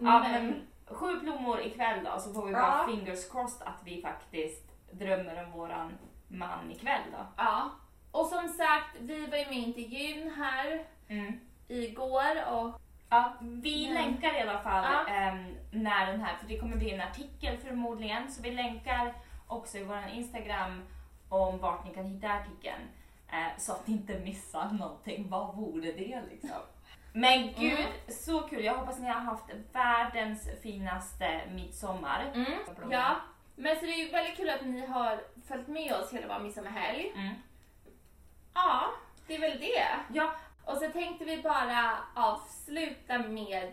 Ja, 0.00 0.18
men 0.18 0.66
sju 0.86 1.16
blommor 1.20 1.60
ikväll 1.60 2.04
då, 2.04 2.20
så 2.20 2.32
får 2.34 2.46
vi 2.46 2.52
bara 2.52 2.84
Ja. 2.86 2.86
fingers 2.94 3.30
crossed 3.30 3.68
att 3.68 3.80
vi 3.84 4.02
faktiskt 4.02 4.70
drömmer 4.92 5.44
om 5.44 5.50
våran 5.50 5.92
man 6.28 6.70
ikväll 6.70 7.02
då. 7.12 7.26
Ja. 7.36 7.70
Och 8.10 8.26
som 8.26 8.48
sagt, 8.48 8.96
vi 9.00 9.26
var 9.26 9.38
ju 9.38 9.44
med 9.46 9.54
i 9.58 9.62
intervjun 9.62 10.30
här 10.36 10.84
igår 11.68 12.52
och 12.52 12.80
Ja, 13.12 13.32
vi 13.40 13.86
Ja. 13.86 13.92
länkar 13.94 14.34
i 14.38 14.40
alla 14.40 14.58
fall 14.58 14.84
Ja. 14.84 15.14
ehm, 15.14 15.54
när 15.72 16.06
den 16.06 16.20
här, 16.20 16.36
för 16.36 16.48
det 16.48 16.58
kommer 16.58 16.76
bli 16.76 16.90
en 16.90 17.00
artikel 17.00 17.56
förmodligen, 17.56 18.30
så 18.32 18.42
vi 18.42 18.50
länkar 18.50 19.14
också 19.50 19.78
i 19.78 19.84
vår 19.84 20.04
Instagram 20.14 20.82
om 21.28 21.58
vart 21.58 21.84
ni 21.84 21.94
kan 21.94 22.04
hitta 22.06 22.28
artikeln. 22.32 22.82
Eh, 23.32 23.58
så 23.58 23.72
att 23.72 23.86
ni 23.86 23.94
inte 23.94 24.18
missar 24.18 24.70
någonting. 24.70 25.28
Vad 25.30 25.56
vore 25.56 25.92
det 25.92 26.22
liksom? 26.30 26.50
Men 27.12 27.42
gud, 27.58 27.78
Mm. 27.78 27.92
så 28.08 28.40
kul! 28.40 28.64
Jag 28.64 28.74
hoppas 28.74 28.98
ni 28.98 29.06
har 29.08 29.20
haft 29.20 29.44
världens 29.72 30.48
finaste 30.62 31.40
midsommar. 31.54 32.30
Mm, 32.34 32.52
ja. 32.90 33.16
Men 33.56 33.76
så 33.76 33.84
det 33.86 33.92
är 33.92 34.04
ju 34.04 34.10
väldigt 34.10 34.36
kul 34.36 34.50
att 34.50 34.66
ni 34.66 34.86
har 34.86 35.20
följt 35.48 35.68
med 35.68 35.92
oss 35.92 36.12
hela 36.12 36.34
vår 36.38 36.44
midsommarhelg. 36.44 37.12
Mm. 37.16 37.34
Ja, 38.54 38.90
det 39.26 39.34
är 39.34 39.40
väl 39.40 39.60
det. 39.60 39.86
Ja, 40.12 40.32
Och 40.64 40.76
så 40.76 40.90
tänkte 40.90 41.24
vi 41.24 41.42
bara 41.42 41.96
avsluta 42.14 43.18
med 43.18 43.72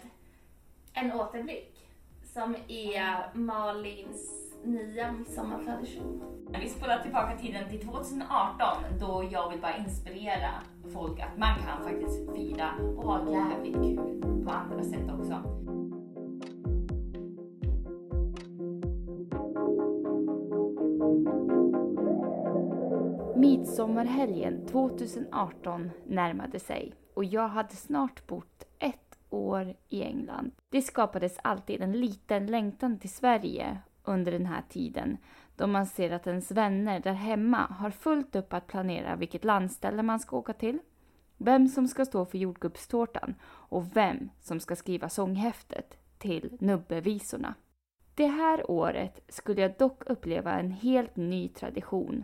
en 0.93 1.12
återblick 1.14 1.88
som 2.34 2.56
är 2.68 3.30
Malins 3.34 4.47
nya 4.68 5.11
midsommartradition. 5.11 6.22
Vi 6.61 6.70
spolar 6.70 6.99
tillbaka 6.99 7.38
tiden 7.38 7.70
till 7.70 7.80
2018 7.80 8.68
då 8.99 9.30
jag 9.32 9.49
vill 9.49 9.61
bara 9.61 9.78
inspirera 9.78 10.51
folk 10.93 11.20
att 11.20 11.38
man 11.38 11.55
kan 11.55 11.84
faktiskt 11.84 12.32
fira 12.36 12.70
och 12.97 13.03
ha 13.03 13.32
jävligt 13.32 13.74
kul 13.74 14.43
på 14.45 14.51
andra 14.51 14.84
sätt 14.84 15.09
också. 15.20 15.43
Midsommarhelgen 23.36 24.65
2018 24.65 25.89
närmade 26.05 26.59
sig 26.59 26.93
och 27.13 27.26
jag 27.26 27.47
hade 27.47 27.76
snart 27.76 28.28
bott 28.28 28.63
ett 28.80 29.18
år 29.30 29.74
i 29.88 30.03
England. 30.03 30.51
Det 30.70 30.82
skapades 30.82 31.38
alltid 31.41 31.82
en 31.82 31.91
liten 31.91 32.45
längtan 32.47 32.99
till 32.99 33.09
Sverige 33.09 33.78
under 34.08 34.32
den 34.32 34.45
här 34.45 34.64
tiden 34.70 35.18
då 35.58 35.68
man 35.68 35.86
ser 35.86 36.12
att 36.12 36.28
ens 36.28 36.51
vänner 36.51 36.99
där 36.99 37.14
hemma 37.14 37.58
har 37.58 37.91
fullt 37.91 38.36
upp 38.36 38.53
att 38.53 38.68
planera 38.68 39.16
vilket 39.16 39.43
landställe 39.43 40.03
man 40.03 40.20
ska 40.20 40.38
åka 40.38 40.53
till, 40.53 40.80
vem 41.38 41.68
som 41.68 41.88
ska 41.88 42.05
stå 42.05 42.26
för 42.26 42.38
jordgubbstårtan 42.38 43.36
och 43.45 43.95
vem 43.95 44.30
som 44.39 44.60
ska 44.60 44.76
skriva 44.76 45.10
sånghäftet 45.10 45.97
till 46.18 46.58
nubbevisorna. 46.60 47.53
Det 48.16 48.28
här 48.28 48.72
året 48.72 49.20
skulle 49.28 49.62
jag 49.62 49.78
dock 49.78 50.03
uppleva 50.05 50.60
en 50.60 50.72
helt 50.72 51.16
ny 51.16 51.49
tradition. 51.49 52.24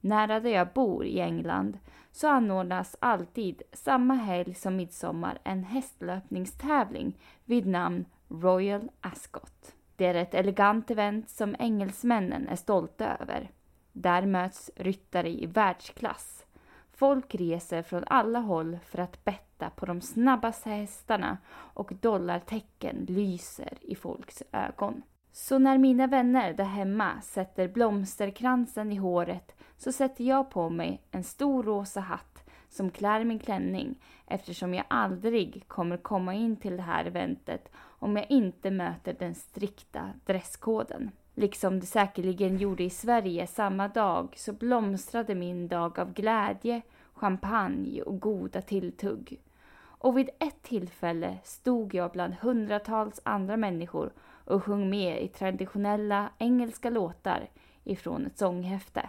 Nära 0.00 0.40
där 0.40 0.50
jag 0.50 0.72
bor 0.72 1.04
i 1.04 1.20
England 1.20 1.78
så 2.12 2.28
anordnas 2.28 2.96
alltid 3.00 3.62
samma 3.72 4.14
helg 4.14 4.54
som 4.54 4.76
midsommar 4.76 5.38
en 5.44 5.64
hästlöpningstävling 5.64 7.18
vid 7.44 7.66
namn 7.66 8.04
Royal 8.28 8.90
Ascot. 9.00 9.74
Det 10.00 10.06
är 10.06 10.14
ett 10.14 10.34
elegant 10.34 10.90
event 10.90 11.30
som 11.30 11.56
engelsmännen 11.58 12.48
är 12.48 12.56
stolta 12.56 13.16
över. 13.16 13.50
Där 13.92 14.26
möts 14.26 14.70
ryttare 14.76 15.28
i 15.28 15.46
världsklass. 15.46 16.46
Folk 16.92 17.34
reser 17.34 17.82
från 17.82 18.04
alla 18.06 18.38
håll 18.38 18.78
för 18.86 18.98
att 18.98 19.24
betta 19.24 19.70
på 19.70 19.86
de 19.86 20.00
snabbaste 20.00 20.70
hästarna 20.70 21.38
och 21.52 21.92
dollartecken 22.00 23.04
lyser 23.08 23.78
i 23.80 23.94
folks 23.94 24.42
ögon. 24.52 25.02
Så 25.32 25.58
när 25.58 25.78
mina 25.78 26.06
vänner 26.06 26.52
där 26.52 26.64
hemma 26.64 27.20
sätter 27.20 27.68
blomsterkransen 27.68 28.92
i 28.92 28.96
håret 28.96 29.56
så 29.76 29.92
sätter 29.92 30.24
jag 30.24 30.50
på 30.50 30.70
mig 30.70 31.02
en 31.10 31.24
stor 31.24 31.62
rosa 31.62 32.00
hatt 32.00 32.39
som 32.70 32.90
klär 32.90 33.24
min 33.24 33.38
klänning 33.38 33.94
eftersom 34.26 34.74
jag 34.74 34.84
aldrig 34.88 35.64
kommer 35.68 35.96
komma 35.96 36.34
in 36.34 36.56
till 36.56 36.76
det 36.76 36.82
här 36.82 37.04
eventet 37.04 37.70
om 37.76 38.16
jag 38.16 38.30
inte 38.30 38.70
möter 38.70 39.16
den 39.18 39.34
strikta 39.34 40.10
dresskoden. 40.26 41.10
Liksom 41.34 41.80
det 41.80 41.86
säkerligen 41.86 42.56
gjorde 42.56 42.84
i 42.84 42.90
Sverige 42.90 43.46
samma 43.46 43.88
dag 43.88 44.34
så 44.36 44.52
blomstrade 44.52 45.34
min 45.34 45.68
dag 45.68 45.98
av 45.98 46.12
glädje, 46.12 46.82
champagne 47.14 48.02
och 48.02 48.20
goda 48.20 48.62
tilltugg. 48.62 49.40
Och 49.80 50.18
vid 50.18 50.30
ett 50.38 50.62
tillfälle 50.62 51.38
stod 51.44 51.94
jag 51.94 52.10
bland 52.12 52.34
hundratals 52.34 53.20
andra 53.22 53.56
människor 53.56 54.12
och 54.44 54.64
sjöng 54.64 54.90
med 54.90 55.22
i 55.22 55.28
traditionella 55.28 56.30
engelska 56.38 56.90
låtar 56.90 57.50
ifrån 57.84 58.26
ett 58.26 58.38
sånghäfte. 58.38 59.08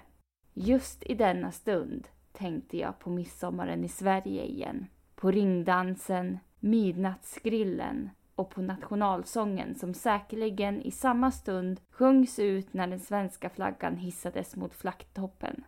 Just 0.54 1.04
i 1.04 1.16
denna 1.16 1.52
stund 1.52 2.08
tänkte 2.42 2.78
jag 2.78 3.00
på 3.00 3.10
midsommaren 3.10 3.84
i 3.84 3.88
Sverige 3.88 4.46
igen. 4.46 4.88
På 5.16 5.32
ringdansen, 5.32 6.40
midnattsgrillen 6.60 8.10
och 8.36 8.50
på 8.50 8.62
nationalsången 8.62 9.76
som 9.76 9.94
säkerligen 9.94 10.82
i 10.82 10.92
samma 10.92 11.32
stund 11.32 11.82
sjungs 11.90 12.40
ut 12.40 12.74
när 12.74 12.88
den 12.88 13.00
svenska 13.00 13.50
flaggan 13.50 13.98
hissades 13.98 14.56
mot 14.56 14.76
flaggtoppen. 14.76 15.64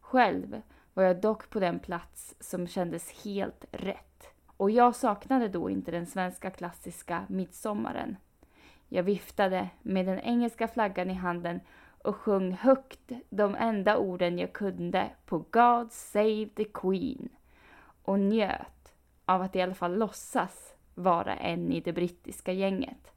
Själv 0.00 0.62
var 0.94 1.04
jag 1.04 1.20
dock 1.20 1.50
på 1.50 1.60
den 1.60 1.78
plats 1.78 2.34
som 2.40 2.66
kändes 2.66 3.24
helt 3.24 3.64
rätt. 3.70 4.28
Och 4.56 4.70
jag 4.70 4.96
saknade 4.96 5.48
då 5.48 5.70
inte 5.70 5.90
den 5.90 6.06
svenska 6.06 6.50
klassiska 6.50 7.24
midsommaren. 7.28 8.16
Jag 8.88 9.02
viftade 9.02 9.68
med 9.82 10.06
den 10.06 10.20
engelska 10.20 10.68
flaggan 10.68 11.10
i 11.10 11.14
handen 11.14 11.60
och 12.04 12.16
sjöng 12.16 12.52
högt 12.52 13.12
de 13.30 13.54
enda 13.54 13.98
orden 13.98 14.38
jag 14.38 14.52
kunde 14.52 15.10
på 15.26 15.38
God 15.50 15.92
Save 15.92 16.48
the 16.56 16.64
Queen 16.64 17.28
och 18.04 18.20
njöt 18.20 18.94
av 19.24 19.42
att 19.42 19.56
i 19.56 19.60
alla 19.62 19.74
fall 19.74 19.98
låtsas 19.98 20.74
vara 20.94 21.36
en 21.36 21.72
i 21.72 21.80
det 21.80 21.92
brittiska 21.92 22.52
gänget. 22.52 23.12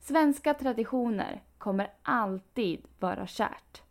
Svenska 0.00 0.54
traditioner 0.54 1.42
kommer 1.58 1.90
alltid 2.02 2.80
vara 2.98 3.26
kärt. 3.26 3.82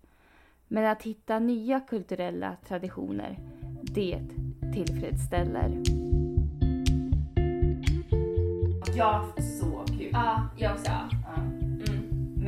Men 0.67 0.85
att 0.85 1.03
hitta 1.03 1.39
nya 1.39 1.79
kulturella 1.79 2.55
traditioner, 2.67 3.37
det 3.81 4.21
tillfredsställer. 4.73 5.81
Haft 8.99 9.59
så 9.59 9.83
kul. 9.87 10.09
Ja, 10.11 10.47
jag 10.57 10.73
också. 10.73 11.20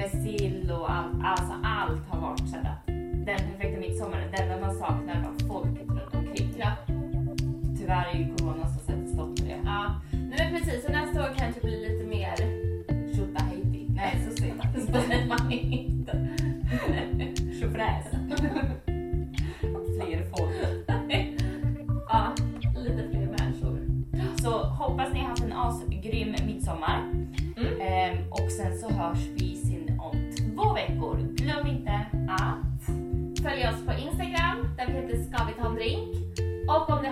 Med 0.04 0.12
sill 0.12 0.72
och 0.72 0.92
allt. 0.92 1.14
Alltså 1.24 1.54
allt 1.64 2.08
har 2.10 2.22
varit 2.22 2.50
sådär. 2.50 2.76
Den 3.26 3.26
perfekta 3.26 3.80
midsommaren. 3.80 4.32
Det 4.32 4.38
enda 4.38 4.68
man 4.68 4.76
saknar 4.76 5.24
var 5.24 5.48
folket 5.48 5.88
runt 5.90 6.16
omkring. 6.16 6.54
Ja. 6.58 6.72
Tyvärr 7.80 8.06
är 8.14 8.18
ju 8.18 8.36
corona 8.36 8.68
som 8.68 8.80
sätter 8.80 9.14
stopp 9.14 9.40
för 9.40 9.46
det. 9.46 9.60
ja. 9.66 10.02
Nej 10.12 10.52
men 10.52 10.62
precis, 10.62 10.86
så 10.86 10.92
nästa 10.92 11.22
år 11.24 11.30
kanske 11.38 11.62
blir 11.62 11.90
lite 11.90 12.06
mer 12.08 12.36
Tjotahejti. 13.16 13.88
Nej, 13.90 14.26
så 14.30 14.38
säger 14.38 14.56
man 14.56 14.68
så 14.86 15.02
säger 15.02 15.28
man 15.28 15.52
inte. 15.52 16.28
Tjofräs. 17.60 18.06
Fler 20.00 20.26
folk. 20.30 20.54
Ja, 22.10 22.36
lite 22.76 23.10
fler 23.10 23.36
människor. 23.40 23.80
Så 24.42 24.64
hoppas 24.64 25.14
ni 25.14 25.20
har 25.20 25.28
haft 25.28 25.44
en 25.44 25.54
asgrym 25.54 26.36
midsommar. 26.46 27.00
Mm. 27.58 27.82
Ehm, 27.82 28.32
och 28.32 28.52
sen 28.52 28.78
så 28.78 28.90
hörs 28.90 29.33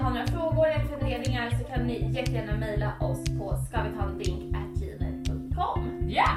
har 0.02 0.10
några 0.12 0.28
frågor 0.28 0.68
eller 0.68 0.86
funderingar 0.86 1.49
så 1.49 1.64
kan 1.64 1.88
ni 1.88 2.12
jättegärna 2.12 2.58
mejla 2.58 2.93
oss 2.99 3.26
på 3.38 3.56
ska 3.68 3.84
vi 3.84 3.89
ta 3.97 4.04
en 4.04 4.18
drink 4.18 4.56
gmail.com. 4.76 6.10
Ja! 6.10 6.30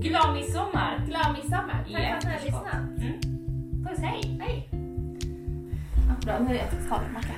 Glad 0.00 0.34
midsommar! 0.34 1.06
Glad 1.06 1.32
midsommar! 1.32 1.86
Tack 1.92 2.06
för 2.08 2.16
att 2.16 2.24
ni 2.24 2.30
har 2.30 2.44
lyssnat. 2.44 2.74
Mm. 2.98 3.84
Puss 3.84 3.98
hej! 3.98 4.38
Hej! 4.40 4.68
Ja, 6.08 6.14
bra, 6.24 6.38
nu 6.38 6.46
har 6.46 6.54
jag 6.54 6.64
ätit 6.64 6.88
kaviarmacka. 6.88 7.32